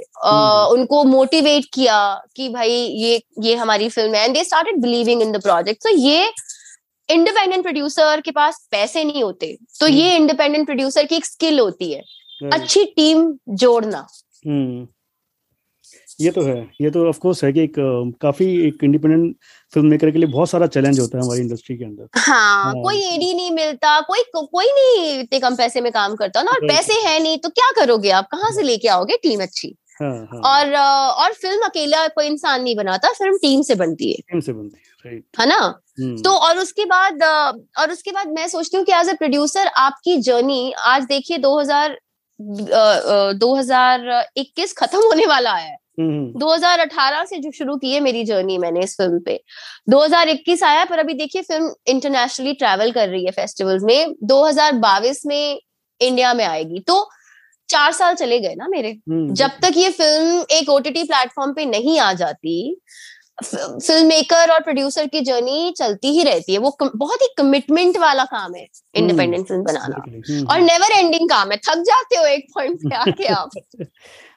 उनको 0.71 1.03
मोटिवेट 1.05 1.65
किया 1.73 1.99
कि 2.35 2.49
भाई 2.49 2.71
ये 2.71 3.21
ये 3.43 3.55
हमारी 3.55 3.89
फ़िल्म 3.89 4.15
है। 4.15 4.23
And 4.25 4.33
they 4.33 4.43
started 4.43 4.81
believing 4.81 5.21
in 5.21 5.31
the 5.31 5.41
project 5.43 5.83
तो 5.83 5.89
ये 5.89 6.31
इंडिपेंडेंट 7.09 7.63
प्रोड्यूसर 7.63 8.21
के 8.21 8.31
पास 8.31 8.67
पैसे 8.71 9.03
नहीं 9.03 9.23
होते। 9.23 9.55
तो 9.79 9.85
हम्म। 9.85 9.95
ये 9.95 10.15
इंडिपेंडेंट 10.15 10.65
प्रोड्यूसर 10.65 11.05
की 11.05 11.15
एक 11.15 11.25
स्किल 11.25 11.59
होती 11.59 11.91
है। 11.91 12.01
अच्छी 12.53 12.83
टीम 12.85 13.31
जोड़ना। 13.55 14.05
हम्म। 14.43 14.87
ये 16.19 16.31
तो 16.31 16.41
है। 16.41 16.55
ये 16.81 16.89
तो 16.91 17.07
ऑफ़ 17.09 17.19
कोर्स 17.19 17.43
है 17.43 17.51
कि 17.53 17.61
एक 17.61 17.73
काफ़ी 18.21 18.45
एक 18.67 18.83
इंडिपेंडेंट 18.83 19.35
फ़िल्म 19.73 19.87
मेकर 19.87 20.11
के 20.11 20.17
लिए 20.17 20.29
बहुत 20.29 20.49
सारा 20.49 20.67
चैलेंज 20.67 20.99
होता 20.99 21.17
है 21.17 21.23
हमारी 21.23 21.41
इंडस्ट्री 21.41 21.77
के 21.77 21.85
अंदर। 21.85 22.07
हाँ, 22.19 22.63
हाँ। 22.63 22.73
कोई 22.73 22.99
एडी 23.05 23.33
नहीं 23.33 23.51
मिलता 23.51 23.99
कोई 24.01 24.21
को, 24.33 24.45
कोई 24.45 24.65
नहीं 24.67 25.19
इतने 25.19 25.39
कम 25.39 25.55
पैसे 25.55 25.81
में 25.81 25.91
काम 25.91 26.15
करता 26.15 26.41
ना 26.43 26.51
और 26.51 26.67
पैसे 26.67 26.93
है 27.07 27.19
नहीं 27.23 27.37
तो 27.37 27.49
क्या 27.49 27.71
करोगे 27.75 28.09
आप? 28.11 28.27
कहाँ 28.31 28.51
से 28.51 28.63
लेके 28.63 28.87
आओगे 28.87 29.17
टीम 29.23 29.41
अच्छी? 29.41 29.75
हाँ, 30.01 30.09
हाँ. 30.31 30.39
और 30.41 30.73
और 31.23 31.33
फ़िल्म 31.33 31.61
अकेला 31.65 32.07
कोई 32.07 32.25
इंसान 32.25 32.63
नहीं 32.63 32.75
बनाता 32.75 33.11
फ़िल्म 33.13 33.37
टीम 33.37 33.61
से 33.61 33.75
बनती 33.75 34.11
है। 34.11 34.17
टीम 34.31 34.39
से 34.39 34.53
बनती 34.53 34.77
है 34.77 35.11
राइट 35.11 35.39
है 35.39 35.47
ना? 35.49 35.57
हम्म। 35.99 36.21
तो 36.21 36.31
और 36.39 36.57
उसके 36.57 36.85
बाद 36.85 37.23
और 37.79 37.91
उसके 37.91 38.11
बाद 38.11 38.27
मैं 38.31 38.47
सोचती 38.47 38.77
हूँ 38.77 38.85
कि 38.85 38.93
एज 38.93 39.09
ए 39.09 39.13
प्रोड्यूसर 39.13 39.67
आपकी 39.77 40.17
जर्नी 40.21 40.71
आज 40.87 41.03
देखिए 41.05 41.37
2000 41.37 41.97
2021 42.41 44.73
खत्म 44.73 44.97
होने 44.97 45.25
वाला 45.25 45.53
है। 45.53 45.77
2018 45.99 47.17
हम्म। 47.17 47.25
से 47.25 47.37
जो 47.37 47.51
शुरू 47.51 47.77
की 47.77 47.93
है 47.93 47.99
मेरी 47.99 48.23
जर्नी 48.23 48.57
मैंने 48.57 48.79
इस 48.79 48.97
फ़िल्म 48.97 49.19
पे। 49.19 49.43
2021 49.89 50.63
आया 50.63 50.85
पर 50.85 50.99
अभी 50.99 51.13
देखिए 51.13 51.41
फ़िल्म 51.41 51.73
इंटरनेशनली 51.87 52.53
ट्रैवल 52.53 52.91
कर 52.91 53.09
रही 53.09 53.25
है 53.25 53.31
फेस्टिवल्स 53.31 53.83
में। 53.83 54.15
2022 54.23 55.25
में 55.25 55.59
इंडिया 56.01 56.33
में 56.33 56.45
आएगी। 56.45 56.79
तो 56.79 57.09
चार 57.69 57.91
साल 57.91 58.13
चले 58.13 58.39
गए 58.39 58.55
ना 58.55 58.67
मेरे। 58.67 58.89
हम्म। 58.89 59.33
जब 59.33 59.47
तक 59.47 59.73
ये 59.77 59.89
फ़िल्म 59.89 60.45
एक 60.51 60.69
ओटीटी 60.69 61.03
प्लेटफॉर्म 61.03 61.53
पे 61.53 61.65
नहीं 61.65 61.99
आ 61.99 62.13
जाती 62.13 62.81
फ़िल्म 63.39 64.05
मेकर 64.07 64.51
और 64.51 64.59
प्रोड्यूसर 64.59 65.07
की 65.07 65.19
जर्नी 65.21 65.73
चलती 65.77 66.11
ही 66.11 66.23
रहती 66.23 66.53
है 66.53 66.59
वो 66.59 66.75
बहुत 66.81 67.21
ही 67.21 67.27
कमिटमेंट 67.37 67.97
वाला 67.97 68.23
काम 68.25 68.55
है 68.55 68.65
इंडिपेंडेंट 68.95 69.35
हम्म। 69.35 69.43
फ़िल्म 69.43 69.63
बनाना 69.63 70.53
और 70.53 70.61
नेवर 70.61 70.91
एंडिंग 70.93 71.29
काम 71.29 71.51
है 71.51 71.57
थक 71.59 71.83
जाते 71.83 72.15
हो 72.15 72.25
एक 72.25 72.47
पॉइंट 72.53 72.79
पे 72.79 72.95
आके 72.95 73.27
आप 73.33 73.49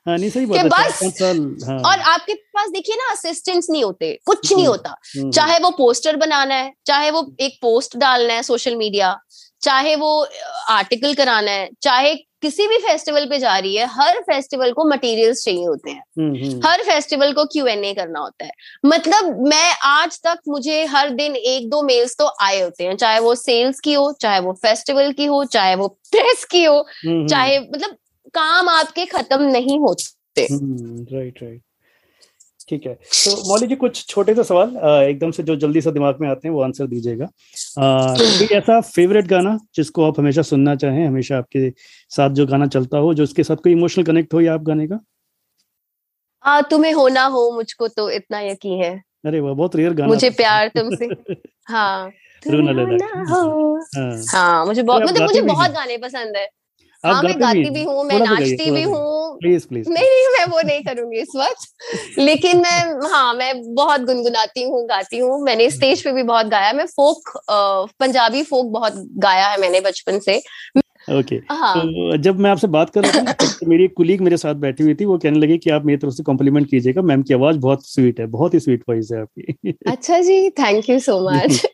हाँ, 0.07 0.17
नहीं 0.19 0.29
सही 0.31 0.47
बात 0.47 0.67
बस 0.67 1.23
हाँ. 1.69 1.79
और 1.81 1.99
आपके 2.11 2.35
पास 2.35 2.69
देखिए 2.71 2.97
ना 2.97 3.11
असिस्टेंट्स 3.13 3.71
नहीं 3.71 3.83
होते 3.85 4.13
कुछ 4.27 4.53
नहीं 4.53 4.67
हम्म, 4.67 4.71
होता 4.71 4.95
हम्म। 5.17 5.31
चाहे 5.31 5.59
वो 5.59 5.71
पोस्टर 5.71 6.17
बनाना 6.17 6.55
है 6.55 6.73
चाहे 6.87 7.11
वो 7.11 7.27
एक 7.41 7.59
पोस्ट 7.63 7.97
डालना 7.97 8.35
है 8.35 8.43
सोशल 8.43 8.77
मीडिया 8.77 9.19
चाहे 9.63 9.97
वो 9.97 10.27
आर्टिकल 10.69 11.15
कराना 11.15 11.51
है 11.51 11.71
चाहे 11.83 12.15
किसी 12.15 12.67
भी 12.69 12.77
फेस्टिवल 12.79 13.27
पे 13.27 13.39
जा 13.39 13.59
रही 13.59 13.77
है 13.77 13.87
हर 13.87 14.21
फेस्टिवल 14.21 14.73
को 14.73 14.85
मटेरियल्स 14.85 15.45
चाहिए 15.45 15.67
होते 15.67 15.91
हैं। 15.91 16.03
हम्म, 16.19 16.61
हर 16.67 16.83
फेस्टिवल 16.83 17.33
को 17.33 17.45
क्यू 17.45 17.67
एन 17.67 17.85
ए 17.85 17.95
करना 17.95 18.21
होता 18.21 18.45
है। 18.45 18.51
मतलब 18.87 19.41
मैं 19.49 19.73
आज 19.85 20.21
तक 20.25 20.39
मुझे 20.49 20.85
हर 20.85 21.11
दिन 21.11 21.37
एक 21.37 21.71
दो 21.71 21.83
मेल्स 21.83 22.17
तो 22.19 22.31
आए 22.41 22.61
होते 22.61 22.85
हैं 22.85 22.97
चाहे 22.97 23.21
वो 23.21 23.35
सेल्स 23.35 23.81
की 23.81 23.93
हो 23.93 24.13
चाहे 24.21 24.41
वो 24.41 24.53
फेस्टिवल 24.53 25.13
की 25.13 25.25
हो 25.25 25.45
चाहे 25.45 25.75
वो 25.75 25.89
प्रेस 25.89 26.45
की 26.45 26.65
हो 26.65 26.87
चाहे 27.07 27.59
मतलब 27.59 27.97
काम 28.35 28.69
आपके 28.69 29.05
खत्म 29.05 29.43
नहीं 29.43 29.79
होते। 29.79 30.43
राइट 30.43 30.53
हम्म, 30.53 31.07
राइट 31.13 31.61
ठीक 32.71 32.87
है। 32.87 32.95
तो 32.95 33.49
मौली 33.49 33.67
जी 33.67 33.77
कुछ 33.77 34.07
छोटे 34.07 34.35
से 34.35 34.45
सवाल 34.45 34.77
एकदम 35.09 35.31
से 35.31 35.43
जो 35.43 35.57
जल्दी 35.57 35.81
से 35.81 35.93
दिमाग 35.93 36.21
में 36.21 36.29
आते 36.29 36.49
हैं 36.49 36.55
वो 36.55 36.63
आंसर 36.63 36.87
दीजिएगा। 36.87 37.27
कोई 37.79 38.47
ऐसा 38.47 38.81
फेवरेट 38.81 39.27
गाना 39.27 39.59
जिसको 39.75 40.05
आप 40.05 40.21
हमेशा 40.21 40.43
सुनना 40.43 40.75
चाहें 40.77 41.07
हमेशा 41.07 41.39
आपके 41.39 41.71
साथ 42.11 42.31
जो 42.31 42.47
गाना 42.47 42.67
चलता 42.67 42.99
हो 42.99 43.15
जो 43.15 43.23
उसके 43.23 43.43
साथ 43.43 43.57
कोई 43.57 43.73
इमोशनल 43.73 44.05
कनेक्ट 44.05 44.35
हो 44.35 44.41
या 44.41 44.55
आप 44.55 44.63
गाने 44.63 44.87
का? 44.87 45.01
आ, 46.45 46.61
तुम्हें 46.61 46.93
होना 46.93 47.25
हो 47.25 47.51
मुझको 47.51 47.89
तो 47.89 48.11
इतना 48.11 48.41
यकीन 48.41 48.83
है। 48.83 49.03
अरे 49.27 49.41
वाह 49.41 49.55
बहुत 49.55 49.77
रेयर 49.77 49.93
गाना 49.93 50.09
मुझे 50.09 50.31
प्यार 50.31 50.69
तुमसे। 50.69 51.07
हाँ। 51.69 52.11
हाँ, 52.47 53.81
हाँ। 54.29 54.67
मुझे 54.67 54.83
बहुत 54.83 55.03
मतलब 55.03 55.23
मुझे 55.23 55.43
बहुत 55.43 55.71
गाने 55.71 55.97
पसंद 55.99 56.37
है। 56.37 56.49
हाँ 57.05 57.23
मैं 57.23 57.41
गाती 57.41 57.71
भी 57.71 57.85
हूँ। 57.85 58.05
मैं 58.05 58.19
नाचती 58.19 58.71
भी 58.71 58.83
हूँ। 58.83 59.39
प्लीज़ 59.39 59.67
प्लीज़ 59.69 59.89
नहीं 59.91 60.05
नहीं 60.05 60.39
मैं 60.39 60.45
वो 60.47 60.61
नहीं 60.67 60.83
करूँगी 60.83 61.19
इस 61.19 61.29
वक्त। 61.37 62.19
लेकिन 62.19 62.57
मैं 62.57 63.09
हाँ 63.11 63.35
मैं 63.35 63.75
बहुत 63.75 64.01
गुनगुनाती 64.01 64.63
हूँ 64.63 64.87
गाती 64.87 65.19
हूँ। 65.19 65.45
मैंने 65.45 65.71
स्टेज 65.71 66.05
पे 66.05 66.13
भी 66.13 66.23
बहुत 66.23 66.47
गाया। 66.47 66.73
मैं 66.73 66.87
फोक 66.87 67.33
पंजाबी 68.01 68.43
फोक 68.43 68.67
बहुत 68.67 68.95
गाया 69.19 69.49
है 69.49 69.61
मैंने 69.61 69.81
बचपन 69.81 70.19
से। 70.19 70.43
Okay 71.11 71.37
okay. 71.39 71.39
हाँ. 71.51 71.77
तो 71.77 72.17
जब 72.17 72.39
मैं 72.39 72.51
आपसे 72.51 72.67
बात 72.67 72.91
कर 72.91 73.05
रहा 73.05 73.23
था 73.23 73.33
तो 73.33 73.67
मेरी 73.67 73.85
एक 73.85 73.95
कुलीग 73.97 74.21
मेरे 74.21 74.37
साथ 74.37 74.55
बैठी 74.55 74.85
हुई 74.85 74.95
थी। 74.95 75.05
वो 75.05 75.19
कहने 75.19 75.39
लगी 75.39 75.59
कि 75.59 75.71
आप 75.71 75.85
मेरी 75.85 75.99
तरफ़ 75.99 76.13
से 76.13 76.23
कॉम्प्लीमेंट 76.23 76.71
कीजिएगा। 76.71 77.03
मैम 77.03 77.23
की 77.23 77.35
आवाज़ 77.35 77.57
बहुत 77.57 77.89
स्वीट 77.89 78.21
है 78.21 78.27
बहुत 78.27 78.55
ही 78.55 78.61
स्वीट 78.61 78.85
वॉइस 78.89 79.09
है 79.13 79.21
आपकी। 79.21 79.75
अच्छा 79.87 80.21
जी 80.21 80.51
थैंक 80.51 80.91
यू 80.91 80.99
सो 80.99 81.19
मच 81.31 81.67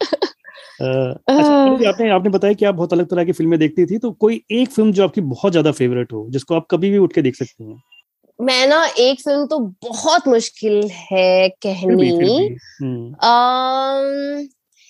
अच्छा 0.82 1.88
आपने 1.88 2.10
आपने 2.10 2.30
बताया 2.30 2.54
कि 2.54 2.64
आप 2.64 2.74
बहुत 2.74 2.92
अलग 2.92 3.06
तरह 3.06 3.24
की 3.24 3.32
फ़िल्में 3.32 3.58
देखती 3.58 3.86
थी 3.86 3.98
तो 3.98 4.10
कोई 4.10 4.42
एक 4.52 4.70
फ़िल्म 4.70 4.92
जो 4.92 5.04
आपकी 5.04 5.20
बहुत 5.20 5.52
ज़्यादा 5.52 5.72
फेवरेट 5.72 6.12
हो 6.12 6.26
जिसको 6.30 6.54
आप 6.54 6.66
कभी 6.70 6.90
भी 6.90 6.98
उठ 6.98 7.12
के 7.12 7.22
देख 7.22 7.36
सकते 7.36 7.64
हैं? 7.64 7.82
मैं 8.40 8.66
ना 8.66 8.84
एक 8.98 9.20
फ़िल्म 9.20 9.46
तो 9.46 9.58
बहुत 9.58 10.28
मुश्किल 10.28 10.90
है 11.12 11.48
कहनी। 11.48 12.56
हम्म। 12.82 14.48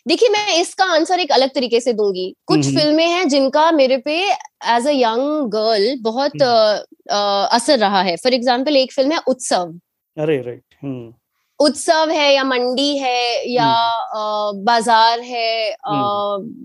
देखिए 0.09 0.29
मैं 0.29 0.61
इसका 0.61 0.85
आंसर 0.85 1.21
एक 1.21 1.33
अलग 1.33 1.51
तरीके 1.55 1.81
से 1.81 1.93
दूँगी। 1.93 2.35
कुछ 2.47 2.67
हम्म, 2.67 2.69
हम्म। 2.69 2.81
फ़िल्में 2.81 3.07
हैं 3.07 3.29
जिनका 3.29 3.71
मेरे 3.73 3.97
पे 3.97 4.19
एज 4.23 4.87
अ 4.87 4.91
यंग 4.91 5.51
गर्ल 5.51 5.97
बहुत 6.01 6.43
आ, 6.43 6.79
आ, 7.13 7.45
असर 7.47 7.79
रहा 7.79 8.03
है। 8.03 8.17
फॉर 8.17 8.35
एग्ज़ाम्पल 8.35 8.77
एक 8.77 8.93
फ़िल्म 8.93 9.13
है 9.13 9.19
उत्सव। 9.29 9.79
अरे 10.17 10.41
राइट 10.43 10.63
उत्सव 11.61 12.11
है 12.11 12.33
या 12.35 12.43
मंडी 12.45 12.97
है 12.99 13.51
या 13.51 13.65
आ, 13.65 14.53
बाज़ार 14.65 15.21
है 15.21 15.73
आ, 15.73 15.95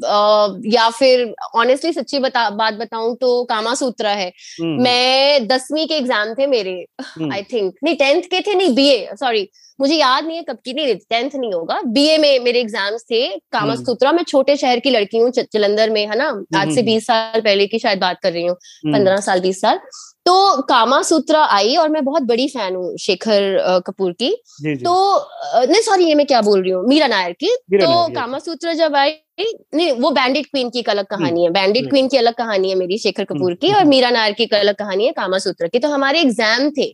आ, 0.08 0.48
या 0.66 0.90
फिर 0.90 1.34
ऑनेस्टली 1.56 1.94
सच्ची 1.94 2.20
बता 2.20 2.50
बात 2.52 2.74
बताऊँ 2.74 3.16
तो 3.22 3.44
कामा 3.44 3.74
सूत्रा 3.76 4.12
है 4.12 4.32
मैं 4.62 5.48
दसवीं 5.48 5.88
के 5.88 5.98
एग्ज़ाम 5.98 6.34
थे 6.34 6.48
मेरे 6.48 6.74
आई 7.02 7.44
थिंक 7.44 7.74
नहीं 7.84 7.96
टेंथ 7.96 8.22
के 8.32 8.42
थे 8.42 8.56
नहीं 8.56 8.76
बीए 8.76 9.10
सॉरी 9.20 9.48
मुझे 9.80 9.96
याद 9.96 10.26
नहीं 10.26 10.38
है 10.38 10.44
कब 10.44 10.58
की 10.66 10.74
नहीं 10.74 10.96
टेंथ 11.10 11.30
नहीं 11.36 11.54
होगा। 11.54 11.80
बीए 11.86 12.18
में 12.18 12.40
मेरे 12.40 12.60
एग्ज़ाम्स 12.60 13.04
थे 13.12 13.26
कामा 13.52 13.76
सूत्रा 13.76 14.12
मैं 14.12 14.24
छोटे 14.24 14.56
शहर 14.58 14.80
की 14.80 14.90
लड़की 14.90 15.18
हूँ 15.18 15.32
जलंधर 15.32 15.90
में 15.90 16.02
है 16.02 16.18
ना? 16.18 16.28
आज 16.58 16.74
से 16.76 16.82
बीस 16.84 17.06
साल 17.08 17.42
पहले 17.42 17.68
की 17.68 17.80
शायद 17.80 18.00
बात 18.00 18.20
कर 18.24 18.32
रही 18.34 18.46
हूँ 18.46 18.56
पंद्रह 18.86 19.18
साल 19.22 19.40
बीस 19.42 19.62
साल। 19.62 19.80
तो 20.26 20.62
कामा 20.64 21.02
सूत्रा 21.04 21.44
आई 21.46 21.76
और 21.76 21.90
मैं 21.90 22.04
बहुत 22.06 22.24
बड़ी 22.24 22.48
फ़ैन 22.48 22.76
हूँ 22.76 22.98
शेखर 23.00 23.82
कपूर 23.88 24.12
की। 24.14 24.30
जी 24.62 24.76
जी. 24.76 24.84
तो 24.84 25.66
नहीं 25.66 25.82
सॉरी 25.82 26.06
ये 26.06 26.16
मैं 26.16 26.26
क्या 26.28 26.42
बोल 26.42 26.62
रही 26.62 26.72
हूँ? 26.72 26.84
मीरा 26.88 27.08
नायर 27.08 27.32
की। 27.34 27.56
तो 27.74 28.08
कामा 28.14 28.40
सूत्रा 28.40 28.74
जब 28.74 28.96
आई 28.96 29.16
नहीं 29.40 29.92
वो 29.94 30.12
बैंडिट 30.12 30.46
क्वीन 30.46 30.70
की 30.70 30.80
एक 30.80 30.90
अलग 30.90 31.06
कहानी 31.08 31.44
है। 31.44 31.50
बैंडिट 31.52 31.90
क्वीन 31.90 32.08
की 32.08 32.18
अलग 32.18 32.34
कहानी 32.36 32.70
है 32.70 32.76
मेरी 32.78 32.98
शेखर 33.00 33.24
कपूर 33.26 33.54
की 33.56 33.74
और 33.74 33.86
मीरा 33.86 34.10
नायर 34.12 34.34
की 34.34 34.44
एक 34.44 34.54
अलग 34.56 34.76
कहानी 34.76 35.06
है 35.06 35.12
कामा 35.14 35.38
सूत्र 35.40 35.68
की। 35.68 35.80
तो 35.80 35.88
हमारे 35.90 36.20
एग्ज़ाम 36.22 36.70
थे 36.72 36.92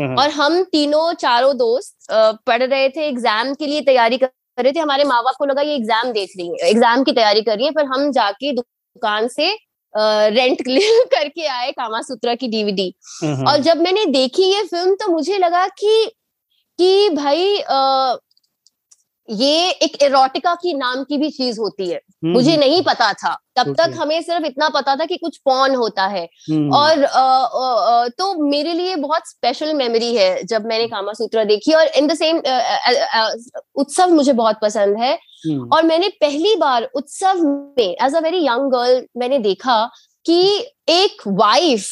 हाँ। 0.00 0.14
और 0.16 0.30
हम 0.30 0.62
तीनों 0.72 1.12
चारों 1.16 1.56
दोस्त 1.56 2.12
पढ़ 2.46 2.62
रहे 2.62 2.88
थे 2.88 3.06
एग्ज़ाम 3.08 3.52
के 3.54 3.66
लिए 3.66 3.80
तैयारी 3.82 4.18
कर 4.18 4.28
रहे 4.58 4.72
थे। 4.72 4.80
हमारे 4.80 5.04
माँ 5.04 5.22
बाप 5.24 5.34
को 5.38 5.44
लगा 5.46 5.62
ये 5.62 5.74
एग्ज़ाम 5.74 6.12
देख 6.12 6.30
रही 6.38 6.48
है 6.48 6.70
एग्ज़ाम 6.70 7.02
की 7.04 7.12
तैयारी 7.12 7.42
कर 7.42 7.56
रही 7.56 7.66
है 7.66 7.72
पर 7.72 7.84
हम 7.86 8.10
जाके 8.12 8.52
दुकान 8.54 9.28
से 9.28 9.50
रेंट 9.96 10.62
करके 11.14 11.46
आए 11.46 11.72
कामा 11.72 12.00
सूत्रा 12.02 12.34
की 12.34 12.48
डीवीडी 12.48 12.94
और 13.48 13.56
जब 13.58 13.76
मैंने 13.76 14.06
देखी 14.06 14.42
ये 14.42 14.62
फ़िल्म 14.62 14.94
तो 14.94 15.08
मुझे 15.12 15.38
लगा 15.38 15.66
कि 15.68 16.10
कि 16.78 17.08
भाई 17.08 17.58
आ, 17.60 18.16
ये 19.30 19.70
एक 19.70 20.02
एरोटिका 20.02 20.54
की 20.54 20.74
नाम 20.74 21.02
की 21.04 21.16
भी 21.18 21.30
चीज़ 21.30 21.60
होती 21.60 21.88
है। 21.88 22.00
मुझे 22.24 22.56
नहीं 22.56 22.82
पता 22.82 23.12
था। 23.12 23.34
तब 23.56 23.74
तक 23.74 23.92
हमें 23.98 24.22
सिर्फ़ 24.22 24.46
इतना 24.46 24.68
पता 24.68 24.96
था 24.96 25.04
कि 25.04 25.16
कुछ 25.16 25.36
पॉन 25.44 25.74
होता 25.74 26.06
है। 26.06 26.24
और 26.70 27.04
आ, 27.04 27.20
आ, 27.20 28.08
तो 28.08 28.34
मेरे 28.50 28.72
लिए 28.72 28.96
बहुत 28.96 29.28
स्पेशल 29.28 29.74
मेमोरी 29.74 30.14
है 30.16 30.42
जब 30.44 30.66
मैंने 30.66 30.86
कामा 30.86 31.12
सूत्रा 31.12 31.44
देखी। 31.44 31.72
और 31.72 31.86
इन 31.86 32.06
द 32.06 32.14
सेम 32.14 32.42
उत्सव 33.74 34.08
मुझे 34.08 34.32
बहुत 34.32 34.58
पसंद 34.62 34.96
है। 34.98 35.18
और 35.72 35.82
मैंने 35.82 36.08
पहली 36.08 36.54
बार 36.56 36.90
उत्सव 36.94 37.42
में 37.78 37.96
as 38.02 38.14
a 38.14 38.20
very 38.20 38.46
young 38.46 38.70
girl 38.70 39.06
मैंने 39.16 39.38
देखा 39.38 39.84
कि 40.26 40.40
एक 40.88 41.22
वाइफ 41.26 41.88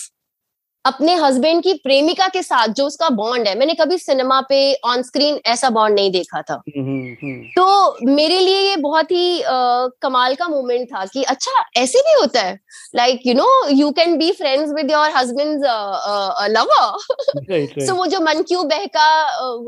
अपने 0.84 1.14
हस्बैंड 1.14 1.62
की 1.62 1.72
प्रेमिका 1.74 2.26
के 2.28 2.42
साथ 2.42 2.68
जो 2.68 2.84
उसका 2.86 3.08
बॉन्ड 3.10 3.48
है 3.48 3.58
मैंने 3.58 3.74
कभी 3.74 3.98
सिनेमा 3.98 4.40
पे 4.48 4.60
ऑन 4.84 5.02
स्क्रीन 5.02 5.38
ऐसा 5.46 5.70
बॉन्ड 5.70 5.94
नहीं 5.94 6.10
देखा 6.10 6.40
था। 6.42 6.54
हम्म, 6.76 7.16
हम्म। 7.22 7.42
तो 7.56 8.06
मेरे 8.06 8.38
लिए 8.38 8.60
ये 8.60 8.76
बहुत 8.76 9.10
ही 9.10 9.42
आ, 9.42 9.86
कमाल 10.02 10.34
का 10.34 10.48
मोमेंट 10.48 10.86
था 10.88 11.04
कि 11.06 11.22
अच्छा 11.24 11.64
ऐसे 11.76 11.98
भी 11.98 12.20
होता 12.20 12.42
है। 12.42 12.58
Like 12.96 13.26
you 13.26 13.34
know 13.34 13.48
you 13.70 13.90
can 13.90 14.16
be 14.18 14.30
friends 14.32 14.72
with 14.72 14.90
your 14.90 15.10
husband 15.16 15.64
lover 16.56 17.84
so 17.86 17.94
वो 17.94 18.06
जो 18.06 18.20
मन 18.20 18.42
क्यों 18.48 18.66
बहका 18.68 19.08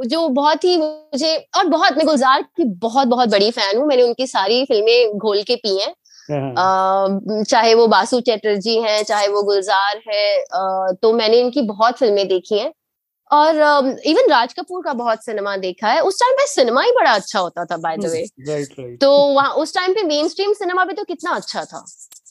जो 0.07 0.29
बहुत 0.31 0.65
ही 0.65 0.77
मुझे 0.77 1.37
और 1.57 1.69
बहुत 1.69 1.97
मैं 1.97 2.07
गुलजार 2.07 2.43
की 2.43 2.65
बहुत 2.81 3.09
बहुत 3.09 3.29
बड़ी 3.29 3.51
फ़ैन 3.51 3.77
हूँ। 3.77 3.87
मैंने 3.87 4.03
उनकी 4.03 4.27
सारी 4.27 4.65
फ़िल्में 4.65 5.19
घोल 5.19 5.43
के 5.43 5.57
पी 5.57 5.79
हैं। 5.81 5.95
हाँ। 6.23 7.45
चाहे 7.45 7.75
वो 7.75 7.87
बासु 7.89 8.21
चैटर्जी 8.23 8.77
हैं 8.81 9.03
चाहे 9.05 9.29
वो 9.29 9.43
गुलजार 9.43 10.03
है 10.09 10.95
तो 10.95 11.13
मैंने 11.13 11.41
इनकी 11.41 11.63
बहुत 11.69 11.99
फ़िल्में 11.99 12.27
देखी 12.29 12.59
हैं। 12.59 12.73
और 13.31 13.57
इवन 14.07 14.31
राज 14.31 14.53
कपूर 14.53 14.83
का 14.85 14.93
बहुत 14.95 15.25
सिनेमा 15.25 15.57
देखा 15.57 15.89
है। 15.89 16.01
उस 16.01 16.19
टाइम 16.21 16.33
पे 16.37 16.47
सिनेमा 16.47 16.83
ही 16.83 16.91
बड़ा 16.93 17.13
अच्छा 17.13 17.39
होता 17.39 17.65
था 17.65 17.77
बाय 17.79 17.97
द 17.97 18.07
वे 18.07 18.97
तो 18.97 19.11
वहाँ 19.35 19.51
उस 19.55 19.75
टाइम 19.75 19.93
पे 19.93 20.03
मेन 20.05 20.29
स्ट्रीम 20.29 20.53
सिनेमा 20.53 20.85
भी 20.85 20.95
तो 20.95 21.05
कितना 21.05 21.31
अच्छा 21.31 21.65
था। 21.65 21.85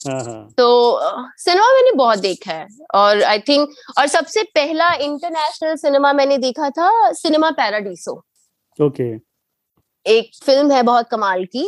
हाँ, 0.06 0.20
हाँ। 0.20 0.48
तो 0.58 1.00
सिनेमा 1.38 1.66
मैंने 1.66 1.90
बहुत 1.96 2.18
देखा 2.18 2.52
है। 2.52 2.66
और 2.94 3.22
आई 3.22 3.38
थिंक 3.48 3.68
और 3.98 4.06
सबसे 4.08 4.42
पहला 4.54 4.92
इंटरनेशनल 4.94 5.76
सिनेमा 5.76 6.12
मैंने 6.12 6.38
देखा 6.38 6.70
था 6.70 7.12
सिनेमा 7.14 7.50
पैराडीसो 7.50 8.14
ओके 8.78 9.16
एक 10.06 10.30
फ़िल्म 10.44 10.70
है 10.72 10.82
बहुत 10.82 11.08
कमाल 11.08 11.44
की 11.56 11.64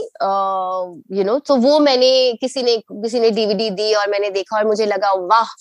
यू 1.18 1.24
नो 1.24 1.38
तो 1.38 1.56
वो 1.56 1.78
मैंने 1.78 2.12
किसी 2.40 2.62
ने 2.62 2.76
किसी 2.76 3.20
ने 3.20 3.30
डीवीडी 3.30 3.70
दी 3.70 3.92
और 3.94 4.10
मैंने 4.10 4.30
देखा 4.30 4.56
और 4.56 4.66
मुझे 4.66 4.86
लगा 4.86 5.12
वाह 5.12 5.54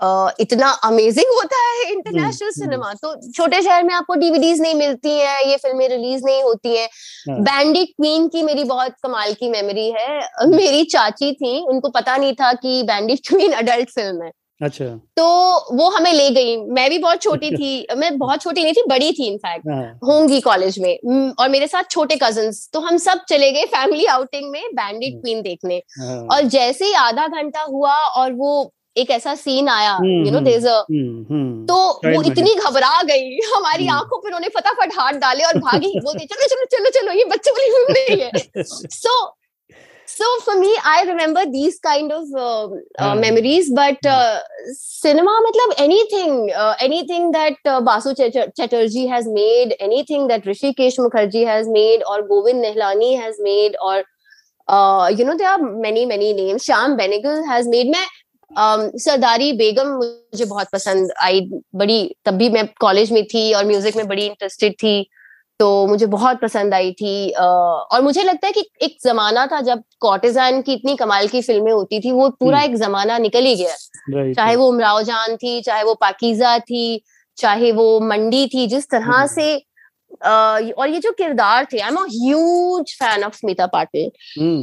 Uh, 0.00 0.30
इतना 0.40 0.68
अमेजिंग 0.84 1.26
होता 1.32 1.56
है 1.56 1.82
इंटरनेशनल 1.92 2.50
सिनेमा। 2.50 2.92
तो 2.94 3.14
छोटे 3.32 3.60
शहर 3.62 3.82
में 3.82 3.94
आपको 3.94 4.14
डीवीडीज 4.14 4.60
नहीं 4.60 4.74
मिलती 4.74 5.10
हैं 5.10 5.40
ये 5.40 5.56
फ़िल्में 5.56 5.88
रिलीज़ 5.88 6.24
नहीं 6.24 6.42
होती 6.42 6.76
हैं 6.76 6.88
बैंडिट 7.28 7.76
हाँ। 7.78 7.84
क्वीन 7.86 8.26
की 8.28 8.42
मेरी 8.42 8.64
बहुत 8.64 8.94
कमाल 9.02 9.34
की 9.34 9.50
मेमोरी 9.50 9.88
है 9.90 10.08
हम्म। 10.20 10.56
मेरी 10.56 10.84
चाची 10.84 11.32
थी 11.32 11.58
उनको 11.66 11.88
पता 11.88 12.16
नहीं 12.16 12.32
था 12.32 12.52
कि 12.52 12.82
बैंडिट 12.82 13.28
क्वीन 13.28 13.52
अडल्ट 13.52 13.90
फ़िल्म 13.90 14.22
है 14.22 14.30
अच्छा। 14.62 14.84
तो 15.16 15.24
वो 15.76 15.88
हमें 15.90 16.12
ले 16.12 16.28
गई। 16.30 16.56
मैं 16.56 16.88
भी 16.90 16.98
बहुत 16.98 17.22
छोटी 17.22 17.50
थी। 17.50 17.86
मैं 17.96 18.18
बहुत 18.18 18.42
छोटी 18.42 18.62
नहीं 18.62 18.72
थी 18.72 18.82
बड़ी 18.88 19.12
थी 19.12 19.26
इनफैक्ट 19.26 19.68
हाँ। 19.68 19.98
होंगी 20.04 20.40
कॉलेज 20.40 20.78
में। 20.78 21.32
और 21.40 21.48
मेरे 21.48 21.66
साथ 21.66 21.90
छोटे 21.90 22.18
कजन्स 22.22 22.68
तो 22.72 22.80
हम 22.80 22.96
सब 22.96 23.24
चले 23.28 23.50
गए 23.52 23.64
फैमिली 23.64 24.04
आउटिंग 24.06 24.50
में 24.50 24.62
बैंडिट 24.74 25.20
क्वीन 25.22 25.42
देखने। 25.42 25.82
हाँ। 25.98 26.20
और 26.32 26.42
जैसे 26.48 26.84
ही 26.84 26.92
आधा 26.92 27.26
घंटा 27.26 27.62
हुआ 27.62 27.96
और 27.96 28.32
वो 28.32 28.72
एक 28.96 29.10
ऐसा 29.10 29.34
सीन 29.34 29.68
आया 29.68 29.92
यू 30.04 30.30
नो 30.30 30.40
देर 30.40 30.60
तो 31.68 31.76
वो 32.06 32.22
इतनी 32.22 32.54
घबरा 32.54 33.02
गई। 33.02 33.38
हमारी 33.56 33.86
हम्म। 33.86 33.96
आँखों 33.98 34.18
पर 34.18 34.26
उन्होंने 34.26 34.48
फटाफट 34.48 34.92
हाथ 34.98 35.12
डाले 35.12 35.44
और 35.44 35.58
भागी। 35.58 35.92
बोलते 36.04 36.24
चलो 36.24 36.46
चलो 36.46 36.64
चलो 36.72 36.90
चलो 36.90 37.12
ये 37.12 37.24
बच्चों 37.24 37.54
वाली 37.54 37.70
फ़िल्म 37.72 37.94
नहीं 37.98 38.20
है। 38.22 38.62
सो 38.90 39.14
so 40.22 40.30
for 40.46 40.54
me 40.62 40.70
i 40.92 41.02
remember 41.10 41.44
these 41.54 41.78
kind 41.86 42.12
of 42.18 42.24
uh, 42.46 42.68
uh, 42.98 43.14
memories 43.24 43.70
but 43.80 44.08
uh, 44.14 44.38
cinema 44.72 45.34
matlab 45.46 45.74
anything 45.86 46.34
uh, 46.62 46.74
anything 46.88 47.30
that 47.36 47.70
uh, 47.74 47.80
basu 47.90 48.14
chatterjee 48.22 49.06
has 49.14 49.28
made 49.38 49.76
anything 49.88 50.26
that 50.32 50.50
rishikesh 50.52 50.98
mukherjee 51.04 51.46
has 51.52 51.70
made 51.78 52.08
or 52.14 52.18
govind 52.32 52.66
nehlani 52.68 53.12
has 53.22 53.44
made 53.50 53.78
or 53.90 53.96
uh, 54.68 55.06
you 55.20 55.24
know 55.30 55.38
there 55.42 55.52
are 55.54 55.62
many 55.86 56.04
many 56.14 56.32
names 56.42 56.68
sham 56.72 56.98
benegal 57.04 57.48
has 57.54 57.72
made 57.76 57.96
मैं 57.96 58.08
सरदारी 59.02 59.52
बेगम 59.58 59.88
मुझे 59.98 60.44
बहुत 60.44 60.68
पसंद 60.72 61.12
आई 61.22 61.40
बड़ी 61.82 62.00
तब 62.24 62.34
भी 62.38 62.48
मैं 62.56 62.66
college 62.80 63.12
में 63.12 63.24
थी 63.24 63.52
और 63.54 63.64
म्यूज़िक 63.66 63.96
में 63.96 64.06
बड़ी 64.08 64.26
इंटरेस्टेड 64.26 64.74
थी 64.82 64.92
तो 65.62 65.86
मुझे 65.86 66.06
बहुत 66.08 66.40
पसंद 66.40 66.74
आई 66.74 66.90
थी 66.92 67.30
और 67.32 68.00
मुझे 68.02 68.22
लगता 68.22 68.46
है 68.46 68.52
कि 68.52 68.64
एक 68.82 68.96
जमाना 69.02 69.46
था 69.46 69.60
जब 69.62 69.82
कॉटेजान 70.00 70.60
की 70.62 70.72
इतनी 70.72 70.94
कमाल 70.96 71.28
की 71.28 71.42
फ़िल्में 71.42 71.70
होती 71.72 72.00
थी 72.00 72.12
वो 72.12 72.28
पूरा 72.30 72.58
हम्म। 72.58 72.70
एक 72.70 72.76
जमाना 72.76 73.18
निकल 73.20 73.44
ही 73.44 73.54
गया 73.56 74.32
चाहे 74.32 74.56
वो 74.56 74.66
उमराव 74.68 75.02
जान 75.02 75.36
थी 75.36 75.60
चाहे 75.60 75.84
वो 75.84 75.94
पाकिजा 76.00 76.58
थी 76.60 77.02
चाहे 77.38 77.70
वो 77.72 77.84
मंडी 78.04 78.46
थी 78.46 78.66
जिस 78.66 78.90
तरह 78.90 79.12
हम्म। 79.12 79.26
से 79.28 79.54
और 80.72 80.88
ये 80.88 80.98
जो 80.98 81.12
किरदार 81.12 81.66
थे 81.72 81.78
I 81.80 81.90
am 81.90 81.98
huge 82.08 82.96
fan 82.96 83.24
of 83.24 83.36
Smita 83.36 83.66
Patil 83.68 84.10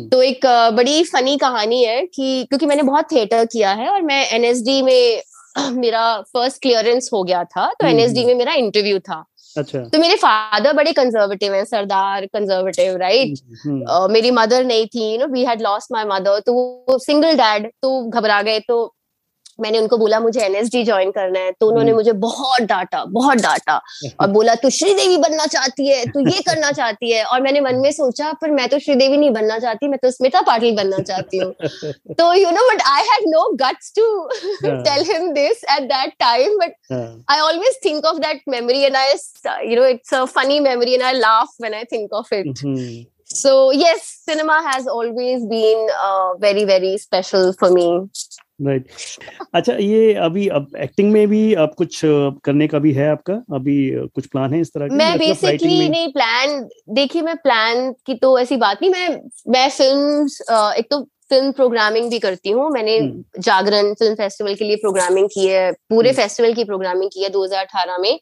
तो 0.09 0.21
एक 0.23 0.45
बड़ी 0.73 1.03
फनी 1.05 1.37
कहानी 1.37 1.83
है 1.83 2.05
कि 2.07 2.45
क्योंकि 2.45 2.65
मैंने 2.65 2.83
बहुत 2.83 3.11
थिएटर 3.11 3.45
किया 3.47 3.71
है 3.73 3.89
और 3.89 4.01
मैं 4.03 4.23
एनएसडी 4.29 4.81
में 4.81 5.21
मेरा 5.77 6.05
फ़र्स्ट 6.23 6.61
क्लियरेंस 6.61 7.09
हो 7.13 7.23
गया 7.23 7.43
था 7.45 7.71
तो 7.73 7.87
एनएसडी 7.87 8.19
हम्म। 8.19 8.27
में 8.27 8.37
मेरा 8.37 8.53
इंटरव्यू 8.57 8.99
था 9.01 9.23
अच्छा। 9.57 9.79
तो 9.79 9.99
मेरे 9.99 10.15
फादर 10.15 10.73
बड़े 10.73 10.91
कंजर्वेटिव 10.93 11.53
हैं 11.53 11.63
सरदार 11.65 12.25
कंजर्वेटिव 12.25 12.95
राइट 12.97 13.39
मेरी 14.11 14.31
मदर 14.31 14.63
नहीं 14.65 14.85
थी 14.87 15.11
you 15.11 15.17
know 15.17 15.27
we 15.27 15.45
had 15.45 15.61
lost 15.61 15.91
my 15.91 16.05
mother 16.05 16.39
तो 16.39 16.53
वो 16.53 16.97
सिंगल 16.99 17.35
डैड 17.37 17.69
तो 17.81 18.01
घबरा 18.09 18.41
गए 18.41 18.59
तो 18.59 18.85
मैंने 19.61 19.79
उनको 19.79 19.97
बोला 19.97 20.19
मुझे 20.19 20.41
एनएसडी 20.41 20.83
ज्वाइन 20.83 21.11
करना 21.11 21.39
है। 21.39 21.51
तो 21.51 21.67
उन्होंने 21.67 21.91
हम्म। 21.91 21.99
मुझे 21.99 22.11
बहुत 22.11 22.61
डांटा 22.61 23.03
बहुत 23.09 23.37
डांटा 23.37 23.79
और 24.19 24.27
बोला 24.27 24.55
तू 24.55 24.69
श्रीदेवी 24.69 25.17
बनना 25.17 25.45
चाहती 25.45 25.87
है 25.87 26.05
तू 26.05 26.27
ये 26.29 26.41
करना 26.49 26.71
चाहती 26.71 27.11
है। 27.11 27.23
और 27.23 27.41
मैंने 27.41 27.61
मन 27.61 27.75
में 27.75 27.91
सोचा 27.91 28.31
पर 28.41 28.51
मैं 28.51 28.67
तो 28.69 28.79
श्रीदेवी 28.79 29.17
नहीं 29.17 29.31
बनना 29.31 29.59
चाहती 29.59 29.87
मैं 29.87 29.99
तो 30.03 30.11
स्मिता 30.11 30.41
पाटिल 30.41 30.75
बनना 30.75 30.99
चाहती 31.03 31.37
हूँ। 31.37 31.53
तो 32.19 32.33
you 32.33 32.51
know 32.51 32.69
but 32.71 32.81
I 32.87 33.03
had 33.11 33.27
no 33.27 33.47
guts 33.65 33.93
to 33.99 34.07
tell 34.63 35.05
him 35.11 35.31
this 35.33 35.63
at 35.77 35.83
that 35.93 36.13
time 36.19 36.57
but 36.57 36.93
I 37.31 37.39
always 37.39 37.79
think 37.85 38.05
of 38.05 38.17
that 38.17 38.41
memory 38.49 38.81
and 38.81 38.95
I 38.95 39.13
you 39.69 39.81
know 39.81 39.87
it's 39.87 40.13
a 40.13 40.23
funny 40.37 40.59
memory 40.69 40.93
and 40.93 41.03
I 41.03 41.13
laugh 41.19 41.55
when 41.61 41.73
I 41.73 41.83
think 41.93 42.13
of 42.13 42.33
it 42.33 43.07
so 43.31 43.71
yes 43.71 44.21
cinema 44.27 44.61
has 44.65 44.87
always 44.87 45.45
been 45.45 45.87
uh, 46.01 46.33
very 46.35 46.63
very 46.65 46.97
special 46.97 47.53
for 47.53 47.69
me. 47.71 48.09
Right 48.61 48.87
अच्छा 49.53 49.73
ये 49.73 50.13
अभी 50.13 50.47
अब 50.47 50.67
acting 50.77 51.11
में 51.11 51.27
भी 51.27 51.53
आप 51.53 51.73
कुछ 51.77 52.01
करने 52.05 52.67
का 52.67 52.79
भी 52.79 52.93
है 52.93 53.09
आपका? 53.11 53.33
अभी 53.55 53.77
कुछ 54.15 54.25
प्लान 54.25 54.53
है 54.53 54.61
इस 54.61 54.73
तरह 54.73 54.95
मैं 54.95 55.17
बेसिकली 55.17 55.89
नहीं 55.89 56.11
प्लान 56.13 56.67
देखिए 56.89 57.21
मैं 57.21 57.35
प्लान 57.35 57.91
की 58.05 58.15
तो 58.15 58.37
ऐसी 58.39 58.57
बात 58.57 58.81
नहीं 58.81 58.91
मैं 58.91 59.09
मैं 59.47 59.69
फ़िल्म 59.69 60.27
एक 60.77 60.87
तो 60.91 61.07
फ़िल्म 61.29 61.51
प्रोग्रामिंग 61.51 62.09
भी 62.09 62.19
करती 62.19 62.49
हूँ। 62.49 62.69
मैंने 62.71 62.97
हम्म। 62.97 63.41
जागरण 63.41 63.93
फ़िल्म 63.93 64.15
फेस्टिवल 64.15 64.55
के 64.55 64.65
लिए 64.65 64.75
प्रोग्रामिंग 64.75 65.27
की 65.27 65.45
है 65.47 65.71
पूरे 65.71 66.11
फेस्टिवल 66.11 66.49
हम्म। 66.49 66.55
की 66.55 66.63
प्रोग्रामिंग 66.63 67.09
की 67.13 67.23
है 67.23 67.29
2018 67.29 67.99
में। 67.99 68.19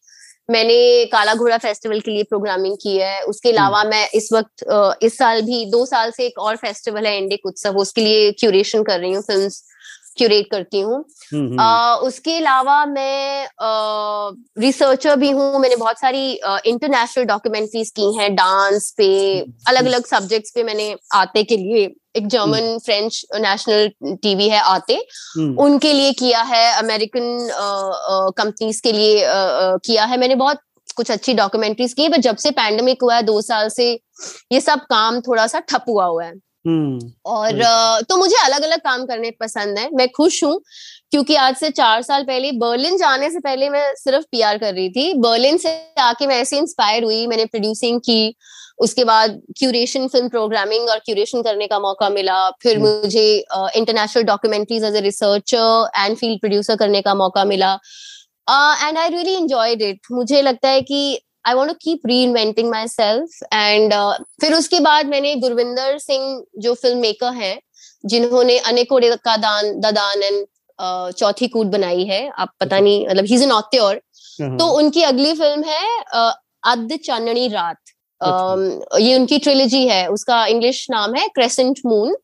मैंने 0.52 1.06
काला 1.06 1.34
घोड़ा 1.34 1.58
फेस्टिवल 1.58 2.00
के 2.00 2.12
लिए 2.12 2.24
प्रोग्रामिंग 2.24 2.76
की 2.76 2.98
है। 2.98 3.22
उसके 3.22 3.50
हम्म। 3.50 3.58
अलावा 3.58 3.84
मैं 3.84 4.08
इस 4.14 4.30
वक्त 4.34 4.66
इस 5.04 5.18
साल 5.18 5.42
भी 5.42 5.66
दो 5.72 5.86
साल 5.86 6.12
से 6.12 6.26
एक 6.26 6.40
और 6.40 6.56
फेस्टिवल 6.56 7.06
है 7.06 7.18
इंडिक 7.18 7.46
उत्सव 7.46 7.78
उसके 7.78 8.02
लिए 8.02 8.32
क्यूरेशन 8.32 8.84
कर 8.84 9.00
रही 9.00 9.14
हूँ 9.14 9.24
फ़िल्म 9.24 9.50
क्यूरेट 10.18 10.50
करती 10.52 10.80
हूँ। 10.80 10.96
हम्म, 11.34 11.60
हम्म। 11.60 12.08
उसके 12.08 12.36
अलावा 12.38 12.86
मैं 12.86 13.48
रिसर्चर 14.62 15.16
भी 15.16 15.30
हूँ। 15.30 15.60
मैंने 15.60 15.76
बहुत 15.76 16.00
सारी 16.00 16.32
इंटरनेशनल 16.66 17.26
डॉक्यूमेंट्रीज 17.26 17.90
की 17.90 18.14
हैं। 18.18 18.34
डांस 18.36 18.94
पे 18.98 19.10
अलग 19.68 19.86
अलग 19.86 20.06
सब्जेक्ट्स 20.06 20.52
पे 20.56 20.64
मैंने 20.64 20.96
आते 21.14 21.44
के 21.44 21.58
लिए 21.58 21.86
एक 22.16 22.28
जर्मन 22.28 22.78
फ्रेंच 22.86 23.26
नेशनल 23.36 24.16
टीवी 24.16 24.50
है 24.50 24.60
आते। 24.60 24.94
हम्म। 25.38 25.58
उनके 25.58 25.94
लिए 25.94 26.14
किया 26.14 26.42
है 26.42 26.72
अमेरिकन 26.74 27.50
कंपनीज़ 28.38 28.82
के 28.82 28.92
लिए 28.92 29.24
आ, 29.24 29.76
किया 29.78 30.06
है। 30.06 30.18
मैंने 30.18 30.36
बहुत 30.36 30.60
कुछ 30.96 31.12
अच्छी 31.12 31.34
डॉक्यूमेंट्रीज 31.34 31.94
की 31.94 32.08
बट 32.10 32.20
जब 32.20 32.36
से 32.36 32.52
पैंडमिक 32.52 33.04
हुआ 33.04 33.16
है 33.16 33.24
दो 33.24 33.42
साल 33.42 33.70
से 33.70 33.92
ये 34.52 34.62
सब 34.62 34.80
काम 34.90 35.20
थोड़ा 35.22 35.48
सा 35.48 35.60
ठप 35.60 35.84
हुआ 35.90 36.06
हुआ 36.06 36.24
है। 36.26 36.34
और 37.28 37.62
तो 38.04 38.18
मुझे 38.18 38.36
अलग 38.38 38.64
अलग 38.64 38.80
काम 38.82 39.06
करने 39.06 39.32
पसंद 39.42 39.80
है। 39.80 39.90
मैं 39.94 40.08
खुश 40.12 40.44
हूँ 40.44 40.60
क्योंकि 41.12 41.36
आज 41.38 41.56
से 41.56 41.70
चार 41.72 42.02
साल 42.02 42.24
पहले 42.24 42.52
बर्लिन 42.60 42.98
जाने 42.98 43.30
से 43.30 43.40
पहले 43.40 43.70
मैं 43.70 43.84
सिर्फ़ 43.96 44.26
पीआर 44.32 44.58
कर 44.58 44.74
रही 44.74 44.90
थी। 44.90 45.14
बर्लिन 45.20 45.58
से 45.58 45.70
आके 46.02 46.28
मैं 46.28 46.40
ऐसे 46.42 46.58
इंस्पायर 46.58 47.04
हुई 47.04 47.26
मैंने 47.28 47.46
प्रोड्यूसिंग 47.48 48.00
की 48.02 48.36
उसके 48.80 49.04
बाद 49.04 49.40
क्यूरेशन 49.60 50.08
फ़िल्म 50.08 50.30
प्रोग्रामिंग 50.30 50.90
और 50.90 51.00
क्यूरेशन 51.06 51.42
करने 51.44 51.68
का 51.68 51.80
मौका 51.80 52.10
मिला। 52.10 52.50
फिर 52.64 52.78
हम्म। 52.78 52.88
मुझे 52.96 53.24
international 53.76 54.24
documentaries 54.24 54.84
as 54.84 54.96
a 54.96 55.02
researcher 55.02 55.90
and 55.98 56.18
field 56.18 56.40
producer 56.40 56.76
करने 56.76 57.02
का 57.02 57.14
मौका 57.16 57.46
मिला। 57.46 57.72
And 58.48 58.98
I 58.98 59.10
really 59.10 59.34
enjoyed 59.36 59.82
it 59.82 60.08
मुझे 60.12 60.42
लगता 60.42 60.70
है 60.70 60.82
कि 60.82 61.00
I 61.48 61.54
want 61.54 61.78
keep 61.82 62.08
reinventing 62.24 62.70
myself 62.88 63.44
and 63.54 63.94
फिर 64.42 64.54
उसके 64.54 64.80
बाद 64.82 65.08
मैंने 65.08 65.36
गुरविंदर 65.36 65.98
सिंह 66.00 66.44
जो 66.60 66.74
फ़िल्म 66.76 67.00
मेकर 67.00 67.34
हैं 67.34 67.58
जिन्होंने 68.06 68.58
अनेकों 68.70 69.00
का 69.18 69.36
दान 69.38 69.80
ददान 69.82 70.24
एंड 70.24 70.46
uh, 70.80 71.12
चौथी 71.12 71.48
कूद 71.48 71.68
बनाई 71.68 72.04
है। 72.06 72.30
आप 72.30 72.50
पता 72.60 72.80
नहीं 72.80 73.08
मतलब 73.08 73.26
ही 73.26 73.36
इज़ 73.36 73.44
एन 73.44 73.52
ऑक्टर 73.52 74.02
तो 74.58 74.66
उनकी 74.78 75.04
अगली 75.04 75.34
फ़िल्म 75.34 75.64
है 75.64 75.84
uh, 76.16 76.34
अद 76.64 76.98
चांदनी 77.06 77.48
रात। 77.48 77.78
uh, 78.22 79.00
ये 79.02 79.16
उनकी 79.16 79.38
ट्रिलोजी 79.40 79.86
है। 79.88 80.08
उसका 80.08 80.46
इंग्लिश 80.48 80.86
नाम 80.92 81.16
है 81.16 81.28
crescent 81.36 81.80
moon 81.86 82.16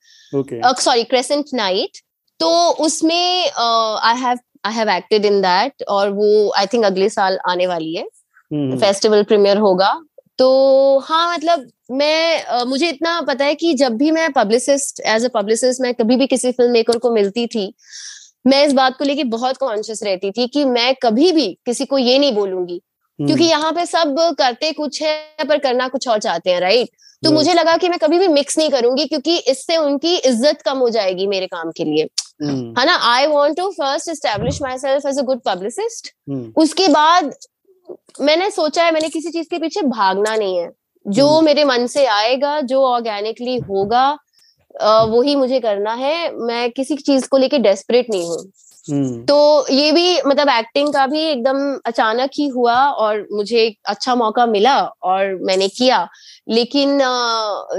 sorry 0.79 1.03
crescent 1.05 1.45
night 1.53 1.97
तो 2.39 2.49
उसमें 2.85 3.51
I 3.51 4.15
have 4.19 4.37
I 4.65 4.73
have 4.73 4.89
acted 4.89 5.25
in 5.25 5.41
that 5.41 5.83
और 5.89 6.09
वो 6.11 6.51
आई 6.57 6.65
थिंक 6.73 6.85
अगले 6.85 7.09
साल 7.09 7.37
आने 7.49 7.67
वाली 7.67 7.93
है। 7.95 8.05
फेस्टिवल 8.53 9.15
हम्म। 9.15 9.25
प्रीमियर 9.25 9.57
होगा। 9.57 9.93
तो 10.39 10.99
हाँ 10.99 11.33
मतलब 11.33 11.67
मैं 11.91 12.43
आ, 12.43 12.63
मुझे 12.65 12.89
इतना 12.89 13.19
पता 13.21 13.45
है 13.45 13.55
कि 13.55 13.73
जब 13.75 13.97
भी 13.97 14.11
मैं 14.11 14.31
पब्लिसिस्ट 14.33 15.01
एज 15.07 15.25
अ 15.25 15.29
पब्लिसिस्ट 15.33 15.81
मैं 15.81 15.93
कभी 15.93 16.15
भी 16.15 16.27
किसी 16.27 16.51
फ़िल्म 16.51 16.71
मेकर 16.71 16.97
को 16.97 17.11
मिलती 17.11 17.45
थी 17.47 17.73
मैं 18.47 18.65
इस 18.65 18.73
बात 18.73 18.97
को 18.97 19.05
लेके 19.05 19.23
बहुत 19.29 19.57
कॉन्शियस 19.57 20.03
रहती 20.03 20.31
थी 20.31 20.47
कि 20.47 20.65
मैं 20.67 20.93
कभी 21.03 21.31
भी 21.31 21.47
किसी 21.65 21.85
को 21.85 21.97
ये 21.97 22.17
नहीं 22.19 22.33
बोलूँगी। 22.33 22.81
क्योंकि 23.19 23.43
यहाँ 23.43 23.71
पे 23.71 23.85
सब 23.85 24.15
करते 24.39 24.71
कुछ 24.71 25.01
है 25.01 25.45
पर 25.45 25.57
करना 25.59 25.87
कुछ 25.87 26.07
और 26.07 26.19
चाहते 26.19 26.51
हैं 26.51 26.59
राइट 26.61 26.89
तो 27.23 27.31
मुझे 27.31 27.53
लगा 27.53 27.75
कि 27.77 27.89
मैं 27.89 27.99
कभी 27.99 28.19
भी 28.19 28.27
मिक्स 28.27 28.57
नहीं 28.57 28.69
करूँगी 28.69 29.05
क्योंकि 29.05 29.37
इससे 29.47 29.77
उनकी 29.77 30.15
इज़्ज़त 30.17 30.61
कम 30.61 30.77
हो 30.77 30.89
जाएगी 30.89 31.27
मेरे 31.27 31.47
काम 31.47 31.71
के 31.71 31.83
लिए। 31.83 32.03
है 32.43 32.85
ना? 32.85 32.95
I 33.05 33.25
want 33.27 33.57
to 33.57 33.69
first 33.71 34.09
establish 34.09 34.61
myself 34.77 35.05
as 35.05 35.19
a 35.19 35.21
good 35.23 35.41
publicist 35.45 36.13
उसके 36.57 36.87
बाद 36.89 37.33
मैंने 38.21 38.49
सोचा 38.51 38.83
है 38.83 38.91
मैंने 38.91 39.09
किसी 39.09 39.29
चीज़ 39.31 39.47
के 39.49 39.57
पीछे 39.59 39.81
भागना 39.81 40.35
नहीं 40.35 40.57
है। 40.57 40.69
जो 41.05 41.39
मेरे 41.41 41.63
मन 41.65 41.85
से 41.87 42.05
आएगा 42.07 42.59
जो 42.63 42.83
ऑर्गेनिकली 42.85 43.57
होगा 43.61 44.09
वही 44.83 45.35
मुझे 45.35 45.59
करना 45.59 45.93
है। 45.93 46.31
मैं 46.37 46.69
किसी 46.71 46.95
चीज़ 46.97 47.27
को 47.29 47.37
लेके 47.37 47.57
डेस्परेट 47.59 48.09
नहीं 48.09 48.29
हूँ। 48.29 48.37
हम्म। 48.85 49.23
तो 49.25 49.65
ये 49.71 49.91
भी 49.91 50.21
मतलब 50.21 50.49
एक्टिंग 50.49 50.93
का 50.93 51.05
भी 51.07 51.19
एकदम 51.21 51.57
अचानक 51.85 52.29
ही 52.35 52.47
हुआ 52.47 52.75
और 52.75 53.27
मुझे 53.31 53.67
अच्छा 53.85 54.15
मौका 54.15 54.45
मिला 54.45 54.77
और 55.03 55.35
मैंने 55.41 55.67
किया। 55.67 56.07
लेकिन 56.47 56.99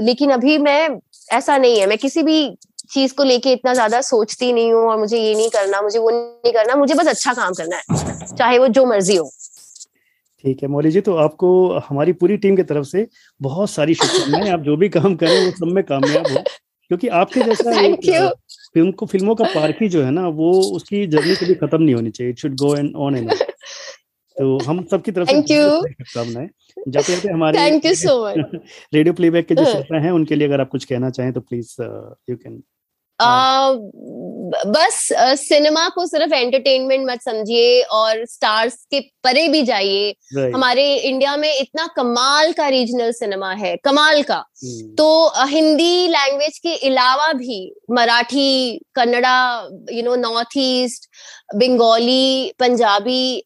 लेकिन 0.03 0.31
अभी 0.31 0.57
मैं 0.59 0.89
ऐसा 1.29 1.57
नहीं 1.57 1.79
है। 1.81 1.87
मैं 1.87 1.99
किसी 1.99 2.23
भी 2.23 2.57
चीज़ 2.91 3.15
को 3.15 3.25
लेके 3.25 3.53
इतना 3.53 3.75
ज़्यादा 3.75 4.01
सोचती 4.03 4.53
नहीं 4.53 4.73
हूँ 4.73 4.89
और 4.91 4.99
मुझे 4.99 5.19
ये 5.19 5.35
नहीं 5.35 5.49
करना 5.51 5.81
मुझे 5.83 5.99
वो 5.99 6.11
नहीं 6.11 6.53
करना। 6.53 6.75
मुझे 6.77 6.95
बस 6.95 7.09
अच्छा 7.09 7.33
काम 7.33 7.53
करना 7.53 7.77
है 7.77 8.37
चाहे 8.37 8.59
वो 8.59 8.69
जो 8.69 8.85
मर्ज़ी 8.87 9.17
हो। 9.17 9.31
ठीक 10.45 10.63
है 10.63 10.69
मौली 10.69 10.91
जी 10.91 11.01
तो 11.01 11.15
आपको 11.17 11.49
हमारी 11.89 12.13
पूरी 12.13 12.37
टीम 12.37 12.57
की 12.57 12.63
तरफ़ 12.63 12.87
से 12.87 13.07
बहुत 13.41 13.71
सारी 13.71 13.95
शुभकामनाएँ। 13.95 14.51
आप 14.53 14.61
जो 14.61 14.77
भी 14.77 14.89
काम 14.89 15.15
करें 15.15 15.37
वो 15.37 15.51
सब 15.51 15.73
में 15.75 15.83
कामयाब 15.85 16.31
हो। 16.33 16.37
क्योंकि 16.91 17.09
आपके 17.21 17.41
जैसा 17.43 17.71
एक 17.81 18.05
फ़िल्म 18.75 18.91
को 18.93 19.07
फ़िल्मों 19.07 19.35
का 19.35 19.45
पार्की 19.45 19.89
जो 19.89 20.03
है 20.03 20.11
ना 20.11 20.27
वो 20.29 20.51
उसकी 20.77 21.07
जर्नी 21.07 21.35
कभी 21.35 21.55
खत्म 21.55 21.83
नहीं 21.83 21.95
होनी 21.95 22.11
चाहिए। 22.11 22.33
It 22.33 22.39
should 22.39 22.57
go 22.57 22.75
and 22.77 22.95
on 22.97 23.17
and 23.17 23.33
तो 24.37 24.59
हम 24.59 24.85
सबकी 24.85 25.13
तरफ़ 25.13 25.29
से 25.29 25.43
शुभकामनाएँ। 25.43 26.49
जाते 26.89 27.13
जाते 27.13 27.29
हमारे 27.29 27.59
thank 27.59 27.85
you 27.87 27.95
so 27.95 28.19
much 28.39 28.61
radio 28.95 29.13
playback 29.15 29.47
के 29.49 29.55
जो 29.55 29.65
श्रोता 29.71 30.01
हैं 30.01 30.11
उनके 30.11 30.35
लिए 30.35 30.49
अगर 30.49 30.61
आप 30.61 30.69
कुछ 30.69 30.85
कहना 30.85 31.11
चाहें 31.11 31.33
तो 31.33 31.41
प्लीज़ 31.41 31.75
यू 31.83 32.37
कैन 32.37 32.63
हाँ। 33.21 33.91
बस 34.67 35.09
सिनेमा 35.41 35.89
को 35.89 36.07
सिर्फ़ 36.07 36.35
एंटरटेनमेंट 36.35 37.07
मत 37.11 37.21
समझिए 37.23 37.83
और 37.93 38.25
स्टार्स 38.27 38.75
के 38.91 39.01
परे 39.25 39.47
भी 39.49 39.63
जाइए 39.63 40.15
हमारे 40.55 40.85
इंडिया 40.97 41.37
में 41.37 41.61
इतना 41.61 41.87
कमाल 41.87 42.53
का 42.53 42.69
रीजनल 42.69 43.13
सिनेमा 43.13 43.53
है 43.53 43.77
कमाल 43.77 44.23
का 44.23 44.39
hmm. 44.39 44.97
तो 44.97 45.47
हिंदी 45.47 46.09
लैंग्वेज 46.09 46.59
के 46.59 46.75
अलावा 46.89 47.33
भी 47.33 47.59
Marathi 47.91 48.79
Kannada 48.95 49.69
you 49.93 50.03
know 50.03 50.15
north 50.17 50.57
east 50.57 51.09
Bengali 51.55 52.53
Punjabi 52.59 53.45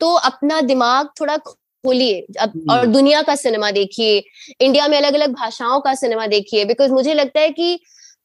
तो 0.00 0.12
अपना 0.14 0.60
दिमाग 0.60 1.08
थोड़ा 1.20 1.36
खोलिए 1.36 2.26
hmm. 2.32 2.70
और 2.70 2.86
दुनिया 2.86 3.22
का 3.22 3.34
सिनेमा 3.34 3.70
देखिए 3.70 4.22
इंडिया 4.60 4.88
में 4.88 4.98
अलग 4.98 5.14
अलग 5.14 5.32
भाषाओं 5.32 5.80
का 5.80 5.94
सिनेमा 5.94 6.26
देखिए 6.26 6.64
बिकॉज़ 6.64 6.92
मुझे 6.92 7.14
लगता 7.14 7.40
है 7.40 7.50
कि 7.50 7.78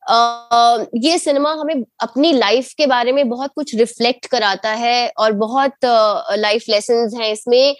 ये 0.10 1.18
सिनेमा 1.18 1.52
हमें 1.60 1.76
अपनी 2.02 2.32
लाइफ 2.34 2.72
के 2.78 2.86
बारे 2.88 3.12
में 3.12 3.28
बहुत 3.30 3.52
कुछ 3.56 3.76
रिफ्लेक्ट 3.76 4.26
कराता 4.32 4.72
है 4.74 5.08
और 5.18 5.32
बहुत 5.44 5.86
लाइफ 5.86 6.66
लेसन 6.70 7.10
हैं 7.16 7.32
इसमें। 7.32 7.76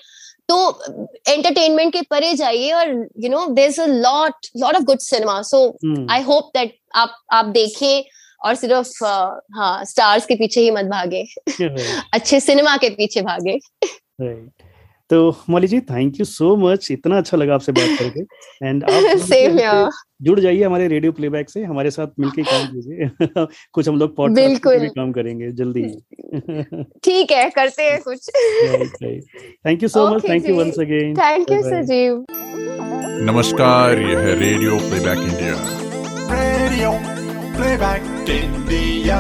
तो 0.50 0.58
एंटरटेनमेंट 1.28 1.94
के 1.94 2.02
परे 2.10 2.34
जाइए 2.34 2.72
और 2.72 2.90
you 3.24 3.30
know 3.30 3.46
there 3.48 3.70
is 3.70 3.80
a 3.82 3.86
lot 3.86 4.48
lot 4.58 4.76
of 4.76 4.84
good 4.84 5.00
cinema 5.02 5.42
so 5.42 5.66
I 6.12 6.22
hope 6.24 6.52
that 6.58 6.76
आप 6.96 7.16
आप 7.34 7.46
देखें 7.56 8.04
और 8.46 8.56
सिर्फ़ 8.56 9.04
हाँ 9.56 9.84
स्टार्स 9.86 10.26
के 10.26 10.36
पीछे 10.36 10.62
ही 10.62 10.72
मत 10.72 10.86
भागे। 10.86 11.24
अच्छे 12.14 12.40
सिनेमा 12.40 12.76
के 12.78 12.90
पीछे 12.90 13.22
भागे। 13.22 13.58
तो 15.10 15.36
Mauli 15.50 15.68
ji 15.68 15.80
thank 15.80 16.20
you 16.20 16.26
so 16.26 16.56
much 16.56 16.88
इतना 16.92 17.18
अच्छा 17.18 17.38
लगा 17.38 17.56
आपसे 17.56 17.72
बात 17.72 18.00
करके. 18.00 18.22
एंड 18.68 18.84
आप 18.84 19.90
जुड़ 20.22 20.40
जाइए 20.40 20.64
हमारे 20.64 20.88
रेडियो 20.88 21.12
प्लेबैक 21.12 21.50
से. 21.50 21.64
हमारे 21.64 21.92
साथ 21.92 22.08
मिलकर 22.20 22.42
काम 22.42 22.66
कीजिए. 22.68 23.46
कुछ 23.74 23.90
हम 23.90 23.98
लोग 23.98 24.16
पॉडकास्ट 24.16 24.68
भी 24.82 24.88
काम 24.88 25.12
करेंगे 25.12 25.52
जल्दी. 25.52 25.84
ठीक 27.04 27.32
है 27.32 27.50
करते 27.50 27.84
हैं 27.84 28.02
कुछ. 28.02 28.30
Thank 29.68 29.84
you 29.84 29.90
so 29.90 30.08
much 30.16 30.30
thank 30.30 30.50
you 30.50 30.56
once 30.56 30.80
again 30.80 31.14
thank 31.16 31.52
you 31.52 31.62
Sajeev 31.62 32.26
नमस्कार 33.22 34.00
यह 34.00 34.20
है 34.20 34.40
radio 34.40 34.78
playback 34.78 35.18
India 35.18 35.54
radio 36.32 36.92
playback 37.58 38.30
India 38.30 39.20